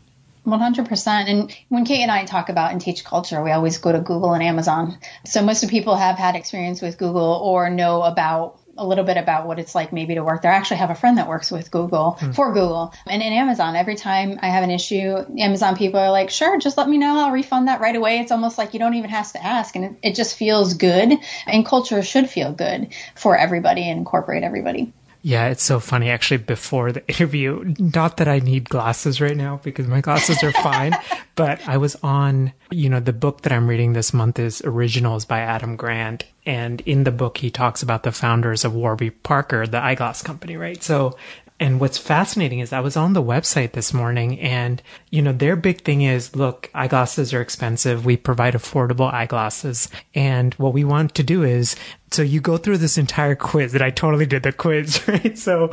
100%. 0.47 1.07
And 1.09 1.57
when 1.69 1.85
Kate 1.85 2.03
and 2.03 2.11
I 2.11 2.25
talk 2.25 2.49
about 2.49 2.73
and 2.73 2.81
teach 2.81 3.05
culture, 3.05 3.43
we 3.43 3.51
always 3.51 3.79
go 3.79 3.93
to 3.93 4.01
Google 4.01 4.35
and 4.35 4.43
Amazon. 4.43 4.99
So 5.25 5.43
most 5.43 5.63
of 5.63 5.71
the 5.71 5.77
people 5.77 5.97
have 5.97 6.17
had 6.17 6.37
experience 6.37 6.83
with 6.83 6.99
Google 6.99 7.41
or 7.43 7.71
know 7.71 8.03
about 8.03 8.61
a 8.77 8.87
little 8.87 9.05
bit 9.05 9.17
about 9.17 9.47
what 9.47 9.59
it's 9.59 9.75
like 9.75 9.93
maybe 9.93 10.17
to 10.17 10.25
work 10.25 10.43
there. 10.43 10.53
I 10.53 10.57
actually 10.57 10.79
have 10.79 10.91
a 10.91 10.95
friend 10.95 11.19
that 11.19 11.29
works 11.29 11.51
with 11.51 11.71
Google 11.71 12.13
hmm. 12.13 12.33
for 12.33 12.53
Google. 12.53 12.93
And 13.07 13.23
in 13.23 13.33
Amazon, 13.33 13.77
every 13.77 13.95
time 13.95 14.39
I 14.43 14.49
have 14.49 14.65
an 14.65 14.71
issue, 14.71 15.17
Amazon 15.39 15.77
people 15.77 16.01
are 16.01 16.11
like, 16.11 16.31
sure, 16.31 16.59
just 16.59 16.77
let 16.77 16.89
me 16.89 16.99
know. 16.99 17.19
I'll 17.19 17.31
refund 17.31 17.69
that 17.69 17.81
right 17.81 17.95
away. 17.95 18.19
It's 18.19 18.33
almost 18.33 18.59
like 18.59 18.75
you 18.75 18.81
don't 18.81 18.95
even 18.95 19.11
have 19.11 19.33
to 19.33 19.45
ask. 19.45 19.77
And 19.77 19.85
it, 19.85 19.93
it 20.03 20.15
just 20.15 20.37
feels 20.37 20.75
good. 20.75 21.15
And 21.47 21.65
culture 21.65 22.03
should 22.03 22.29
feel 22.29 22.53
good 22.53 22.89
for 23.15 23.37
everybody 23.37 23.89
and 23.89 23.99
incorporate 23.99 24.43
everybody. 24.43 24.93
Yeah, 25.27 25.47
it's 25.49 25.63
so 25.63 25.81
funny. 25.81 26.11
Actually, 26.11 26.37
before 26.37 26.93
the 26.93 27.05
interview, 27.09 27.75
not 27.79 28.19
that 28.19 28.29
I 28.29 28.41
need 28.41 28.69
glasses 28.69 29.23
right 29.23 29.37
now 29.37 29.59
because 29.65 29.87
my 29.87 30.03
glasses 30.03 30.43
are 30.43 30.53
fine, 30.53 30.93
but 31.35 31.67
I 31.67 31.79
was 31.79 31.97
on, 32.03 32.53
you 32.71 32.91
know, 32.91 33.01
the 33.01 33.15
book 33.15 33.41
that 33.41 33.53
I'm 33.53 33.67
reading 33.67 33.95
this 33.95 34.13
month 34.13 34.39
is 34.39 34.61
Originals 34.67 35.25
by 35.25 35.41
Adam 35.41 35.77
Grant. 35.77 36.27
And 36.45 36.83
in 36.83 37.05
the 37.05 37.11
book, 37.11 37.39
he 37.39 37.51
talks 37.51 37.83
about 37.83 38.03
the 38.03 38.13
founders 38.13 38.67
of 38.67 38.75
Warby 38.75 39.11
Parker, 39.13 39.67
the 39.67 39.83
eyeglass 39.83 40.21
company, 40.21 40.59
right? 40.59 40.83
So, 40.83 41.17
and 41.65 41.81
what's 41.81 41.97
fascinating 41.97 42.59
is 42.59 42.75
I 42.75 42.81
was 42.81 42.95
on 42.95 43.15
the 43.15 43.23
website 43.23 43.73
this 43.73 43.95
morning 43.95 44.39
and, 44.39 44.83
you 45.09 45.23
know, 45.23 45.33
their 45.33 45.57
big 45.57 45.81
thing 45.81 46.03
is, 46.03 46.37
look, 46.37 46.71
eyeglasses 46.75 47.33
are 47.33 47.41
expensive. 47.41 48.05
We 48.05 48.19
provide 48.19 48.53
affordable 48.53 49.11
eyeglasses. 49.11 49.89
And 50.15 50.53
what 50.57 50.75
we 50.75 50.85
want 50.85 51.15
to 51.15 51.23
do 51.23 51.43
is, 51.43 51.75
so 52.11 52.21
you 52.21 52.43
go 52.43 52.59
through 52.59 52.77
this 52.79 52.99
entire 52.99 53.35
quiz 53.35 53.73
and 53.73 53.83
I 53.83 53.89
totally 53.89 54.27
did 54.27 54.43
the 54.43 54.53
quiz, 54.53 55.03
right? 55.09 55.39
So, 55.39 55.71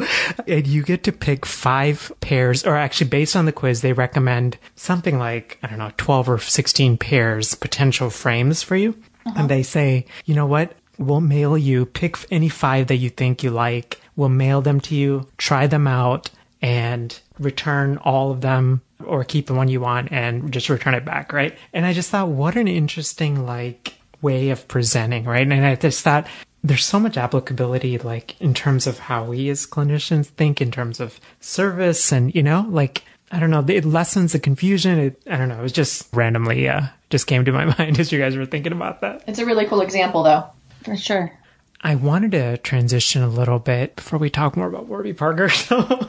and 0.47 0.65
you 0.65 0.82
get 0.82 1.04
to 1.04 1.12
pick 1.12 1.45
five 1.45 2.10
pairs, 2.21 2.65
or 2.65 2.77
actually 2.77 3.10
based 3.10 3.36
on 3.36 3.43
the 3.43 3.51
quiz, 3.51 3.82
they 3.82 3.91
recommend 3.91 4.58
something 4.75 5.19
like, 5.19 5.60
I 5.62 5.67
don't 5.67 5.77
know, 5.77 5.91
12 5.97 6.30
or 6.30 6.38
16 6.38 6.99
pairs 6.99 7.54
potential 7.54 8.10
frames 8.10 8.63
for 8.63 8.77
you. 8.77 8.95
And 9.25 9.38
uh-huh. 9.38 9.47
they 9.47 9.63
say, 9.63 10.06
you 10.23 10.36
know 10.36 10.45
what? 10.45 10.73
We'll 11.02 11.22
mail 11.22 11.58
you, 11.58 11.86
pick 11.86 12.18
any 12.32 12.50
five 12.50 12.88
that 12.88 12.98
you 12.98 13.10
think 13.10 13.44
you 13.44 13.50
like. 13.52 14.00
We'll 14.16 14.30
mail 14.30 14.62
them 14.62 14.80
to 14.82 14.96
you, 14.96 15.28
try 15.38 15.68
them 15.68 15.88
out, 15.88 16.30
and 16.62 17.20
return 17.40 17.98
all 17.98 18.32
of 18.32 18.42
them 18.42 18.82
or 19.04 19.24
keep 19.24 19.48
the 19.48 19.54
one 19.54 19.68
you 19.68 19.82
want 19.82 20.12
and 20.12 20.52
just 20.52 20.70
return 20.70 20.94
it 20.94 21.04
back, 21.06 21.34
right? 21.34 21.58
And 21.74 21.86
I 21.86 21.94
just 21.94 22.10
thought, 22.12 22.28
what 22.30 22.56
an 22.56 22.68
interesting, 22.68 23.46
like, 23.46 23.96
way 24.22 24.52
of 24.52 24.68
presenting, 24.68 25.26
right? 25.26 25.42
And 25.42 25.66
I 25.66 25.76
just 25.76 26.04
thought, 26.04 26.28
there's 26.64 26.86
so 26.86 27.00
much 27.00 27.18
applicability, 27.18 27.98
like, 27.98 28.40
in 28.40 28.54
terms 28.54 28.86
of 28.86 29.00
how 29.00 29.24
we 29.24 29.50
as 29.50 29.66
clinicians 29.66 30.28
think, 30.28 30.62
in 30.62 30.70
terms 30.70 31.00
of 31.00 31.20
service, 31.40 32.12
and, 32.12 32.34
you 32.36 32.44
know, 32.44 32.68
like, 32.70 33.04
I 33.32 33.40
don't 33.40 33.50
know, 33.50 33.66
it 33.68 33.86
lessens 33.86 34.34
the 34.34 34.40
confusion. 34.40 35.00
It, 35.00 35.22
I 35.30 35.38
don't 35.38 35.50
know, 35.50 35.60
it 35.60 35.64
was 35.64 35.72
just 35.72 36.08
randomly, 36.14 36.68
uh, 36.68 36.88
just 37.10 37.28
came 37.28 37.46
to 37.46 37.52
my 37.52 37.66
mind 37.78 38.00
as 38.00 38.12
you 38.12 38.20
guys 38.20 38.38
were 38.38 38.46
thinking 38.46 38.74
about 38.74 39.02
that. 39.02 39.24
It's 39.26 39.40
a 39.40 39.46
really 39.46 39.66
cool 39.66 39.82
example, 39.82 40.24
though. 40.24 40.46
For 40.84 40.96
sure. 40.98 41.38
I 41.82 41.96
wanted 41.96 42.32
to 42.32 42.58
transition 42.58 43.24
a 43.24 43.28
little 43.28 43.60
bit 43.60 43.96
before 43.96 44.20
we 44.20 44.30
talk 44.30 44.56
more 44.56 44.67
about 44.67 44.88
Warby 44.88 45.13
Parker. 45.13 45.50
So 45.62 46.08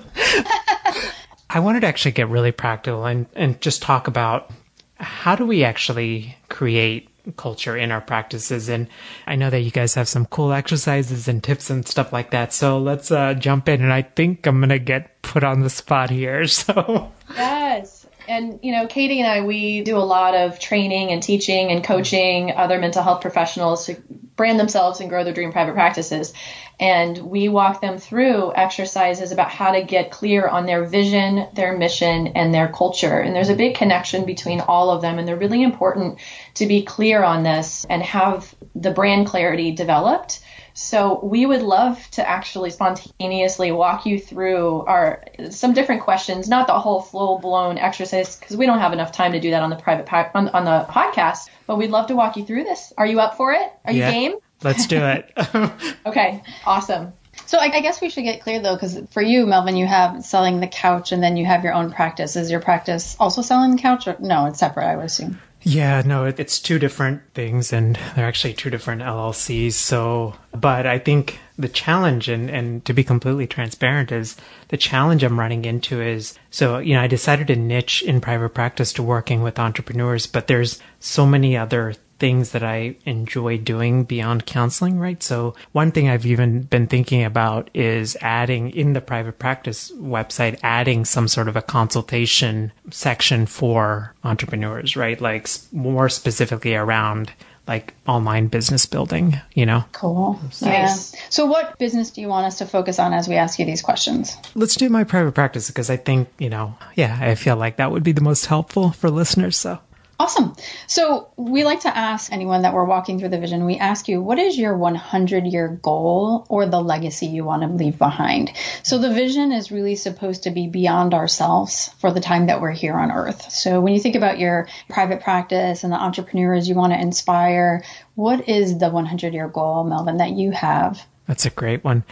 I 1.54 1.60
wanted 1.60 1.80
to 1.80 1.86
actually 1.86 2.12
get 2.12 2.28
really 2.28 2.52
practical 2.52 3.04
and, 3.04 3.26
and 3.34 3.60
just 3.60 3.82
talk 3.82 4.08
about 4.08 4.50
how 4.96 5.36
do 5.36 5.44
we 5.44 5.64
actually 5.64 6.34
create 6.48 7.10
culture 7.36 7.76
in 7.76 7.92
our 7.92 8.00
practices. 8.00 8.70
And 8.70 8.88
I 9.26 9.36
know 9.36 9.50
that 9.50 9.60
you 9.60 9.70
guys 9.70 9.94
have 9.94 10.08
some 10.08 10.24
cool 10.26 10.52
exercises 10.52 11.28
and 11.28 11.44
tips 11.44 11.68
and 11.68 11.86
stuff 11.86 12.12
like 12.12 12.30
that. 12.30 12.54
So 12.54 12.78
let's 12.78 13.10
uh, 13.10 13.34
jump 13.34 13.68
in. 13.68 13.82
And 13.82 13.92
I 13.92 14.00
think 14.02 14.46
I'm 14.46 14.60
going 14.60 14.70
to 14.70 14.78
get 14.78 15.20
put 15.20 15.44
on 15.44 15.60
the 15.60 15.70
spot 15.70 16.10
here. 16.10 16.46
So 16.46 17.12
Yes. 17.36 18.06
And, 18.28 18.60
you 18.62 18.72
know, 18.72 18.86
Katie 18.86 19.20
and 19.20 19.28
I, 19.28 19.44
we 19.44 19.82
do 19.82 19.96
a 19.96 20.00
lot 20.00 20.34
of 20.34 20.58
training 20.58 21.10
and 21.10 21.22
teaching 21.22 21.70
and 21.70 21.82
coaching 21.82 22.52
other 22.52 22.78
mental 22.78 23.02
health 23.02 23.20
professionals 23.20 23.86
to 23.86 23.96
brand 24.36 24.58
themselves 24.58 25.00
and 25.00 25.10
grow 25.10 25.24
their 25.24 25.34
dream 25.34 25.52
private 25.52 25.74
practices. 25.74 26.32
And 26.80 27.16
we 27.18 27.48
walk 27.48 27.80
them 27.80 27.98
through 27.98 28.54
exercises 28.54 29.30
about 29.30 29.50
how 29.50 29.72
to 29.72 29.82
get 29.82 30.10
clear 30.10 30.48
on 30.48 30.66
their 30.66 30.84
vision, 30.84 31.48
their 31.54 31.76
mission, 31.76 32.28
and 32.28 32.52
their 32.52 32.68
culture. 32.68 33.20
And 33.20 33.36
there's 33.36 33.50
a 33.50 33.54
big 33.54 33.76
connection 33.76 34.24
between 34.24 34.60
all 34.60 34.90
of 34.90 35.02
them. 35.02 35.18
And 35.18 35.28
they're 35.28 35.36
really 35.36 35.62
important 35.62 36.18
to 36.54 36.66
be 36.66 36.82
clear 36.82 37.22
on 37.22 37.42
this 37.42 37.86
and 37.88 38.02
have 38.02 38.54
the 38.74 38.90
brand 38.90 39.26
clarity 39.26 39.72
developed 39.72 40.42
so 40.74 41.20
we 41.22 41.44
would 41.44 41.62
love 41.62 41.98
to 42.12 42.26
actually 42.26 42.70
spontaneously 42.70 43.72
walk 43.72 44.06
you 44.06 44.18
through 44.18 44.84
our 44.86 45.24
some 45.50 45.74
different 45.74 46.02
questions, 46.02 46.48
not 46.48 46.66
the 46.66 46.78
whole 46.78 47.02
full 47.02 47.38
blown 47.38 47.76
exercise 47.76 48.11
because 48.12 48.56
we 48.56 48.66
don't 48.66 48.78
have 48.78 48.92
enough 48.92 49.12
time 49.12 49.32
to 49.32 49.40
do 49.40 49.50
that 49.50 49.62
on 49.62 49.70
the 49.70 49.76
private 49.76 50.08
on, 50.34 50.48
on 50.48 50.64
the 50.64 50.86
podcast. 50.90 51.48
But 51.66 51.78
we'd 51.78 51.90
love 51.90 52.08
to 52.08 52.16
walk 52.16 52.36
you 52.36 52.44
through 52.44 52.64
this. 52.64 52.92
Are 52.96 53.06
you 53.06 53.20
up 53.20 53.36
for 53.36 53.52
it? 53.52 53.72
Are 53.84 53.92
yeah, 53.92 54.06
you 54.06 54.12
game? 54.12 54.38
Let's 54.62 54.86
do 54.86 54.98
it. 54.98 55.32
okay, 56.06 56.42
awesome. 56.64 57.12
So 57.46 57.58
I, 57.58 57.70
I 57.72 57.80
guess 57.80 58.00
we 58.00 58.10
should 58.10 58.24
get 58.24 58.42
clear 58.42 58.60
though, 58.60 58.74
because 58.74 58.98
for 59.10 59.22
you, 59.22 59.46
Melvin, 59.46 59.76
you 59.76 59.86
have 59.86 60.24
selling 60.24 60.60
the 60.60 60.68
couch, 60.68 61.12
and 61.12 61.22
then 61.22 61.36
you 61.36 61.44
have 61.46 61.64
your 61.64 61.74
own 61.74 61.92
practice. 61.92 62.36
Is 62.36 62.50
your 62.50 62.60
practice 62.60 63.16
also 63.18 63.42
selling 63.42 63.76
the 63.76 63.82
couch, 63.82 64.06
or 64.06 64.16
no? 64.20 64.46
It's 64.46 64.58
separate, 64.58 64.86
I 64.86 64.96
would 64.96 65.06
assume. 65.06 65.40
Yeah, 65.64 66.02
no, 66.04 66.24
it's 66.24 66.58
two 66.58 66.78
different 66.78 67.22
things 67.34 67.72
and 67.72 67.98
they're 68.16 68.26
actually 68.26 68.54
two 68.54 68.70
different 68.70 69.02
LLCs. 69.02 69.74
So, 69.74 70.34
but 70.52 70.86
I 70.86 70.98
think 70.98 71.38
the 71.56 71.68
challenge 71.68 72.28
and, 72.28 72.50
and 72.50 72.84
to 72.84 72.92
be 72.92 73.04
completely 73.04 73.46
transparent 73.46 74.10
is 74.10 74.36
the 74.68 74.76
challenge 74.76 75.22
I'm 75.22 75.38
running 75.38 75.64
into 75.64 76.02
is 76.02 76.36
so, 76.50 76.78
you 76.78 76.94
know, 76.94 77.02
I 77.02 77.06
decided 77.06 77.46
to 77.48 77.56
niche 77.56 78.02
in 78.02 78.20
private 78.20 78.50
practice 78.50 78.92
to 78.94 79.02
working 79.02 79.42
with 79.42 79.58
entrepreneurs, 79.58 80.26
but 80.26 80.48
there's 80.48 80.80
so 80.98 81.26
many 81.26 81.56
other 81.56 81.94
things 82.22 82.52
that 82.52 82.62
I 82.62 82.94
enjoy 83.04 83.58
doing 83.58 84.04
beyond 84.04 84.46
counseling, 84.46 85.00
right? 85.00 85.20
So 85.20 85.56
one 85.72 85.90
thing 85.90 86.08
I've 86.08 86.24
even 86.24 86.62
been 86.62 86.86
thinking 86.86 87.24
about 87.24 87.68
is 87.74 88.16
adding 88.20 88.70
in 88.70 88.92
the 88.92 89.00
private 89.00 89.40
practice 89.40 89.90
website, 89.96 90.60
adding 90.62 91.04
some 91.04 91.26
sort 91.26 91.48
of 91.48 91.56
a 91.56 91.62
consultation 91.62 92.70
section 92.92 93.46
for 93.46 94.14
entrepreneurs, 94.22 94.94
right? 94.94 95.20
Like 95.20 95.48
more 95.72 96.08
specifically 96.08 96.76
around 96.76 97.32
like 97.66 97.92
online 98.06 98.46
business 98.46 98.86
building, 98.86 99.40
you 99.54 99.66
know? 99.66 99.84
Cool. 99.90 100.38
Nice. 100.62 101.14
Yeah. 101.14 101.20
So, 101.28 101.46
what 101.46 101.76
business 101.76 102.12
do 102.12 102.20
you 102.20 102.28
want 102.28 102.46
us 102.46 102.58
to 102.58 102.66
focus 102.66 103.00
on 103.00 103.12
as 103.12 103.28
we 103.28 103.34
ask 103.34 103.58
you 103.58 103.64
these 103.64 103.82
questions? 103.82 104.36
Let's 104.54 104.76
do 104.76 104.88
my 104.88 105.02
private 105.02 105.32
practice 105.32 105.66
because 105.66 105.90
I 105.90 105.96
think, 105.96 106.28
you 106.38 106.50
know, 106.50 106.76
yeah, 106.94 107.18
I 107.20 107.34
feel 107.34 107.56
like 107.56 107.78
that 107.78 107.90
would 107.90 108.04
be 108.04 108.12
the 108.12 108.20
most 108.20 108.46
helpful 108.46 108.92
for 108.92 109.10
listeners. 109.10 109.56
So, 109.56 109.80
Awesome. 110.22 110.54
So 110.86 111.32
we 111.36 111.64
like 111.64 111.80
to 111.80 111.96
ask 111.96 112.32
anyone 112.32 112.62
that 112.62 112.74
we're 112.74 112.84
walking 112.84 113.18
through 113.18 113.30
the 113.30 113.40
vision, 113.40 113.64
we 113.64 113.78
ask 113.78 114.06
you, 114.06 114.22
what 114.22 114.38
is 114.38 114.56
your 114.56 114.76
100 114.76 115.46
year 115.46 115.80
goal 115.82 116.46
or 116.48 116.64
the 116.64 116.80
legacy 116.80 117.26
you 117.26 117.44
want 117.44 117.62
to 117.62 117.68
leave 117.68 117.98
behind? 117.98 118.52
So 118.84 118.98
the 118.98 119.12
vision 119.12 119.50
is 119.50 119.72
really 119.72 119.96
supposed 119.96 120.44
to 120.44 120.52
be 120.52 120.68
beyond 120.68 121.12
ourselves 121.12 121.88
for 121.98 122.12
the 122.12 122.20
time 122.20 122.46
that 122.46 122.60
we're 122.60 122.70
here 122.70 122.94
on 122.94 123.10
earth. 123.10 123.50
So 123.50 123.80
when 123.80 123.94
you 123.94 123.98
think 123.98 124.14
about 124.14 124.38
your 124.38 124.68
private 124.88 125.22
practice 125.22 125.82
and 125.82 125.92
the 125.92 126.00
entrepreneurs 126.00 126.68
you 126.68 126.76
want 126.76 126.92
to 126.92 127.00
inspire, 127.00 127.82
what 128.14 128.48
is 128.48 128.78
the 128.78 128.90
100 128.90 129.34
year 129.34 129.48
goal, 129.48 129.82
Melvin, 129.82 130.18
that 130.18 130.30
you 130.30 130.52
have? 130.52 131.04
That's 131.26 131.46
a 131.46 131.50
great 131.50 131.82
one. 131.82 132.04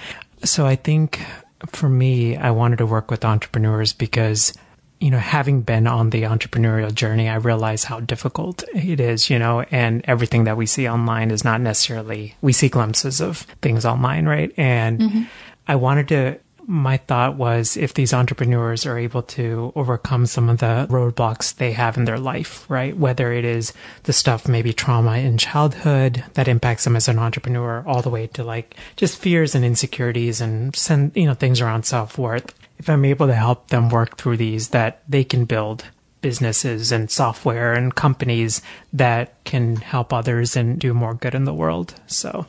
So 0.43 0.67
I 0.67 0.75
think 0.75 1.25
for 1.69 1.89
me, 1.89 2.37
I 2.37 2.51
wanted 2.51 2.79
to 2.79 2.87
work 2.87 3.09
with 3.09 3.25
entrepreneurs 3.25 3.93
because 3.93 4.53
you 5.01 5.11
know, 5.11 5.19
having 5.19 5.63
been 5.63 5.87
on 5.87 6.11
the 6.11 6.25
entrepreneurial 6.25 6.95
journey, 6.95 7.29
I 7.29 7.37
realize 7.37 7.85
how 7.85 8.01
difficult 8.01 8.63
it 8.75 9.01
is, 9.01 9.31
you 9.31 9.39
know, 9.39 9.65
and 9.71 10.05
everything 10.05 10.45
that 10.45 10.59
we 10.59 10.67
see 10.67 10.89
online 10.89 11.31
is 11.31 11.43
not 11.43 11.63
necessarily, 11.63 12.37
we 12.43 12.53
see 12.53 12.69
glimpses 12.69 13.21
of 13.21 13.39
things 13.63 13.87
online, 13.87 14.27
right? 14.27 14.53
And 14.59 15.01
mm-hmm. 15.01 15.23
I 15.67 15.77
wanted 15.77 16.09
to, 16.09 16.39
my 16.67 16.99
thought 16.99 17.37
was 17.37 17.79
if 17.79 17.95
these 17.95 18.13
entrepreneurs 18.13 18.85
are 18.85 18.99
able 18.99 19.23
to 19.23 19.73
overcome 19.75 20.27
some 20.27 20.51
of 20.51 20.59
the 20.59 20.87
roadblocks 20.91 21.57
they 21.57 21.73
have 21.73 21.97
in 21.97 22.05
their 22.05 22.19
life, 22.19 22.69
right? 22.69 22.95
Whether 22.95 23.33
it 23.33 23.47
is 23.47 23.73
the 24.03 24.13
stuff, 24.13 24.47
maybe 24.47 24.75
trauma 24.75 25.17
in 25.17 25.39
childhood 25.39 26.23
that 26.35 26.47
impacts 26.47 26.85
them 26.85 26.95
as 26.95 27.09
an 27.09 27.19
entrepreneur, 27.19 27.83
all 27.87 28.03
the 28.03 28.11
way 28.11 28.27
to 28.29 28.45
like 28.45 28.77
just 28.97 29.19
fears 29.19 29.55
and 29.55 29.65
insecurities 29.65 30.43
and, 30.43 30.77
send, 30.77 31.13
you 31.17 31.25
know, 31.25 31.35
things 31.35 31.63
around 31.63 31.85
self 31.85 32.19
worth 32.19 32.55
if 32.81 32.89
I'm 32.89 33.05
able 33.05 33.27
to 33.27 33.35
help 33.35 33.69
them 33.69 33.91
work 33.91 34.17
through 34.17 34.39
these, 34.39 34.69
that 34.69 35.03
they 35.07 35.23
can 35.23 35.45
build 35.45 35.85
businesses 36.23 36.93
and 36.93 37.11
software 37.11 37.75
and 37.75 37.95
companies 37.95 38.63
that 38.95 39.45
can 39.45 39.77
help 39.77 40.13
others 40.15 40.57
and 40.57 40.79
do 40.79 40.95
more 40.95 41.13
good 41.13 41.35
in 41.35 41.45
the 41.45 41.53
world. 41.53 41.95
So, 42.07 42.47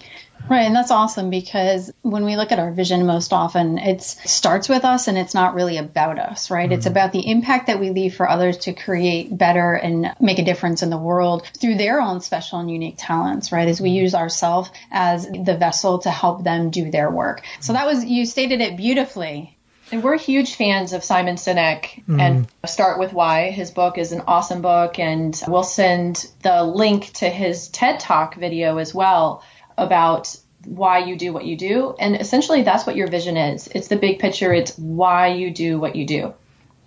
right. 0.50 0.63
And 0.63 0.74
that's 0.76 0.91
awesome 0.91 1.30
because 1.30 1.91
when 2.02 2.24
we 2.24 2.38
look 2.38 2.54
at 2.54 2.60
our 2.60 2.72
vision, 2.72 3.06
most 3.06 3.34
often 3.34 3.78
it 3.78 4.02
starts 4.02 4.70
with 4.70 4.86
us 4.86 5.10
and 5.10 5.17
it's 5.17 5.34
not 5.34 5.54
really 5.54 5.78
about 5.78 6.17
us, 6.17 6.50
right? 6.50 6.65
Mm-hmm. 6.65 6.78
It's 6.78 6.86
about 6.86 7.12
the 7.12 7.30
impact 7.30 7.67
that 7.67 7.82
we 7.82 7.89
leave 7.89 8.15
for 8.15 8.30
others 8.30 8.58
to 8.60 8.74
create 8.74 9.38
better 9.38 9.74
and 9.74 10.15
make 10.22 10.39
a 10.39 10.46
difference 10.46 10.82
in 10.82 10.89
the 10.89 10.98
world 10.98 11.46
through 11.60 11.76
their 11.76 12.00
own 12.00 12.22
special 12.22 12.60
and 12.60 12.72
unique 12.72 12.96
talents, 12.98 13.52
right? 13.52 13.67
As 13.67 13.82
we 13.82 13.89
use 13.89 14.15
ourselves 14.15 14.70
as 14.91 15.28
the 15.28 15.58
vessel 15.58 16.00
to 16.00 16.10
help 16.10 16.44
them 16.44 16.70
do 16.70 16.89
their 16.89 17.12
work. 17.12 17.44
So 17.60 17.74
that 17.74 17.86
was, 17.86 18.06
you 18.06 18.26
stated 18.26 18.62
it 18.62 18.78
beautifully 18.78 19.58
and 19.91 20.04
we're 20.04 20.17
huge 20.17 20.56
fans 20.56 20.93
of 20.93 21.04
Simon 21.04 21.36
Sinek 21.36 22.04
mm. 22.06 22.19
and 22.19 22.47
Start 22.65 22.99
With 22.99 23.13
Why. 23.13 23.51
His 23.51 23.71
book 23.71 23.97
is 23.97 24.12
an 24.12 24.21
awesome 24.27 24.62
book, 24.62 24.99
and 24.99 25.39
we'll 25.47 25.63
send 25.63 26.27
the 26.41 26.63
link 26.63 27.12
to 27.13 27.30
his 27.30 27.67
TED 27.67 27.99
Talk 27.99 28.36
video 28.36 28.77
as 28.77 28.93
well 28.93 29.43
about 29.77 30.36
why 30.65 30.99
you 30.99 31.15
do 31.17 31.34
what 31.34 31.45
you 31.45 31.58
do. 31.58 31.95
And 31.99 32.15
essentially, 32.15 32.63
that's 32.63 32.86
what 32.86 32.95
your 32.95 33.08
vision 33.08 33.36
is 33.36 33.67
it's 33.67 33.88
the 33.88 33.97
big 33.97 34.19
picture, 34.19 34.54
it's 34.54 34.77
why 34.77 35.27
you 35.27 35.51
do 35.51 35.80
what 35.80 35.95
you 35.95 36.06
do. 36.06 36.34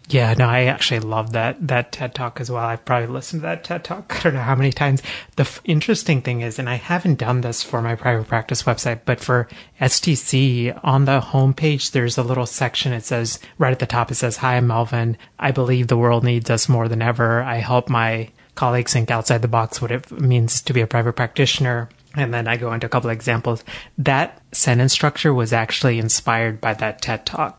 Yeah, 0.09 0.35
no, 0.35 0.47
I 0.47 0.65
actually 0.65 1.01
love 1.01 1.33
that 1.33 1.67
that 1.67 1.91
TED 1.91 2.15
talk 2.15 2.39
as 2.39 2.51
well. 2.51 2.65
I've 2.65 2.85
probably 2.85 3.09
listened 3.09 3.41
to 3.41 3.47
that 3.47 3.65
TED 3.65 3.85
talk 3.85 4.15
I 4.19 4.21
don't 4.21 4.35
know 4.35 4.41
how 4.41 4.55
many 4.55 4.71
times. 4.71 5.03
The 5.37 5.45
f- 5.45 5.63
interesting 5.65 6.21
thing 6.21 6.43
is, 6.43 6.59
and 6.59 6.69
I 6.69 6.75
haven't 6.75 7.19
done 7.19 7.41
this 7.41 7.63
for 7.63 7.81
my 7.81 7.95
private 7.95 8.29
practice 8.29 8.65
website, 8.65 9.01
but 9.07 9.19
for 9.19 9.49
STC 9.81 10.79
on 10.85 11.07
the 11.07 11.21
homepage, 11.21 11.93
there's 11.93 12.19
a 12.19 12.23
little 12.23 12.45
section. 12.45 12.93
It 12.93 13.05
says 13.05 13.39
right 13.57 13.73
at 13.73 13.79
the 13.79 13.87
top, 13.87 14.11
it 14.11 14.17
says, 14.17 14.37
"Hi, 14.39 14.57
I'm 14.57 14.67
Melvin. 14.67 15.17
I 15.39 15.53
believe 15.53 15.89
the 15.89 15.97
world 15.97 16.23
needs 16.23 16.51
us 16.51 16.69
more 16.69 16.87
than 16.87 17.01
ever. 17.01 17.43
I 17.43 17.57
help 17.57 17.89
my 17.89 18.29
colleagues 18.57 18.93
think 18.93 19.11
outside 19.11 19.41
the 19.41 19.49
box 19.49 19.81
what 19.81 19.91
it 19.91 20.11
means 20.11 20.61
to 20.63 20.75
be 20.75 20.83
a 20.83 20.87
private 20.87 21.15
practitioner." 21.15 21.89
And 22.15 22.33
then 22.33 22.47
I 22.47 22.59
go 22.59 22.73
into 22.73 22.87
a 22.87 22.91
couple 22.91 23.11
examples. 23.11 23.65
That 23.97 24.41
sentence 24.53 24.93
structure 24.93 25.33
was 25.33 25.53
actually 25.53 25.99
inspired 25.99 26.61
by 26.61 26.75
that 26.75 27.01
TED 27.01 27.25
talk. 27.27 27.57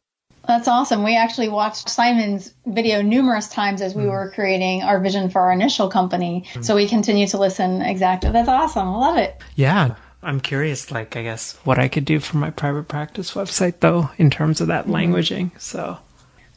That's 0.48 0.68
awesome. 0.68 1.04
We 1.04 1.16
actually 1.16 1.50
watched 1.50 1.90
Simon's 1.90 2.54
video 2.66 3.02
numerous 3.02 3.48
times 3.48 3.82
as 3.82 3.96
we 3.96 4.04
mm. 4.04 4.10
were 4.10 4.32
creating 4.34 4.84
our 4.84 5.00
vision 5.00 5.30
for 5.30 5.42
our 5.42 5.52
initial 5.52 5.90
company. 5.90 6.46
Mm. 6.54 6.66
So 6.66 6.76
we 6.76 6.88
continue 6.88 7.28
to 7.28 7.38
listen 7.38 7.82
exactly. 7.82 8.32
That's 8.32 8.50
awesome. 8.50 8.88
I 8.88 8.98
love 8.98 9.18
it. 9.18 9.42
Yeah. 9.56 9.96
I'm 10.24 10.40
curious, 10.40 10.90
like, 10.90 11.16
I 11.16 11.22
guess, 11.22 11.54
what 11.66 11.78
I 11.78 11.88
could 11.88 12.04
do 12.04 12.20
for 12.20 12.38
my 12.38 12.50
private 12.50 12.88
practice 12.88 13.34
website, 13.34 13.80
though, 13.80 14.10
in 14.18 14.32
terms 14.32 14.60
of 14.60 14.68
that 14.68 14.88
mm 14.88 14.92
languaging. 14.92 15.52
So. 15.62 16.00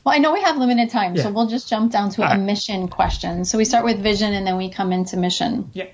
Well, 0.04 0.14
I 0.14 0.18
know 0.18 0.32
we 0.32 0.40
have 0.40 0.56
limited 0.56 0.88
time, 0.88 1.14
yeah. 1.14 1.24
so 1.24 1.30
we'll 1.30 1.48
just 1.48 1.68
jump 1.68 1.92
down 1.92 2.08
to 2.12 2.22
All 2.22 2.28
a 2.28 2.30
right. 2.30 2.40
mission 2.40 2.88
question. 2.88 3.44
So 3.44 3.58
we 3.58 3.66
start 3.66 3.84
with 3.84 4.02
vision 4.02 4.32
and 4.32 4.46
then 4.46 4.56
we 4.56 4.70
come 4.70 4.90
into 4.90 5.18
mission. 5.18 5.70
Yeah. 5.74 5.88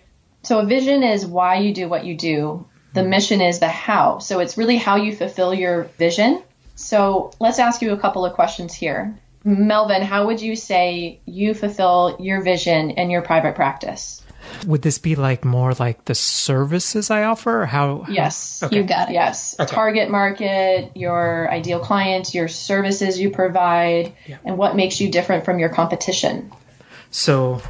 So 0.44 0.60
a 0.60 0.66
vision 0.66 1.02
is 1.02 1.26
why 1.26 1.56
you 1.56 1.74
do 1.74 1.88
what 1.88 2.04
you 2.04 2.16
do. 2.16 2.66
The 2.92 3.00
mm 3.00 3.08
mission 3.08 3.40
is 3.40 3.58
the 3.58 3.66
how. 3.66 4.18
So 4.20 4.38
it's 4.38 4.56
really 4.56 4.76
how 4.76 4.96
you 4.96 5.16
fulfill 5.16 5.52
your 5.52 5.84
vision 5.98 6.44
so 6.74 7.32
let's 7.40 7.58
ask 7.58 7.82
you 7.82 7.92
a 7.92 7.98
couple 7.98 8.24
of 8.24 8.34
questions 8.34 8.74
here. 8.74 9.16
Melvin, 9.44 10.02
how 10.02 10.26
would 10.26 10.40
you 10.40 10.56
say 10.56 11.20
you 11.26 11.54
fulfill 11.54 12.16
your 12.18 12.42
vision 12.42 12.90
in 12.90 13.10
your 13.10 13.22
private 13.22 13.54
practice? 13.54 14.22
Would 14.66 14.82
this 14.82 14.98
be 14.98 15.14
like 15.16 15.44
more 15.44 15.72
like 15.72 16.04
the 16.04 16.14
services 16.14 17.10
I 17.10 17.24
offer? 17.24 17.66
how? 17.66 18.06
Yes, 18.08 18.62
okay. 18.62 18.76
you 18.76 18.84
got 18.84 19.10
it. 19.10 19.14
Yes, 19.14 19.56
okay. 19.58 19.72
target 19.72 20.10
market, 20.10 20.92
your 20.94 21.50
ideal 21.50 21.80
clients, 21.80 22.34
your 22.34 22.48
services 22.48 23.18
you 23.18 23.30
provide, 23.30 24.12
yeah. 24.26 24.38
and 24.44 24.56
what 24.56 24.76
makes 24.76 25.00
you 25.00 25.10
different 25.10 25.44
from 25.44 25.58
your 25.58 25.68
competition. 25.68 26.50
So, 27.10 27.62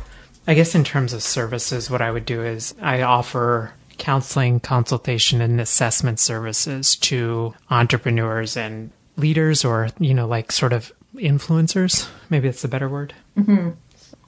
I 0.47 0.55
guess 0.55 0.75
in 0.75 0.85
terms 0.85 1.13
of 1.13 1.23
services, 1.23 1.91
what 1.91 2.03
I 2.03 2.11
would 2.11 2.27
do 2.27 2.43
is 2.43 2.75
I 2.81 3.03
offer 3.03 3.73
counseling, 3.99 4.61
consultation, 4.61 5.41
and 5.41 5.61
assessment 5.61 6.21
services 6.21 6.97
to 6.97 7.55
entrepreneurs 7.71 8.57
and 8.57 8.91
leaders 9.17 9.65
or, 9.65 9.89
you 9.99 10.15
know, 10.15 10.27
like 10.27 10.53
sort 10.53 10.73
of 10.73 10.93
influencers. 11.15 12.09
Maybe 12.31 12.49
that's 12.49 12.63
the 12.63 12.69
better 12.69 12.89
word. 12.89 13.15
Mm-hmm. 13.37 13.71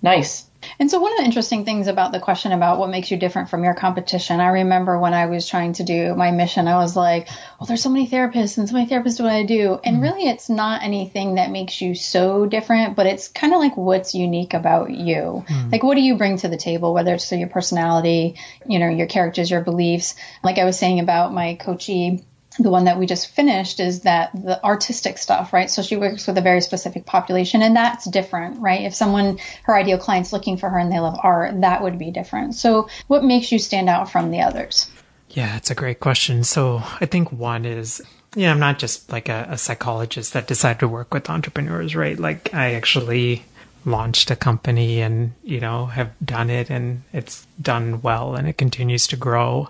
Nice. 0.02 0.46
And 0.78 0.90
so, 0.90 1.00
one 1.00 1.12
of 1.12 1.18
the 1.18 1.24
interesting 1.24 1.64
things 1.64 1.86
about 1.86 2.12
the 2.12 2.20
question 2.20 2.52
about 2.52 2.78
what 2.78 2.90
makes 2.90 3.10
you 3.10 3.16
different 3.16 3.50
from 3.50 3.64
your 3.64 3.74
competition, 3.74 4.40
I 4.40 4.48
remember 4.48 4.98
when 4.98 5.14
I 5.14 5.26
was 5.26 5.48
trying 5.48 5.74
to 5.74 5.84
do 5.84 6.14
my 6.14 6.30
mission, 6.30 6.68
I 6.68 6.76
was 6.76 6.96
like, 6.96 7.28
well, 7.58 7.66
there's 7.66 7.82
so 7.82 7.90
many 7.90 8.08
therapists 8.08 8.58
and 8.58 8.68
so 8.68 8.74
many 8.74 8.88
therapists 8.88 9.18
do 9.18 9.24
what 9.24 9.32
I 9.32 9.44
do. 9.44 9.78
And 9.82 9.96
mm-hmm. 9.96 10.02
really, 10.02 10.28
it's 10.28 10.48
not 10.48 10.82
anything 10.82 11.36
that 11.36 11.50
makes 11.50 11.80
you 11.80 11.94
so 11.94 12.46
different, 12.46 12.96
but 12.96 13.06
it's 13.06 13.28
kind 13.28 13.52
of 13.52 13.60
like 13.60 13.76
what's 13.76 14.14
unique 14.14 14.54
about 14.54 14.90
you. 14.90 15.44
Mm-hmm. 15.46 15.70
Like, 15.70 15.82
what 15.82 15.94
do 15.94 16.02
you 16.02 16.16
bring 16.16 16.36
to 16.38 16.48
the 16.48 16.56
table, 16.56 16.92
whether 16.92 17.14
it's 17.14 17.28
through 17.28 17.38
your 17.38 17.48
personality, 17.48 18.36
you 18.66 18.78
know, 18.78 18.88
your 18.88 19.06
characters, 19.06 19.50
your 19.50 19.62
beliefs. 19.62 20.14
Like 20.42 20.58
I 20.58 20.64
was 20.64 20.78
saying 20.78 21.00
about 21.00 21.32
my 21.32 21.54
coachee 21.54 22.24
the 22.58 22.70
one 22.70 22.84
that 22.84 22.98
we 22.98 23.06
just 23.06 23.28
finished 23.28 23.80
is 23.80 24.00
that 24.00 24.30
the 24.34 24.62
artistic 24.64 25.18
stuff, 25.18 25.52
right? 25.52 25.70
So 25.70 25.82
she 25.82 25.96
works 25.96 26.26
with 26.26 26.38
a 26.38 26.42
very 26.42 26.60
specific 26.60 27.06
population 27.06 27.62
and 27.62 27.76
that's 27.76 28.04
different, 28.06 28.60
right? 28.60 28.82
If 28.82 28.94
someone, 28.94 29.38
her 29.64 29.76
ideal 29.76 29.98
client's 29.98 30.32
looking 30.32 30.56
for 30.56 30.68
her 30.68 30.78
and 30.78 30.90
they 30.90 31.00
love 31.00 31.18
art, 31.22 31.60
that 31.60 31.82
would 31.82 31.98
be 31.98 32.10
different. 32.10 32.54
So 32.54 32.88
what 33.06 33.24
makes 33.24 33.52
you 33.52 33.58
stand 33.58 33.88
out 33.88 34.10
from 34.10 34.30
the 34.30 34.40
others? 34.40 34.90
Yeah, 35.30 35.56
it's 35.56 35.70
a 35.70 35.74
great 35.74 36.00
question. 36.00 36.44
So 36.44 36.82
I 37.00 37.06
think 37.06 37.32
one 37.32 37.64
is, 37.64 38.00
yeah, 38.34 38.50
I'm 38.50 38.60
not 38.60 38.78
just 38.78 39.10
like 39.10 39.28
a, 39.28 39.48
a 39.50 39.58
psychologist 39.58 40.32
that 40.32 40.46
decided 40.46 40.80
to 40.80 40.88
work 40.88 41.12
with 41.12 41.28
entrepreneurs, 41.28 41.94
right? 41.94 42.18
Like 42.18 42.54
I 42.54 42.74
actually 42.74 43.44
launched 43.84 44.30
a 44.30 44.36
company 44.36 45.00
and, 45.00 45.32
you 45.44 45.60
know, 45.60 45.86
have 45.86 46.12
done 46.24 46.50
it 46.50 46.70
and 46.70 47.02
it's 47.12 47.46
done 47.60 48.02
well 48.02 48.34
and 48.34 48.48
it 48.48 48.58
continues 48.58 49.06
to 49.08 49.16
grow. 49.16 49.68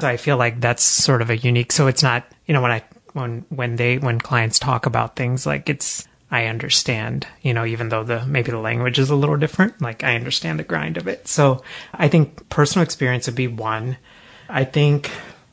So 0.00 0.08
I 0.08 0.16
feel 0.16 0.36
like 0.36 0.60
that's 0.60 0.82
sort 0.82 1.22
of 1.22 1.30
a 1.30 1.36
unique. 1.36 1.72
So 1.72 1.86
it's 1.86 2.02
not, 2.02 2.24
you 2.46 2.54
know, 2.54 2.62
when 2.62 2.72
I 2.72 2.82
when 3.12 3.44
when 3.48 3.76
they 3.76 3.98
when 3.98 4.18
clients 4.18 4.58
talk 4.58 4.86
about 4.86 5.16
things 5.16 5.46
like 5.46 5.68
it's 5.68 6.06
I 6.30 6.46
understand, 6.46 7.26
you 7.42 7.54
know, 7.54 7.64
even 7.64 7.90
though 7.90 8.02
the 8.02 8.26
maybe 8.26 8.50
the 8.50 8.58
language 8.58 8.98
is 8.98 9.10
a 9.10 9.16
little 9.16 9.36
different, 9.36 9.80
like 9.80 10.02
I 10.02 10.16
understand 10.16 10.58
the 10.58 10.64
grind 10.64 10.96
of 10.96 11.06
it. 11.06 11.28
So 11.28 11.62
I 11.92 12.08
think 12.08 12.48
personal 12.48 12.82
experience 12.82 13.26
would 13.26 13.36
be 13.36 13.46
one. 13.46 13.96
I 14.48 14.64
think 14.64 15.10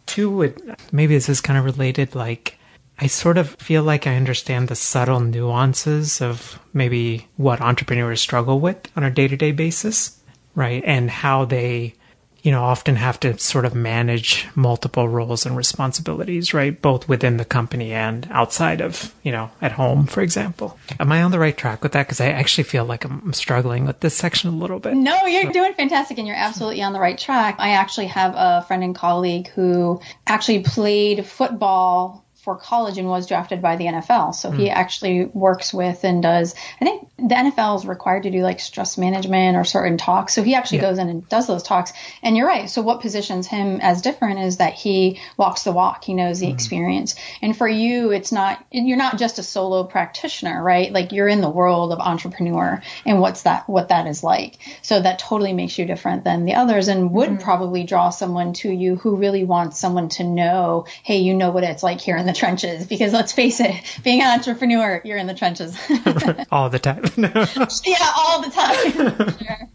two 0.07 0.29
would 0.31 0.75
maybe 0.91 1.13
this 1.13 1.29
is 1.29 1.39
kind 1.39 1.59
of 1.59 1.65
related 1.65 2.15
like 2.15 2.57
I 2.99 3.07
sort 3.07 3.37
of 3.37 3.49
feel 3.55 3.81
like 3.81 4.05
I 4.05 4.15
understand 4.15 4.67
the 4.67 4.75
subtle 4.75 5.19
nuances 5.19 6.21
of 6.21 6.59
maybe 6.73 7.27
what 7.35 7.59
entrepreneurs 7.59 8.21
struggle 8.21 8.59
with 8.59 8.77
on 8.95 9.03
a 9.03 9.09
day-to-day 9.09 9.53
basis, 9.53 10.19
right? 10.53 10.83
And 10.85 11.09
how 11.09 11.45
they 11.45 11.95
you 12.41 12.51
know, 12.51 12.63
often 12.63 12.95
have 12.95 13.19
to 13.19 13.37
sort 13.37 13.65
of 13.65 13.75
manage 13.75 14.47
multiple 14.55 15.07
roles 15.07 15.45
and 15.45 15.55
responsibilities, 15.55 16.53
right? 16.53 16.81
Both 16.81 17.07
within 17.07 17.37
the 17.37 17.45
company 17.45 17.93
and 17.93 18.27
outside 18.31 18.81
of, 18.81 19.13
you 19.23 19.31
know, 19.31 19.51
at 19.61 19.73
home, 19.73 20.07
for 20.07 20.21
example. 20.21 20.77
Am 20.99 21.11
I 21.11 21.21
on 21.21 21.31
the 21.31 21.39
right 21.39 21.55
track 21.55 21.83
with 21.83 21.91
that? 21.91 22.07
Because 22.07 22.19
I 22.19 22.29
actually 22.29 22.63
feel 22.63 22.85
like 22.85 23.05
I'm 23.05 23.33
struggling 23.33 23.85
with 23.85 23.99
this 23.99 24.15
section 24.15 24.49
a 24.49 24.55
little 24.55 24.79
bit. 24.79 24.95
No, 24.95 25.25
you're 25.27 25.51
doing 25.51 25.73
fantastic 25.73 26.17
and 26.17 26.27
you're 26.27 26.35
absolutely 26.35 26.81
on 26.81 26.93
the 26.93 26.99
right 26.99 27.17
track. 27.17 27.55
I 27.59 27.71
actually 27.71 28.07
have 28.07 28.33
a 28.35 28.63
friend 28.67 28.83
and 28.83 28.95
colleague 28.95 29.47
who 29.49 30.01
actually 30.25 30.61
played 30.61 31.25
football 31.25 32.20
for 32.41 32.55
college 32.55 32.97
and 32.97 33.07
was 33.07 33.27
drafted 33.27 33.61
by 33.61 33.75
the 33.75 33.85
NFL. 33.85 34.33
So 34.33 34.49
mm. 34.49 34.57
he 34.57 34.65
hmm. 34.65 34.73
actually 34.73 35.25
works 35.25 35.71
with 35.71 36.03
and 36.03 36.23
does, 36.23 36.55
I 36.79 36.85
think 36.85 37.07
the 37.17 37.35
NFL 37.35 37.77
is 37.77 37.85
required 37.85 38.23
to 38.23 38.31
do 38.31 38.41
like 38.41 38.59
stress 38.59 38.97
management 38.97 39.55
or 39.55 39.63
certain 39.63 39.97
talks. 39.97 40.33
So 40.33 40.41
he 40.41 40.55
actually 40.55 40.79
yeah. 40.79 40.89
goes 40.89 40.97
in 40.97 41.07
and 41.07 41.29
does 41.29 41.45
those 41.45 41.61
talks. 41.61 41.93
And 42.23 42.35
you're 42.35 42.47
right. 42.47 42.67
So 42.67 42.81
what 42.81 43.01
positions 43.01 43.45
him 43.45 43.79
as 43.79 44.01
different 44.01 44.39
is 44.39 44.57
that 44.57 44.73
he 44.73 45.19
walks 45.37 45.63
the 45.63 45.71
walk. 45.71 46.03
He 46.03 46.15
knows 46.15 46.39
the 46.39 46.47
mm. 46.47 46.53
experience. 46.53 47.13
And 47.43 47.55
for 47.55 47.67
you, 47.67 48.11
it's 48.11 48.31
not, 48.31 48.65
you're 48.71 48.97
not 48.97 49.19
just 49.19 49.37
a 49.37 49.43
solo 49.43 49.83
practitioner, 49.83 50.63
right? 50.63 50.91
Like 50.91 51.11
you're 51.11 51.27
in 51.27 51.41
the 51.41 51.49
world 51.49 51.91
of 51.91 51.99
entrepreneur 51.99 52.81
and 53.05 53.21
what's 53.21 53.43
that, 53.43 53.69
what 53.69 53.89
that 53.89 54.07
is 54.07 54.23
like. 54.23 54.57
So 54.81 54.99
that 54.99 55.19
totally 55.19 55.53
makes 55.53 55.77
you 55.77 55.85
different 55.85 56.23
than 56.23 56.45
the 56.45 56.55
others 56.55 56.87
and 56.87 57.11
would 57.11 57.29
mm. 57.29 57.41
probably 57.41 57.83
draw 57.83 58.09
someone 58.09 58.53
to 58.53 58.71
you 58.71 58.95
who 58.95 59.15
really 59.15 59.43
wants 59.43 59.77
someone 59.77 60.09
to 60.09 60.23
know, 60.23 60.87
hey, 61.03 61.19
you 61.19 61.35
know 61.35 61.51
what 61.51 61.63
it's 61.63 61.83
like 61.83 62.01
here 62.01 62.17
in 62.17 62.25
the 62.25 62.30
trenches 62.33 62.85
because 62.87 63.13
let's 63.13 63.31
face 63.31 63.59
it, 63.59 63.75
being 64.03 64.21
an 64.21 64.39
entrepreneur, 64.39 65.01
you're 65.03 65.17
in 65.17 65.27
the 65.27 65.33
trenches 65.33 65.77
all 66.51 66.69
the 66.69 66.79
time. 66.79 67.03
yeah, 67.17 68.11
all 68.17 68.41
the 68.41 68.49
time. 68.49 69.37
sure. 69.37 69.69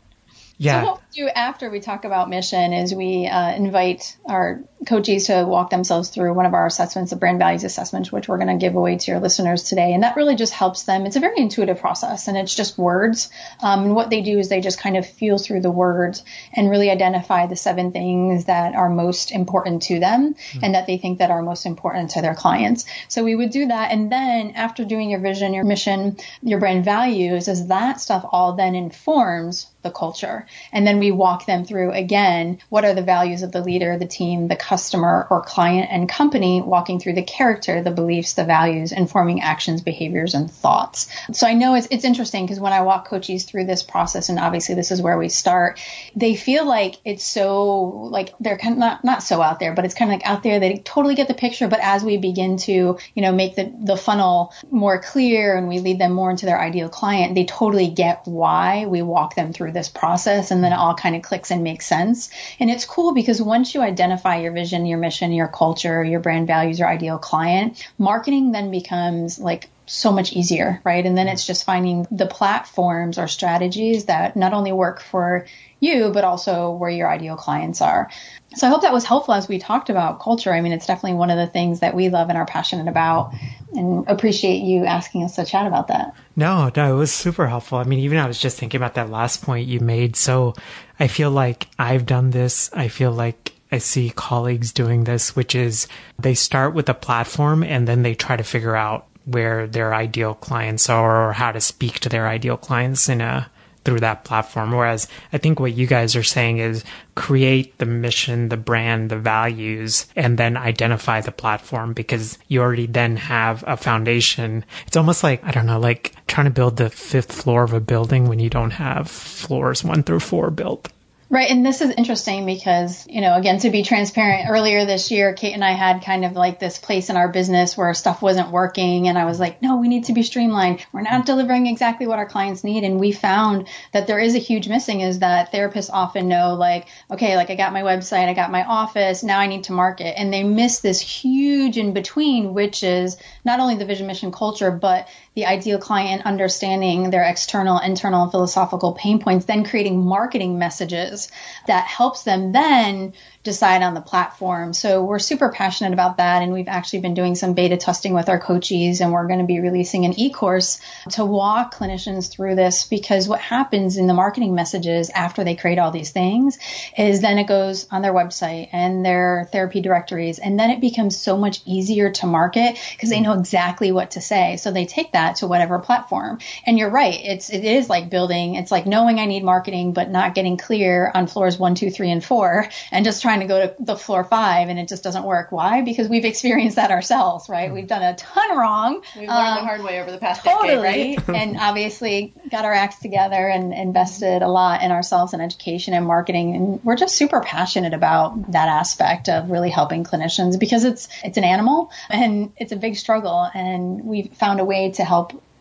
Yeah. 0.59 0.83
So 0.83 0.87
what 0.87 1.01
we 1.01 1.23
do 1.23 1.29
after 1.29 1.71
we 1.71 1.81
talk 1.81 2.05
about 2.05 2.31
mission 2.31 2.73
is 2.73 2.95
we 2.95 3.27
uh, 3.27 3.55
invite 3.55 4.17
our 4.25 4.63
coaches 4.85 5.27
to 5.27 5.45
walk 5.45 5.71
themselves 5.71 6.11
through 6.11 6.35
one 6.35 6.45
of 6.45 6.53
our 6.53 6.67
assessments, 6.67 7.11
the 7.11 7.17
brand 7.17 7.39
values 7.39 7.65
assessment, 7.65 8.13
which 8.13 8.29
we're 8.29 8.37
going 8.37 8.49
to 8.49 8.63
give 8.63 8.75
away 8.75 8.97
to 8.97 9.11
your 9.11 9.21
listeners 9.21 9.63
today. 9.63 9.95
And 9.95 10.03
that 10.03 10.17
really 10.17 10.37
just 10.37 10.53
helps 10.53 10.83
them. 10.83 11.07
It's 11.07 11.17
a 11.17 11.21
very 11.21 11.39
intuitive 11.39 11.81
process 11.81 12.29
and 12.29 12.37
it's 12.37 12.55
just 12.55 12.77
words. 12.77 13.31
Um, 13.63 13.85
and 13.85 13.95
what 13.95 14.11
they 14.11 14.21
do 14.21 14.39
is 14.39 14.49
they 14.49 14.61
just 14.61 14.79
kind 14.79 14.97
of 14.97 15.07
feel 15.07 15.39
through 15.39 15.63
the 15.63 15.71
words 15.71 16.23
and 16.53 16.69
really 16.69 16.91
identify 16.91 17.47
the 17.47 17.57
seven 17.57 17.91
things 17.93 18.45
that 18.45 18.75
are 18.75 18.91
most 18.91 19.33
important 19.33 19.83
to 19.85 19.99
them 19.99 20.35
mm-hmm. 20.35 20.65
and 20.65 20.75
that 20.75 20.87
they 20.87 20.99
think 20.99 21.19
that 21.19 21.31
are 21.31 21.43
most 21.43 21.65
important 21.65 22.11
to 22.11 22.21
their 22.21 22.35
clients. 22.35 22.85
So 23.09 23.25
we 23.25 23.35
would 23.35 23.51
do 23.51 23.67
that. 23.67 23.93
And 23.93 24.13
then 24.13 24.51
after 24.51 24.85
doing 24.85 25.09
your 25.09 25.21
vision, 25.21 25.55
your 25.55 25.65
mission, 25.65 26.19
your 26.43 26.61
brand 26.61 26.85
values, 26.85 27.49
is 27.49 27.69
that 27.69 28.01
stuff 28.01 28.27
all 28.31 28.53
then 28.53 28.75
informs 28.75 29.69
the 29.87 29.91
culture. 29.91 30.47
And 30.73 30.87
then 30.87 30.99
we 30.99 31.11
walk 31.13 31.47
them 31.47 31.65
through 31.65 31.93
again 31.93 32.59
what 32.69 32.85
are 32.85 32.95
the 32.95 33.03
values 33.03 33.43
of 33.43 33.53
the 33.53 33.63
leader, 33.63 33.97
the 33.99 34.07
team, 34.07 34.49
the 34.49 34.57
customer 34.67 35.29
or 35.31 35.43
client 35.43 35.89
and 35.93 36.09
company, 36.09 36.61
walking 36.61 36.99
through 36.99 37.13
the 37.13 37.23
character, 37.23 37.83
the 37.83 37.93
beliefs, 37.93 38.35
the 38.35 38.45
values, 38.45 38.91
informing 38.91 39.41
actions, 39.41 39.81
behaviors, 39.81 40.35
and 40.35 40.51
thoughts. 40.51 41.07
So 41.33 41.47
I 41.47 41.55
know 41.55 41.77
it's, 41.77 41.87
it's 41.93 42.05
interesting 42.05 42.45
because 42.45 42.59
when 42.59 42.73
I 42.73 42.83
walk 42.83 43.07
coaches 43.07 43.45
through 43.45 43.67
this 43.67 43.85
process, 43.85 44.29
and 44.29 44.41
obviously 44.41 44.75
this 44.75 44.91
is 44.91 45.01
where 45.01 45.17
we 45.19 45.29
start, 45.29 45.79
they 46.17 46.35
feel 46.35 46.67
like 46.67 46.97
it's 47.05 47.25
so 47.25 48.09
like 48.11 48.35
they're 48.41 48.59
kind 48.59 48.73
of 48.73 48.79
not, 48.79 49.05
not 49.05 49.23
so 49.23 49.41
out 49.41 49.61
there, 49.61 49.73
but 49.73 49.85
it's 49.85 49.95
kind 49.95 50.11
of 50.11 50.19
like 50.19 50.27
out 50.27 50.43
there. 50.43 50.59
They 50.59 50.79
totally 50.79 51.15
get 51.15 51.29
the 51.29 51.35
picture. 51.35 51.69
But 51.69 51.81
as 51.81 52.03
we 52.03 52.17
begin 52.17 52.57
to, 52.59 52.73
you 52.73 53.23
know, 53.23 53.33
make 53.33 53.55
the, 53.55 53.73
the 53.85 53.97
funnel 53.97 54.53
more 54.69 55.01
clear 55.01 55.57
and 55.57 55.69
we 55.69 55.79
lead 55.79 56.01
them 56.01 56.13
more 56.13 56.31
into 56.31 56.45
their 56.45 56.61
ideal 56.61 56.89
client, 56.89 57.37
they 57.37 57.45
totally 57.45 57.89
get 57.89 58.23
why 58.25 58.87
we 58.87 59.01
walk 59.03 59.37
them 59.37 59.53
through 59.53 59.73
this 59.73 59.89
process 59.89 60.51
and 60.51 60.65
then 60.65 60.73
it 60.73 60.77
all 60.77 60.97
kind 60.97 61.15
of 61.15 61.23
clicks 61.23 61.53
and 61.53 61.63
makes 61.63 61.87
sense. 61.87 62.31
And 62.59 62.69
it's 62.69 62.85
cool 62.85 63.15
because 63.15 63.41
once 63.41 63.73
you 63.73 63.81
identify 63.81 64.39
your 64.39 64.56
vision, 64.57 64.87
your 64.87 64.99
mission, 64.99 65.33
your 65.33 65.49
culture, 65.49 66.03
your 66.03 66.21
brand 66.21 66.49
values, 66.49 66.81
your 66.81 66.89
ideal 66.89 67.19
client, 67.19 67.89
marketing 67.99 68.51
then 68.51 68.73
becomes 68.73 69.39
like 69.39 69.69
so 69.87 70.11
much 70.11 70.33
easier, 70.33 70.81
right? 70.85 71.07
And 71.07 71.17
then 71.17 71.29
it's 71.29 71.47
just 71.47 71.65
finding 71.65 72.07
the 72.11 72.27
platforms 72.27 73.19
or 73.19 73.29
strategies 73.29 74.07
that 74.07 74.37
not 74.37 74.53
only 74.53 74.73
work 74.73 75.01
for 75.01 75.47
you, 75.79 76.11
but 76.13 76.25
also 76.25 76.73
where 76.73 76.91
your 76.91 77.09
ideal 77.09 77.37
clients 77.37 77.81
are. 77.81 78.11
So 78.57 78.67
I 78.67 78.71
hope 78.71 78.83
that 78.83 78.93
was 78.93 79.05
helpful 79.05 79.35
as 79.35 79.47
we 79.47 79.59
talked 79.59 79.91
about 79.91 80.21
culture. 80.21 80.53
I 80.53 80.61
mean, 80.61 80.73
it's 80.73 80.87
definitely 80.87 81.19
one 81.19 81.31
of 81.31 81.37
the 81.37 81.47
things 81.47 81.81
that 81.81 81.95
we 81.95 82.09
love 82.09 82.31
and 82.31 82.39
are 82.39 82.47
passionate 82.47 82.89
about 82.89 83.35
and 83.75 84.09
appreciate 84.09 84.63
you 84.63 84.85
asking 84.85 85.25
us 85.25 85.37
to 85.37 85.45
chat 85.45 85.67
about 85.67 85.89
that. 85.89 86.15
No, 86.35 86.71
no, 86.75 86.95
it 86.95 86.99
was 86.99 87.13
super 87.13 87.47
helpful. 87.47 87.79
I 87.79 87.85
mean, 87.85 88.01
even 88.01 88.19
I 88.19 88.27
was 88.27 88.41
just 88.41 88.59
thinking 88.59 88.79
about 88.79 88.95
that 88.95 89.11
last 89.11 89.43
point 89.43 89.69
you 89.69 89.81
made. 89.81 90.17
So 90.17 90.55
I 90.99 91.07
feel 91.07 91.31
like 91.31 91.69
I've 91.79 92.07
done 92.07 92.31
this. 92.31 92.71
I 92.73 92.89
feel 92.89 93.13
like 93.13 93.53
I 93.71 93.79
see 93.79 94.11
colleagues 94.11 94.73
doing 94.73 95.05
this, 95.05 95.35
which 95.35 95.55
is 95.55 95.89
they 96.19 96.35
start 96.35 96.75
with 96.75 96.89
a 96.89 96.95
platform 96.95 97.63
and 97.63 97.87
then 97.87 98.03
they 98.03 98.15
try 98.15 98.37
to 98.37 98.45
figure 98.45 98.77
out 98.77 99.07
where 99.25 99.67
their 99.67 99.93
ideal 99.93 100.35
clients 100.35 100.89
are 100.89 101.29
or 101.29 101.33
how 101.33 101.53
to 101.53 101.61
speak 101.61 101.99
to 102.01 102.09
their 102.09 102.29
ideal 102.29 102.57
clients 102.57 103.09
in 103.09 103.21
a 103.21 103.51
through 103.87 104.01
that 104.01 104.25
platform. 104.25 104.73
Whereas 104.73 105.07
I 105.33 105.39
think 105.39 105.61
what 105.61 105.73
you 105.73 105.87
guys 105.87 106.17
are 106.17 106.25
saying 106.25 106.59
is 106.59 106.85
create 107.15 107.79
the 107.79 107.87
mission, 107.87 108.49
the 108.49 108.57
brand, 108.57 109.11
the 109.11 109.19
values, 109.19 110.07
and 110.17 110.37
then 110.37 110.57
identify 110.57 111.21
the 111.21 111.31
platform 111.31 111.93
because 111.93 112.37
you 112.49 112.61
already 112.61 112.87
then 112.87 113.17
have 113.17 113.63
a 113.65 113.77
foundation. 113.77 114.65
It's 114.89 114.97
almost 114.97 115.23
like, 115.23 115.43
I 115.45 115.53
don't 115.53 115.67
know, 115.67 115.79
like 115.79 116.15
trying 116.27 116.47
to 116.47 116.51
build 116.51 116.77
the 116.77 116.91
fifth 116.91 117.31
floor 117.31 117.63
of 117.63 117.73
a 117.73 117.81
building 117.81 118.29
when 118.29 118.41
you 118.41 118.51
don't 118.51 118.73
have 118.73 119.09
floors 119.09 119.85
one 119.85 120.03
through 120.03 120.21
four 120.21 120.51
built. 120.51 120.89
Right. 121.29 121.51
And 121.51 121.67
this 121.67 121.81
is 121.81 121.91
interesting 121.91 122.47
because, 122.47 123.05
you 123.09 123.21
know, 123.21 123.35
again, 123.35 123.59
to 123.59 123.71
be 123.71 123.83
transparent, 123.83 124.49
earlier 124.49 124.87
this 124.87 125.11
year, 125.11 125.35
Kate 125.35 125.55
and 125.55 125.65
I 125.65 125.73
had 125.73 126.05
kind 126.05 126.25
of 126.25 126.35
like 126.35 126.61
this 126.61 126.79
place 126.79 127.11
in 127.11 127.17
our 127.17 127.29
business 127.29 127.77
where 127.77 127.93
stuff 127.95 128.23
wasn't 128.23 128.53
working. 128.53 129.09
And 129.09 129.19
I 129.19 129.25
was 129.25 129.41
like, 129.41 129.61
no, 129.61 129.79
we 129.79 129.89
need 129.89 130.05
to 130.05 130.13
be 130.13 130.23
streamlined. 130.23 130.87
We're 130.93 131.03
not 131.03 131.27
delivering 131.27 131.67
exactly 131.67 132.07
what 132.07 132.21
our 132.21 132.29
clients 132.29 132.63
need. 132.63 132.85
And 132.85 133.01
we 133.01 133.11
found 133.11 133.67
that 133.93 134.07
there 134.07 134.21
is 134.21 134.37
a 134.37 134.39
huge 134.39 134.69
missing 134.69 135.01
is 135.01 135.19
that 135.19 135.53
therapists 135.53 135.91
often 135.93 136.29
know, 136.29 136.55
like, 136.55 136.87
okay, 137.11 137.35
like 137.35 137.51
I 137.51 137.57
got 137.57 137.73
my 137.73 137.83
website, 137.83 138.29
I 138.29 138.35
got 138.35 138.53
my 138.53 138.63
office, 138.65 139.25
now 139.25 139.41
I 139.41 139.49
need 139.49 139.65
to 139.65 139.73
market. 139.73 140.17
And 140.17 140.33
they 140.33 140.45
miss 140.45 140.79
this 140.79 141.01
huge 141.01 141.77
in 141.77 141.93
between, 141.93 142.55
which 142.55 142.85
is 142.85 143.17
not 143.45 143.59
only 143.59 143.75
the 143.75 143.85
vision, 143.85 144.07
mission, 144.07 144.31
culture, 144.31 144.71
but 144.71 145.09
the 145.37 145.45
ideal 145.45 145.79
client 145.79 146.25
understanding 146.25 147.11
their 147.11 147.23
external, 147.23 147.79
internal, 147.79 148.23
and 148.23 148.31
philosophical 148.31 148.95
pain 148.95 149.21
points, 149.21 149.45
then 149.45 149.65
creating 149.65 150.03
marketing 150.03 150.59
messages 150.59 151.31
that 151.67 151.87
helps 151.87 152.23
them 152.23 152.53
then 152.53 153.13
decide 153.43 153.83
on 153.83 153.93
the 153.93 154.01
platform. 154.01 154.73
So 154.73 155.05
we're 155.05 155.21
super 155.21 155.51
passionate 155.51 155.93
about 155.93 156.17
that. 156.17 156.43
And 156.43 156.53
we've 156.53 156.69
actually 156.69 157.01
been 157.01 157.15
doing 157.15 157.35
some 157.35 157.53
beta 157.53 157.77
testing 157.77 158.15
with 158.15 158.31
our 158.31 158.41
coaches 158.41 159.01
and 159.01 159.13
we're 159.13 159.27
going 159.29 159.39
to 159.39 159.45
be 159.47 159.61
releasing 159.61 160.07
an 160.07 160.19
e-course 160.19 160.81
to 161.11 161.25
walk 161.25 161.75
clinicians 161.75 162.31
through 162.31 162.57
this 162.57 162.85
because 162.85 163.29
what 163.29 163.41
happens 163.41 163.99
in 163.99 164.07
the 164.07 164.15
marketing 164.15 164.55
messages 164.55 165.11
after 165.11 165.45
they 165.45 165.55
create 165.55 165.79
all 165.79 165.91
these 165.91 166.11
things 166.11 166.59
is 166.97 167.21
then 167.21 167.39
it 167.39 167.47
goes 167.47 167.87
on 167.91 168.01
their 168.01 168.15
website 168.15 168.71
and 168.73 169.05
their 169.05 169.49
therapy 169.53 169.81
directories. 169.81 170.39
And 170.39 170.59
then 170.59 170.71
it 170.71 170.81
becomes 170.81 171.17
so 171.17 171.37
much 171.37 171.61
easier 171.67 172.11
to 172.11 172.27
market 172.27 172.79
because 172.93 173.11
they 173.11 173.21
know 173.21 173.35
exactly 173.35 173.93
what 173.93 174.13
to 174.13 174.21
say. 174.21 174.57
So 174.57 174.73
they 174.73 174.87
take 174.87 175.13
that 175.13 175.26
to 175.37 175.49
whatever 175.49 175.81
platform. 175.81 176.39
And 176.65 176.79
you're 176.79 176.91
right. 176.91 177.19
It's, 177.21 177.51
it 177.51 177.65
is 177.65 177.91
like 177.91 178.09
building. 178.09 178.55
It's 178.55 178.71
like 178.71 178.87
knowing 178.87 179.19
I 179.19 179.27
need 179.27 179.43
marketing, 179.43 179.93
but 179.93 180.11
not 180.11 180.35
getting 180.35 180.57
clear 180.57 181.11
on 181.13 181.27
floors 181.27 181.59
one, 181.59 181.75
two, 181.75 181.91
three, 181.91 182.11
and 182.11 182.25
four 182.25 182.69
and 182.93 183.05
just 183.05 183.23
trying 183.23 183.41
to 183.41 183.47
go 183.47 183.67
to 183.67 183.75
the 183.81 183.97
floor 183.97 184.25
five 184.25 184.69
and 184.69 184.79
it 184.79 184.89
just 184.89 185.03
doesn't 185.03 185.25
work. 185.25 185.53
Why? 185.53 185.83
Because 185.83 186.09
we've 186.09 186.25
experienced 186.25 186.77
that 186.77 186.91
ourselves, 186.91 187.49
right? 187.49 187.73
We've 187.73 187.87
done 187.87 188.03
a 188.03 188.15
ton 188.15 188.57
wrong. 188.57 189.03
We've 189.17 189.29
learned 189.29 189.31
um, 189.31 189.57
the 189.57 189.65
hard 189.65 189.83
way 189.83 190.01
over 190.01 190.11
the 190.11 190.19
past 190.19 190.45
totally, 190.45 190.77
decade, 190.77 191.29
right? 191.29 191.37
and 191.37 191.57
obviously 191.59 192.33
got 192.51 192.65
our 192.65 192.73
acts 192.73 192.99
together 193.01 193.49
and 193.49 193.73
invested 193.73 194.43
a 194.43 194.49
lot 194.49 194.83
in 194.83 194.91
ourselves 194.91 195.33
and 195.33 195.43
education 195.43 195.95
and 195.95 196.07
marketing. 196.07 196.55
And 196.55 196.85
we're 196.85 196.97
just 196.97 197.17
super 197.17 197.41
passionate 197.41 197.95
about 197.95 198.53
that 198.53 198.69
aspect 198.69 199.29
of 199.29 199.51
really 199.51 199.71
helping 199.71 200.05
clinicians 200.05 200.59
because 200.59 200.85
it's, 200.85 201.09
it's 201.25 201.39
an 201.39 201.45
animal 201.45 201.91
and 202.09 202.53
it's 202.57 202.73
a 202.73 202.77
big 202.77 202.97
struggle. 202.97 203.49
And 203.55 204.05
we've 204.05 204.33
found 204.33 204.61
a 204.61 204.65
way 204.65 204.93
to 204.93 205.05
help 205.05 205.16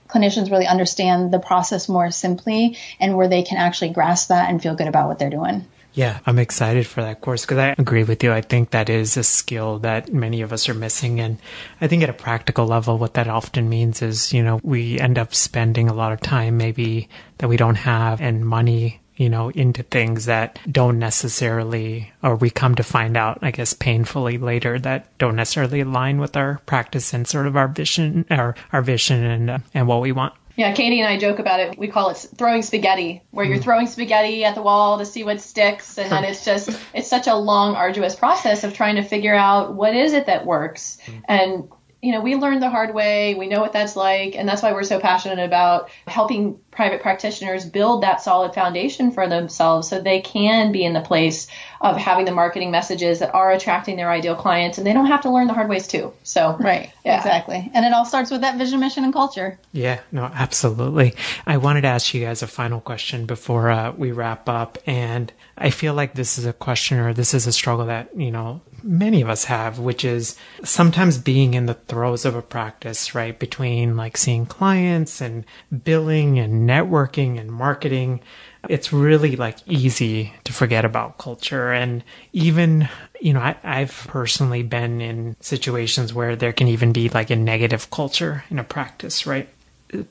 clinicians 0.07 0.51
really 0.51 0.67
understand 0.67 1.31
the 1.31 1.39
process 1.39 1.89
more 1.89 2.11
simply 2.11 2.77
and 2.99 3.17
where 3.17 3.27
they 3.27 3.43
can 3.43 3.57
actually 3.57 3.89
grasp 3.89 4.29
that 4.29 4.49
and 4.49 4.61
feel 4.61 4.75
good 4.75 4.87
about 4.87 5.07
what 5.07 5.19
they're 5.19 5.29
doing. 5.29 5.65
Yeah, 5.95 6.19
I'm 6.25 6.39
excited 6.39 6.85
for 6.85 7.01
that 7.03 7.21
course 7.21 7.45
because 7.45 7.57
I 7.57 7.73
agree 7.77 8.03
with 8.03 8.21
you. 8.21 8.33
I 8.33 8.41
think 8.41 8.71
that 8.71 8.89
is 8.89 9.15
a 9.15 9.23
skill 9.23 9.79
that 9.79 10.11
many 10.11 10.41
of 10.41 10.51
us 10.51 10.67
are 10.67 10.73
missing. 10.73 11.21
And 11.21 11.37
I 11.79 11.87
think 11.87 12.03
at 12.03 12.09
a 12.09 12.13
practical 12.13 12.67
level, 12.67 12.97
what 12.97 13.13
that 13.13 13.29
often 13.29 13.69
means 13.69 14.01
is, 14.01 14.33
you 14.33 14.43
know, 14.43 14.59
we 14.61 14.99
end 14.99 15.17
up 15.17 15.33
spending 15.33 15.87
a 15.87 15.93
lot 15.93 16.11
of 16.11 16.19
time 16.19 16.57
maybe 16.57 17.07
that 17.37 17.47
we 17.47 17.55
don't 17.55 17.75
have 17.75 18.19
and 18.19 18.45
money 18.45 18.99
you 19.17 19.29
know, 19.29 19.49
into 19.49 19.83
things 19.83 20.25
that 20.25 20.59
don't 20.69 20.99
necessarily, 20.99 22.11
or 22.21 22.35
we 22.35 22.49
come 22.49 22.75
to 22.75 22.83
find 22.83 23.15
out, 23.15 23.39
I 23.41 23.51
guess, 23.51 23.73
painfully 23.73 24.37
later 24.37 24.77
that 24.79 25.17
don't 25.17 25.35
necessarily 25.35 25.81
align 25.81 26.19
with 26.19 26.35
our 26.35 26.59
practice 26.65 27.13
and 27.13 27.27
sort 27.27 27.47
of 27.47 27.55
our 27.55 27.67
vision, 27.67 28.25
or 28.29 28.55
our 28.73 28.81
vision 28.81 29.23
and 29.23 29.49
uh, 29.49 29.59
and 29.73 29.87
what 29.87 30.01
we 30.01 30.11
want. 30.11 30.33
Yeah, 30.57 30.71
Katie 30.73 31.01
and 31.01 31.09
I 31.09 31.17
joke 31.17 31.39
about 31.39 31.59
it. 31.59 31.77
We 31.77 31.89
call 31.89 32.11
it 32.11 32.25
throwing 32.37 32.61
spaghetti, 32.61 33.21
where 33.31 33.45
you're 33.45 33.57
mm. 33.57 33.63
throwing 33.63 33.87
spaghetti 33.87 34.45
at 34.45 34.55
the 34.55 34.61
wall 34.61 34.99
to 34.99 35.05
see 35.05 35.23
what 35.23 35.41
sticks, 35.41 35.97
and 35.97 36.09
then 36.09 36.23
it's 36.23 36.45
just 36.45 36.69
it's 36.93 37.09
such 37.09 37.27
a 37.27 37.35
long, 37.35 37.75
arduous 37.75 38.15
process 38.15 38.63
of 38.63 38.73
trying 38.73 38.95
to 38.95 39.03
figure 39.03 39.35
out 39.35 39.73
what 39.73 39.95
is 39.95 40.13
it 40.13 40.27
that 40.27 40.45
works. 40.45 40.97
Mm. 41.05 41.21
And 41.27 41.69
you 42.05 42.11
know, 42.11 42.21
we 42.21 42.35
learned 42.35 42.61
the 42.61 42.69
hard 42.69 42.93
way. 42.93 43.33
We 43.33 43.47
know 43.47 43.61
what 43.61 43.73
that's 43.73 43.95
like, 43.95 44.35
and 44.35 44.47
that's 44.47 44.61
why 44.61 44.73
we're 44.73 44.83
so 44.83 44.99
passionate 44.99 45.43
about 45.43 45.89
helping 46.05 46.59
private 46.69 47.01
practitioners 47.01 47.65
build 47.65 48.03
that 48.03 48.21
solid 48.21 48.53
foundation 48.53 49.09
for 49.09 49.27
themselves 49.27 49.89
so 49.89 49.99
they 49.99 50.21
can 50.21 50.71
be 50.71 50.85
in 50.85 50.93
the 50.93 51.01
place 51.01 51.47
of 51.81 51.97
having 51.97 52.25
the 52.25 52.31
marketing 52.31 52.69
messages 52.69 53.19
that 53.19 53.33
are 53.33 53.51
attracting 53.51 53.95
their 53.95 54.11
ideal 54.11 54.35
clients 54.35 54.77
and 54.77 54.85
they 54.85 54.93
don't 54.93 55.07
have 55.07 55.21
to 55.21 55.31
learn 55.31 55.47
the 55.47 55.53
hard 55.53 55.67
ways 55.67 55.87
too. 55.87 56.13
So, 56.21 56.55
right. 56.59 56.91
Yeah. 57.03 57.17
Exactly. 57.17 57.71
And 57.73 57.83
it 57.85 57.91
all 57.91 58.05
starts 58.05 58.29
with 58.29 58.41
that 58.41 58.59
vision, 58.59 58.79
mission, 58.79 59.03
and 59.03 59.11
culture. 59.11 59.57
Yeah, 59.71 59.99
no, 60.11 60.25
absolutely. 60.25 61.15
I 61.47 61.57
wanted 61.57 61.81
to 61.81 61.87
ask 61.87 62.13
you 62.13 62.23
guys 62.23 62.43
a 62.43 62.47
final 62.47 62.81
question 62.81 63.25
before 63.25 63.71
uh, 63.71 63.93
we 63.93 64.11
wrap 64.11 64.47
up. 64.47 64.77
And 64.85 65.33
I 65.57 65.71
feel 65.71 65.95
like 65.95 66.13
this 66.13 66.37
is 66.37 66.45
a 66.45 66.53
question 66.53 66.99
or 66.99 67.13
this 67.15 67.33
is 67.33 67.47
a 67.47 67.51
struggle 67.51 67.87
that, 67.87 68.15
you 68.15 68.29
know, 68.29 68.61
many 68.85 69.21
of 69.21 69.29
us 69.29 69.45
have, 69.45 69.79
which 69.79 70.05
is 70.05 70.37
sometimes 70.63 71.17
being 71.17 71.55
in 71.55 71.65
the 71.65 71.73
throes 71.73 72.23
of 72.23 72.35
a 72.35 72.41
practice, 72.41 73.15
right? 73.15 73.37
Between 73.37 73.97
like 73.97 74.15
seeing 74.15 74.45
clients 74.45 75.19
and 75.21 75.43
billing 75.83 76.39
and 76.39 76.69
networking 76.69 77.39
and 77.39 77.51
marketing. 77.51 78.21
It's 78.69 78.93
really 78.93 79.35
like 79.35 79.57
easy 79.67 80.33
to 80.43 80.53
forget 80.53 80.85
about 80.85 81.17
culture. 81.17 81.73
And 81.73 82.03
even, 82.31 82.87
you 83.19 83.33
know, 83.33 83.41
I, 83.41 83.55
I've 83.63 84.05
personally 84.07 84.63
been 84.63 85.01
in 85.01 85.35
situations 85.39 86.13
where 86.13 86.35
there 86.35 86.53
can 86.53 86.67
even 86.67 86.93
be 86.93 87.09
like 87.09 87.29
a 87.29 87.35
negative 87.35 87.89
culture 87.91 88.43
in 88.49 88.59
a 88.59 88.63
practice, 88.63 89.25
right? 89.25 89.49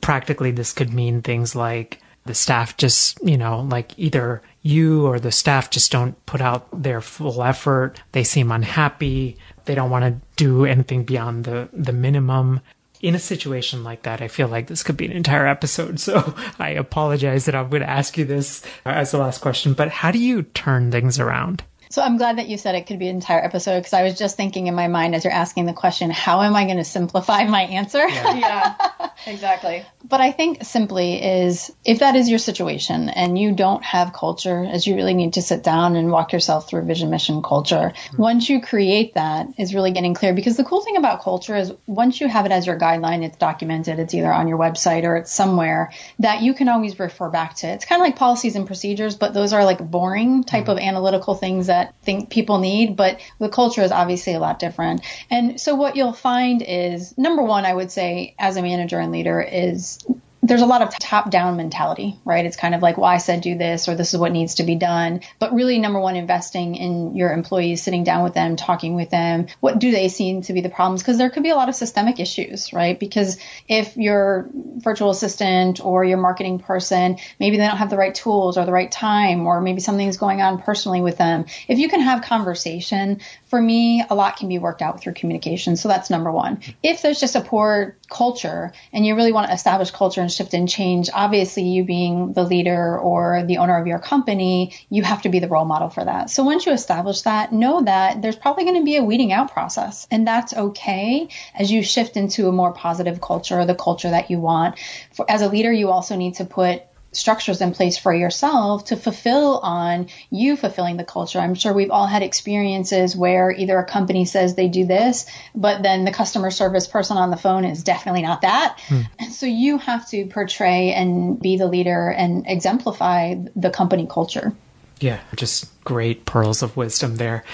Practically, 0.00 0.50
this 0.50 0.72
could 0.72 0.92
mean 0.92 1.22
things 1.22 1.54
like 1.54 2.00
the 2.26 2.34
staff 2.34 2.76
just, 2.76 3.18
you 3.22 3.36
know, 3.36 3.60
like 3.60 3.98
either 3.98 4.42
you 4.64 5.06
or 5.06 5.20
the 5.20 5.30
staff 5.30 5.68
just 5.70 5.92
don't 5.92 6.24
put 6.24 6.40
out 6.40 6.66
their 6.82 7.02
full 7.02 7.42
effort. 7.42 8.02
They 8.12 8.24
seem 8.24 8.50
unhappy. 8.50 9.36
They 9.66 9.74
don't 9.74 9.90
want 9.90 10.04
to 10.06 10.26
do 10.36 10.64
anything 10.64 11.04
beyond 11.04 11.44
the, 11.44 11.68
the 11.72 11.92
minimum. 11.92 12.60
In 13.02 13.14
a 13.14 13.18
situation 13.18 13.84
like 13.84 14.04
that, 14.04 14.22
I 14.22 14.28
feel 14.28 14.48
like 14.48 14.66
this 14.66 14.82
could 14.82 14.96
be 14.96 15.04
an 15.04 15.12
entire 15.12 15.46
episode. 15.46 16.00
So 16.00 16.34
I 16.58 16.70
apologize 16.70 17.44
that 17.44 17.54
I'm 17.54 17.68
going 17.68 17.82
to 17.82 17.90
ask 17.90 18.16
you 18.16 18.24
this 18.24 18.64
as 18.86 19.10
the 19.10 19.18
last 19.18 19.42
question, 19.42 19.74
but 19.74 19.90
how 19.90 20.10
do 20.10 20.18
you 20.18 20.42
turn 20.42 20.90
things 20.90 21.20
around? 21.20 21.62
So 21.94 22.02
I'm 22.02 22.16
glad 22.16 22.38
that 22.38 22.48
you 22.48 22.58
said 22.58 22.74
it 22.74 22.88
could 22.88 22.98
be 22.98 23.06
an 23.06 23.14
entire 23.14 23.38
episode 23.38 23.78
because 23.78 23.92
I 23.92 24.02
was 24.02 24.18
just 24.18 24.36
thinking 24.36 24.66
in 24.66 24.74
my 24.74 24.88
mind 24.88 25.14
as 25.14 25.22
you're 25.22 25.32
asking 25.32 25.66
the 25.66 25.72
question, 25.72 26.10
how 26.10 26.42
am 26.42 26.56
I 26.56 26.64
going 26.64 26.78
to 26.78 26.84
simplify 26.84 27.44
my 27.44 27.62
answer? 27.62 28.08
Yeah, 28.08 28.34
yeah 28.34 29.10
exactly. 29.28 29.86
But 30.02 30.20
I 30.20 30.32
think 30.32 30.64
simply 30.64 31.22
is 31.22 31.72
if 31.84 32.00
that 32.00 32.16
is 32.16 32.28
your 32.28 32.40
situation 32.40 33.10
and 33.10 33.38
you 33.38 33.52
don't 33.52 33.84
have 33.84 34.12
culture, 34.12 34.64
as 34.64 34.88
you 34.88 34.96
really 34.96 35.14
need 35.14 35.34
to 35.34 35.42
sit 35.42 35.62
down 35.62 35.94
and 35.94 36.10
walk 36.10 36.32
yourself 36.32 36.68
through 36.68 36.82
vision, 36.82 37.10
mission, 37.10 37.42
culture. 37.42 37.92
Mm-hmm. 37.94 38.20
Once 38.20 38.48
you 38.48 38.60
create 38.60 39.14
that, 39.14 39.46
is 39.56 39.72
really 39.72 39.92
getting 39.92 40.14
clear 40.14 40.34
because 40.34 40.56
the 40.56 40.64
cool 40.64 40.82
thing 40.82 40.96
about 40.96 41.22
culture 41.22 41.54
is 41.54 41.72
once 41.86 42.20
you 42.20 42.26
have 42.26 42.44
it 42.44 42.50
as 42.50 42.66
your 42.66 42.76
guideline, 42.76 43.22
it's 43.22 43.36
documented, 43.36 44.00
it's 44.00 44.14
either 44.14 44.32
on 44.32 44.48
your 44.48 44.58
website 44.58 45.04
or 45.04 45.16
it's 45.16 45.30
somewhere 45.30 45.92
that 46.18 46.42
you 46.42 46.54
can 46.54 46.68
always 46.68 46.98
refer 46.98 47.30
back 47.30 47.54
to. 47.54 47.68
It's 47.68 47.84
kind 47.84 48.02
of 48.02 48.04
like 48.04 48.16
policies 48.16 48.56
and 48.56 48.66
procedures, 48.66 49.14
but 49.14 49.32
those 49.32 49.52
are 49.52 49.64
like 49.64 49.78
boring 49.78 50.42
type 50.42 50.62
mm-hmm. 50.62 50.72
of 50.72 50.78
analytical 50.78 51.36
things 51.36 51.68
that 51.68 51.83
that 51.84 51.94
think 52.02 52.30
people 52.30 52.58
need, 52.58 52.96
but 52.96 53.20
the 53.38 53.48
culture 53.48 53.82
is 53.82 53.92
obviously 53.92 54.34
a 54.34 54.40
lot 54.40 54.58
different. 54.58 55.02
And 55.30 55.60
so 55.60 55.74
what 55.74 55.96
you'll 55.96 56.12
find 56.12 56.62
is 56.66 57.16
number 57.18 57.42
one, 57.42 57.66
I 57.66 57.74
would 57.74 57.90
say 57.90 58.34
as 58.38 58.56
a 58.56 58.62
manager 58.62 58.98
and 58.98 59.12
leader 59.12 59.40
is 59.40 59.98
there's 60.44 60.60
a 60.60 60.66
lot 60.66 60.82
of 60.82 60.90
top 60.98 61.30
down 61.30 61.56
mentality, 61.56 62.18
right? 62.22 62.44
It's 62.44 62.58
kind 62.58 62.74
of 62.74 62.82
like, 62.82 62.98
well, 62.98 63.08
I 63.08 63.16
said 63.16 63.40
do 63.40 63.56
this 63.56 63.88
or 63.88 63.94
this 63.94 64.12
is 64.12 64.20
what 64.20 64.30
needs 64.30 64.56
to 64.56 64.62
be 64.62 64.74
done. 64.74 65.22
But 65.38 65.54
really, 65.54 65.78
number 65.78 65.98
one, 65.98 66.16
investing 66.16 66.74
in 66.74 67.16
your 67.16 67.32
employees, 67.32 67.82
sitting 67.82 68.04
down 68.04 68.22
with 68.22 68.34
them, 68.34 68.56
talking 68.56 68.94
with 68.94 69.08
them. 69.08 69.46
What 69.60 69.78
do 69.78 69.90
they 69.90 70.10
seem 70.10 70.42
to 70.42 70.52
be 70.52 70.60
the 70.60 70.68
problems? 70.68 71.02
Because 71.02 71.16
there 71.16 71.30
could 71.30 71.42
be 71.42 71.48
a 71.48 71.54
lot 71.54 71.70
of 71.70 71.74
systemic 71.74 72.20
issues, 72.20 72.74
right? 72.74 73.00
Because 73.00 73.38
if 73.68 73.96
your 73.96 74.50
virtual 74.52 75.08
assistant 75.08 75.82
or 75.82 76.04
your 76.04 76.18
marketing 76.18 76.58
person, 76.58 77.16
maybe 77.40 77.56
they 77.56 77.66
don't 77.66 77.78
have 77.78 77.88
the 77.88 77.96
right 77.96 78.14
tools 78.14 78.58
or 78.58 78.66
the 78.66 78.72
right 78.72 78.92
time, 78.92 79.46
or 79.46 79.62
maybe 79.62 79.80
something's 79.80 80.18
going 80.18 80.42
on 80.42 80.60
personally 80.60 81.00
with 81.00 81.16
them. 81.16 81.46
If 81.68 81.78
you 81.78 81.88
can 81.88 82.02
have 82.02 82.20
conversation, 82.20 83.22
for 83.46 83.62
me, 83.62 84.04
a 84.10 84.14
lot 84.14 84.36
can 84.36 84.48
be 84.48 84.58
worked 84.58 84.82
out 84.82 85.00
through 85.00 85.14
communication. 85.14 85.76
So 85.76 85.88
that's 85.88 86.10
number 86.10 86.30
one. 86.30 86.60
If 86.82 87.00
there's 87.00 87.20
just 87.20 87.34
a 87.34 87.40
poor 87.40 87.96
culture 88.14 88.72
and 88.92 89.04
you 89.04 89.16
really 89.16 89.32
want 89.32 89.48
to 89.48 89.52
establish 89.52 89.90
culture 89.90 90.20
and 90.20 90.30
shift 90.30 90.54
and 90.54 90.68
change, 90.68 91.10
obviously 91.12 91.64
you 91.64 91.84
being 91.84 92.32
the 92.32 92.44
leader 92.44 92.98
or 92.98 93.44
the 93.44 93.58
owner 93.58 93.76
of 93.76 93.86
your 93.86 93.98
company, 93.98 94.72
you 94.88 95.02
have 95.02 95.22
to 95.22 95.28
be 95.28 95.40
the 95.40 95.48
role 95.48 95.64
model 95.64 95.90
for 95.90 96.04
that. 96.04 96.30
So 96.30 96.44
once 96.44 96.64
you 96.64 96.72
establish 96.72 97.22
that, 97.22 97.52
know 97.52 97.82
that 97.82 98.22
there's 98.22 98.36
probably 98.36 98.64
going 98.64 98.78
to 98.78 98.84
be 98.84 98.96
a 98.96 99.02
weeding 99.02 99.32
out 99.32 99.52
process 99.52 100.06
and 100.10 100.26
that's 100.26 100.54
okay 100.54 101.28
as 101.54 101.70
you 101.72 101.82
shift 101.82 102.16
into 102.16 102.48
a 102.48 102.52
more 102.52 102.72
positive 102.72 103.20
culture 103.20 103.64
the 103.66 103.74
culture 103.74 104.10
that 104.10 104.30
you 104.30 104.38
want. 104.38 104.78
For, 105.12 105.28
as 105.30 105.42
a 105.42 105.48
leader, 105.48 105.72
you 105.72 105.90
also 105.90 106.16
need 106.16 106.36
to 106.36 106.44
put 106.44 106.82
structures 107.16 107.60
in 107.60 107.72
place 107.72 107.96
for 107.96 108.14
yourself 108.14 108.86
to 108.86 108.96
fulfill 108.96 109.58
on 109.58 110.08
you 110.30 110.56
fulfilling 110.56 110.96
the 110.96 111.04
culture. 111.04 111.38
I'm 111.38 111.54
sure 111.54 111.72
we've 111.72 111.90
all 111.90 112.06
had 112.06 112.22
experiences 112.22 113.16
where 113.16 113.50
either 113.50 113.78
a 113.78 113.84
company 113.84 114.24
says 114.24 114.54
they 114.54 114.68
do 114.68 114.86
this, 114.86 115.26
but 115.54 115.82
then 115.82 116.04
the 116.04 116.12
customer 116.12 116.50
service 116.50 116.86
person 116.86 117.16
on 117.16 117.30
the 117.30 117.36
phone 117.36 117.64
is 117.64 117.82
definitely 117.82 118.22
not 118.22 118.42
that. 118.42 118.78
Hmm. 118.88 119.02
So 119.30 119.46
you 119.46 119.78
have 119.78 120.08
to 120.10 120.26
portray 120.26 120.92
and 120.92 121.40
be 121.40 121.56
the 121.56 121.66
leader 121.66 122.08
and 122.10 122.44
exemplify 122.46 123.36
the 123.56 123.70
company 123.70 124.06
culture. 124.10 124.52
Yeah, 125.00 125.20
just 125.36 125.82
great 125.84 126.24
pearls 126.24 126.62
of 126.62 126.76
wisdom 126.76 127.16
there. 127.16 127.44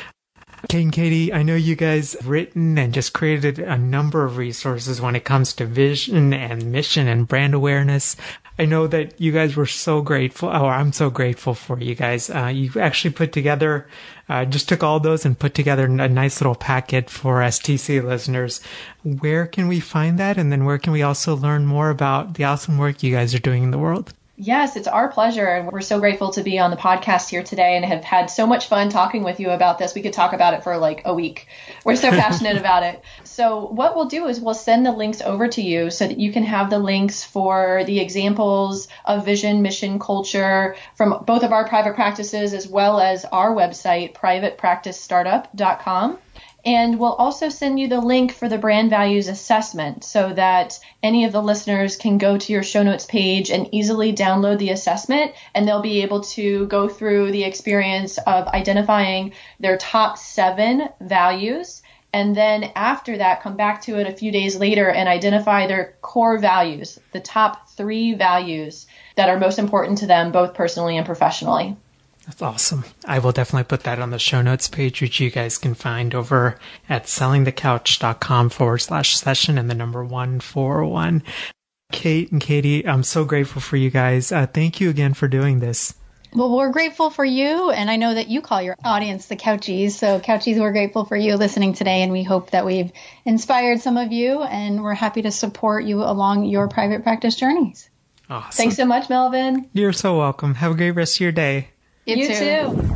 Kate 0.69 0.83
and 0.83 0.93
Katie, 0.93 1.33
I 1.33 1.43
know 1.43 1.55
you 1.55 1.75
guys 1.75 2.13
have 2.13 2.29
written 2.29 2.77
and 2.77 2.93
just 2.93 3.15
created 3.15 3.59
a 3.59 3.79
number 3.79 4.25
of 4.25 4.37
resources 4.37 5.01
when 5.01 5.17
it 5.17 5.25
comes 5.25 5.55
to 5.55 5.65
vision 5.65 6.35
and 6.35 6.71
mission 6.71 7.09
and 7.09 7.27
brand 7.27 7.55
awareness. 7.55 8.15
I 8.61 8.67
know 8.67 8.87
that 8.89 9.19
you 9.19 9.33
guys 9.33 9.57
were 9.57 9.65
so 9.65 10.03
grateful. 10.03 10.51
Oh, 10.51 10.67
I'm 10.67 10.93
so 10.93 11.09
grateful 11.09 11.55
for 11.55 11.81
you 11.81 11.95
guys. 11.95 12.29
Uh, 12.29 12.49
you 12.49 12.71
actually 12.79 13.15
put 13.15 13.33
together, 13.33 13.89
uh, 14.29 14.45
just 14.45 14.69
took 14.69 14.83
all 14.83 15.01
those 15.01 15.25
and 15.25 15.39
put 15.39 15.55
together 15.55 15.87
a 15.87 16.09
nice 16.09 16.43
little 16.43 16.55
packet 16.55 17.09
for 17.09 17.37
STC 17.37 18.05
listeners. 18.05 18.61
Where 19.03 19.47
can 19.47 19.67
we 19.67 19.81
find 19.81 20.19
that? 20.19 20.37
And 20.37 20.53
then 20.53 20.67
where 20.67 20.77
can 20.77 20.93
we 20.93 21.01
also 21.01 21.35
learn 21.35 21.65
more 21.65 21.89
about 21.89 22.35
the 22.35 22.45
awesome 22.45 22.77
work 22.77 23.03
you 23.03 23.15
guys 23.15 23.35
are 23.35 23.39
doing 23.39 23.63
in 23.63 23.71
the 23.71 23.79
world? 23.79 24.13
Yes, 24.43 24.75
it's 24.75 24.89
our 24.89 25.09
pleasure. 25.09 25.45
And 25.45 25.71
we're 25.71 25.83
so 25.83 26.01
grateful 26.01 26.31
to 26.31 26.43
be 26.43 26.59
on 26.59 26.71
the 26.71 26.77
podcast 26.79 27.29
here 27.29 27.43
today 27.43 27.77
and 27.77 27.85
have 27.85 28.03
had 28.03 28.31
so 28.31 28.47
much 28.47 28.69
fun 28.69 28.89
talking 28.89 29.23
with 29.23 29.39
you 29.39 29.51
about 29.51 29.79
this. 29.79 29.95
We 29.95 30.01
could 30.01 30.15
talk 30.15 30.33
about 30.33 30.55
it 30.55 30.65
for 30.65 30.79
like 30.79 31.03
a 31.05 31.13
week. 31.13 31.47
We're 31.85 31.95
so 31.95 32.09
passionate 32.09 32.57
about 32.61 32.83
it. 32.83 33.03
So, 33.25 33.67
what 33.67 33.95
we'll 33.95 34.07
do 34.07 34.29
is 34.29 34.41
we'll 34.41 34.55
send 34.55 34.87
the 34.87 34.93
links 34.93 35.21
over 35.21 35.47
to 35.49 35.61
you 35.61 35.91
so 35.91 36.09
that 36.09 36.19
you 36.19 36.33
can 36.33 36.45
have 36.45 36.71
the 36.71 36.79
links 36.79 37.23
for 37.23 37.85
the 37.85 38.01
examples 38.01 38.89
of 39.05 39.27
vision, 39.27 39.61
mission, 39.61 39.99
culture 39.99 40.75
from 40.95 41.23
both 41.27 41.43
of 41.43 41.53
our 41.53 41.69
private 41.69 41.95
practices 41.95 42.55
as 42.55 42.67
well 42.67 42.99
as 42.99 43.27
our 43.27 43.55
website, 43.55 44.15
privatepracticestartup.com. 44.15 46.19
And 46.65 46.99
we'll 46.99 47.15
also 47.15 47.49
send 47.49 47.81
you 47.81 47.89
the 47.89 48.01
link 48.01 48.33
for 48.33 48.49
the 48.49 48.59
brand 48.59 48.91
values 48.91 49.29
assessment 49.29 50.05
so 50.05 50.33
that 50.35 50.79
any 51.03 51.25
of 51.25 51.33
the 51.33 51.43
listeners 51.43 51.97
can 51.97 52.19
go 52.19 52.37
to 52.37 52.53
your 52.53 52.63
show 52.63 52.83
notes 52.83 53.07
page 53.07 53.51
and 53.51 53.69
easily 53.73 54.13
download 54.13 54.59
the 54.59 54.71
assessment 54.71 55.33
and 55.55 55.67
they'll 55.67 55.81
be 55.81 56.03
able 56.03 56.21
to 56.23 56.67
go 56.67 56.89
through 56.89 57.33
the 57.33 57.45
experience 57.45 58.19
of 58.19 58.49
identifying 58.49 59.33
their 59.59 59.79
top 59.79 60.19
seven 60.19 60.89
values 61.01 61.83
and 62.13 62.37
then 62.37 62.73
after 62.75 63.19
that 63.19 63.43
come 63.43 63.57
back 63.57 63.83
to 63.83 63.99
it 63.99 64.07
a 64.07 64.13
few 64.13 64.33
days 64.33 64.57
later 64.57 64.91
and 64.91 65.09
identify 65.09 65.67
their 65.67 65.95
core 66.01 66.39
values, 66.39 66.99
the 67.13 67.21
top 67.21 67.69
three 67.71 68.15
values 68.15 68.87
that 69.17 69.29
are 69.29 69.39
most 69.39 69.59
important 69.59 69.99
to 69.99 70.07
them 70.07 70.33
both 70.33 70.55
personally 70.55 70.97
and 70.97 71.07
professionally. 71.07 71.77
That's 72.31 72.43
awesome. 72.43 72.85
I 73.05 73.19
will 73.19 73.33
definitely 73.33 73.65
put 73.65 73.83
that 73.83 73.99
on 73.99 74.11
the 74.11 74.19
show 74.21 74.41
notes 74.41 74.69
page, 74.69 75.03
which 75.03 75.19
you 75.19 75.31
guys 75.31 75.59
can 75.59 75.75
find 75.75 76.15
over 76.15 76.61
at 76.89 77.07
sellingthecouch.com 77.07 78.51
forward 78.51 78.79
slash 78.79 79.17
session 79.17 79.59
and 79.59 79.69
the 79.69 79.75
number 79.75 80.05
one 80.05 80.39
four 80.39 80.85
one. 80.85 81.25
Kate 81.91 82.31
and 82.31 82.41
Katie, 82.41 82.87
I'm 82.87 83.03
so 83.03 83.25
grateful 83.25 83.61
for 83.61 83.77
you 83.77 83.91
guys. 83.91 84.31
Uh, 84.31 84.47
thank 84.47 84.81
you 84.81 84.91
again 84.91 85.13
for 85.13 85.27
doing 85.27 85.59
this. 85.59 85.95
Well, 86.33 86.57
we're 86.57 86.71
grateful 86.71 87.11
for 87.11 87.25
you, 87.25 87.73
and 87.73 87.91
I 87.91 87.97
know 87.97 88.15
that 88.15 88.29
you 88.29 88.43
call 88.43 88.63
your 88.63 88.77
audience 88.85 89.27
the 89.27 89.35
Couchies. 89.35 89.91
So, 89.91 90.21
Couchies, 90.21 90.61
we're 90.61 90.71
grateful 90.71 91.05
for 91.05 91.17
you 91.17 91.35
listening 91.35 91.75
today, 91.75 92.03
and 92.03 92.13
we 92.13 92.23
hope 92.23 92.53
that 92.53 92.65
we've 92.65 92.93
inspired 93.25 93.81
some 93.81 93.97
of 93.97 94.13
you, 94.13 94.41
and 94.43 94.85
we're 94.85 94.95
happy 94.95 95.23
to 95.23 95.33
support 95.33 95.83
you 95.83 96.05
along 96.05 96.45
your 96.45 96.69
private 96.69 97.03
practice 97.03 97.35
journeys. 97.35 97.91
Awesome. 98.29 98.57
Thanks 98.57 98.77
so 98.77 98.85
much, 98.85 99.11
Melvin. 99.11 99.69
You're 99.73 99.93
so 99.93 100.17
welcome. 100.17 100.55
Have 100.55 100.71
a 100.71 100.77
great 100.77 100.93
rest 100.93 101.17
of 101.17 101.23
your 101.23 101.33
day. 101.33 101.71
You, 102.11 102.17
you 102.17 102.29
too. 102.29 102.35
too. 102.35 102.91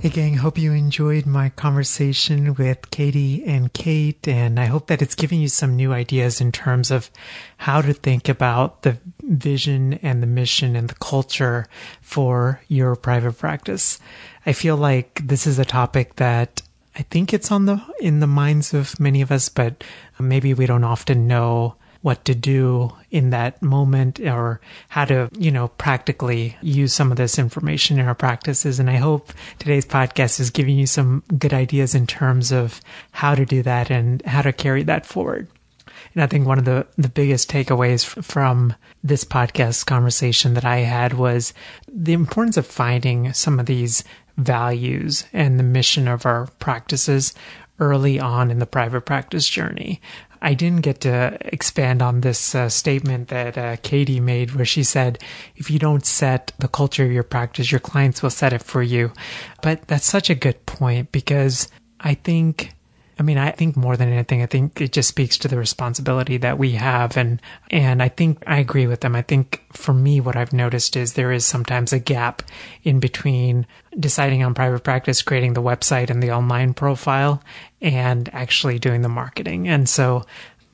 Hey, 0.00 0.10
gang, 0.10 0.34
hope 0.34 0.58
you 0.58 0.72
enjoyed 0.72 1.24
my 1.24 1.50
conversation 1.50 2.54
with 2.56 2.90
Katie 2.90 3.42
and 3.44 3.72
Kate, 3.72 4.26
and 4.26 4.58
I 4.58 4.66
hope 4.66 4.88
that 4.88 5.00
it's 5.00 5.14
giving 5.14 5.40
you 5.40 5.48
some 5.48 5.76
new 5.76 5.92
ideas 5.92 6.40
in 6.40 6.52
terms 6.52 6.90
of 6.90 7.10
how 7.58 7.80
to 7.80 7.94
think 7.94 8.28
about 8.28 8.82
the 8.82 8.98
vision 9.22 9.94
and 10.02 10.22
the 10.22 10.26
mission 10.26 10.76
and 10.76 10.88
the 10.88 10.94
culture 10.96 11.68
for 12.02 12.60
your 12.68 12.96
private 12.96 13.38
practice. 13.38 13.98
I 14.44 14.52
feel 14.52 14.76
like 14.76 15.22
this 15.24 15.46
is 15.46 15.58
a 15.58 15.64
topic 15.64 16.16
that 16.16 16.60
I 16.96 17.02
think 17.02 17.32
it's 17.32 17.50
on 17.50 17.66
the 17.66 17.80
in 18.00 18.20
the 18.20 18.26
minds 18.26 18.74
of 18.74 18.98
many 19.00 19.22
of 19.22 19.32
us, 19.32 19.48
but 19.48 19.84
maybe 20.18 20.52
we 20.54 20.66
don't 20.66 20.84
often 20.84 21.26
know 21.26 21.76
what 22.04 22.22
to 22.26 22.34
do 22.34 22.92
in 23.10 23.30
that 23.30 23.62
moment 23.62 24.20
or 24.20 24.60
how 24.90 25.06
to, 25.06 25.26
you 25.38 25.50
know, 25.50 25.68
practically 25.68 26.54
use 26.60 26.92
some 26.92 27.10
of 27.10 27.16
this 27.16 27.38
information 27.38 27.98
in 27.98 28.04
our 28.04 28.14
practices. 28.14 28.78
And 28.78 28.90
I 28.90 28.96
hope 28.96 29.32
today's 29.58 29.86
podcast 29.86 30.38
is 30.38 30.50
giving 30.50 30.78
you 30.78 30.86
some 30.86 31.22
good 31.38 31.54
ideas 31.54 31.94
in 31.94 32.06
terms 32.06 32.52
of 32.52 32.82
how 33.12 33.34
to 33.34 33.46
do 33.46 33.62
that 33.62 33.90
and 33.90 34.20
how 34.26 34.42
to 34.42 34.52
carry 34.52 34.82
that 34.82 35.06
forward. 35.06 35.48
And 36.12 36.22
I 36.22 36.26
think 36.26 36.46
one 36.46 36.58
of 36.58 36.66
the, 36.66 36.86
the 36.98 37.08
biggest 37.08 37.50
takeaways 37.50 38.04
from 38.22 38.74
this 39.02 39.24
podcast 39.24 39.86
conversation 39.86 40.52
that 40.54 40.64
I 40.66 40.80
had 40.80 41.14
was 41.14 41.54
the 41.90 42.12
importance 42.12 42.58
of 42.58 42.66
finding 42.66 43.32
some 43.32 43.58
of 43.58 43.64
these 43.64 44.04
values 44.36 45.24
and 45.32 45.58
the 45.58 45.64
mission 45.64 46.06
of 46.06 46.26
our 46.26 46.48
practices 46.58 47.32
early 47.80 48.20
on 48.20 48.50
in 48.50 48.58
the 48.58 48.66
private 48.66 49.00
practice 49.00 49.48
journey. 49.48 50.02
I 50.44 50.52
didn't 50.52 50.82
get 50.82 51.00
to 51.00 51.38
expand 51.40 52.02
on 52.02 52.20
this 52.20 52.54
uh, 52.54 52.68
statement 52.68 53.28
that 53.28 53.56
uh, 53.56 53.76
Katie 53.82 54.20
made, 54.20 54.54
where 54.54 54.66
she 54.66 54.82
said, 54.82 55.18
if 55.56 55.70
you 55.70 55.78
don't 55.78 56.04
set 56.04 56.52
the 56.58 56.68
culture 56.68 57.02
of 57.02 57.10
your 57.10 57.22
practice, 57.22 57.72
your 57.72 57.80
clients 57.80 58.22
will 58.22 58.28
set 58.28 58.52
it 58.52 58.62
for 58.62 58.82
you. 58.82 59.10
But 59.62 59.88
that's 59.88 60.04
such 60.04 60.28
a 60.28 60.34
good 60.34 60.66
point 60.66 61.12
because 61.12 61.68
I 61.98 62.12
think 62.12 62.73
I 63.18 63.22
mean, 63.22 63.38
I 63.38 63.50
think 63.52 63.76
more 63.76 63.96
than 63.96 64.12
anything, 64.12 64.42
I 64.42 64.46
think 64.46 64.80
it 64.80 64.92
just 64.92 65.08
speaks 65.08 65.38
to 65.38 65.48
the 65.48 65.56
responsibility 65.56 66.36
that 66.38 66.58
we 66.58 66.72
have. 66.72 67.16
And, 67.16 67.40
and 67.70 68.02
I 68.02 68.08
think 68.08 68.42
I 68.46 68.58
agree 68.58 68.86
with 68.86 69.00
them. 69.00 69.14
I 69.14 69.22
think 69.22 69.62
for 69.72 69.94
me, 69.94 70.20
what 70.20 70.36
I've 70.36 70.52
noticed 70.52 70.96
is 70.96 71.12
there 71.12 71.32
is 71.32 71.46
sometimes 71.46 71.92
a 71.92 71.98
gap 71.98 72.42
in 72.82 72.98
between 72.98 73.66
deciding 73.98 74.42
on 74.42 74.54
private 74.54 74.82
practice, 74.82 75.22
creating 75.22 75.52
the 75.52 75.62
website 75.62 76.10
and 76.10 76.22
the 76.22 76.32
online 76.32 76.74
profile 76.74 77.42
and 77.80 78.28
actually 78.32 78.78
doing 78.78 79.02
the 79.02 79.08
marketing. 79.08 79.68
And 79.68 79.88
so 79.88 80.24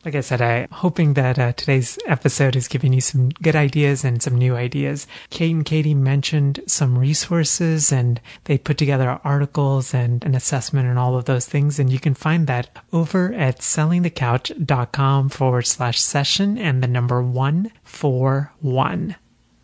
like 0.04 0.14
I 0.14 0.20
said, 0.20 0.40
I'm 0.40 0.68
hoping 0.70 1.14
that 1.14 1.38
uh, 1.38 1.52
today's 1.52 1.98
episode 2.06 2.56
is 2.56 2.68
giving 2.68 2.92
you 2.92 3.00
some 3.00 3.28
good 3.28 3.54
ideas 3.54 4.04
and 4.04 4.22
some 4.22 4.36
new 4.36 4.56
ideas. 4.56 5.06
Kate 5.28 5.54
and 5.54 5.64
Katie 5.64 5.94
mentioned 5.94 6.60
some 6.66 6.98
resources 6.98 7.92
and 7.92 8.20
they 8.44 8.56
put 8.56 8.78
together 8.78 9.20
articles 9.24 9.92
and 9.92 10.24
an 10.24 10.34
assessment 10.34 10.88
and 10.88 10.98
all 10.98 11.16
of 11.16 11.26
those 11.26 11.46
things. 11.46 11.78
And 11.78 11.92
you 11.92 12.00
can 12.00 12.14
find 12.14 12.46
that 12.46 12.70
over 12.92 13.32
at 13.34 13.58
sellingthecouch.com 13.58 15.28
forward 15.28 15.66
slash 15.66 16.00
session 16.00 16.56
and 16.56 16.82
the 16.82 16.88
number 16.88 17.22
one 17.22 17.70
four 17.84 18.52
one. 18.60 19.16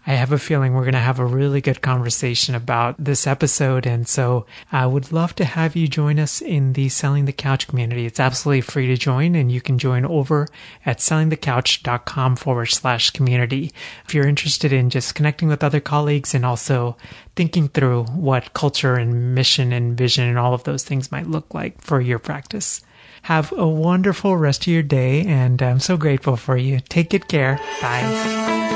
I 0.07 0.13
have 0.13 0.31
a 0.31 0.39
feeling 0.39 0.73
we're 0.73 0.83
going 0.83 0.93
to 0.93 1.01
have 1.01 1.19
a 1.19 1.27
really 1.27 1.61
good 1.61 1.83
conversation 1.83 2.55
about 2.55 2.95
this 2.97 3.27
episode. 3.27 3.87
And 3.87 4.07
so 4.07 4.47
I 4.71 4.87
would 4.87 5.11
love 5.11 5.35
to 5.37 5.45
have 5.45 5.75
you 5.75 5.89
join 5.89 6.21
us 6.21 6.41
in 6.41 6.75
the 6.75 6.89
Selling 6.89 7.25
the 7.25 7.33
Couch 7.33 7.67
community. 7.67 8.07
It's 8.07 8.21
absolutely 8.21 8.61
free 8.61 8.87
to 8.87 8.97
join 8.97 9.35
and 9.35 9.51
you 9.51 9.61
can 9.61 9.79
join 9.79 10.05
over 10.05 10.47
at 10.85 10.99
sellingthecouch.com 10.99 12.37
forward 12.37 12.67
slash 12.67 13.11
community. 13.11 13.73
If 14.05 14.15
you're 14.15 14.29
interested 14.29 14.73
in 14.73 14.91
just 14.91 15.17
connecting 15.17 15.49
with 15.49 15.65
other 15.65 15.81
colleagues 15.81 16.35
and 16.35 16.47
also 16.47 16.97
thinking 17.35 17.69
through 17.69 18.05
what 18.05 18.55
culture 18.55 18.95
and 18.95 19.35
mission 19.35 19.73
and 19.73 19.97
vision 19.97 20.29
and 20.29 20.39
all 20.39 20.55
of 20.55 20.65
those 20.65 20.85
things 20.85 21.11
might 21.11 21.27
look 21.27 21.53
like 21.53 21.81
for 21.81 22.01
your 22.01 22.21
practice. 22.21 22.81
Have 23.23 23.53
a 23.53 23.67
wonderful 23.67 24.37
rest 24.37 24.63
of 24.63 24.73
your 24.73 24.85
day 24.85 25.23
and 25.23 25.61
I'm 25.61 25.81
so 25.81 25.97
grateful 25.97 26.37
for 26.37 26.57
you. 26.57 26.79
Take 26.79 27.11
good 27.11 27.27
care. 27.27 27.59
Bye. 27.83 28.76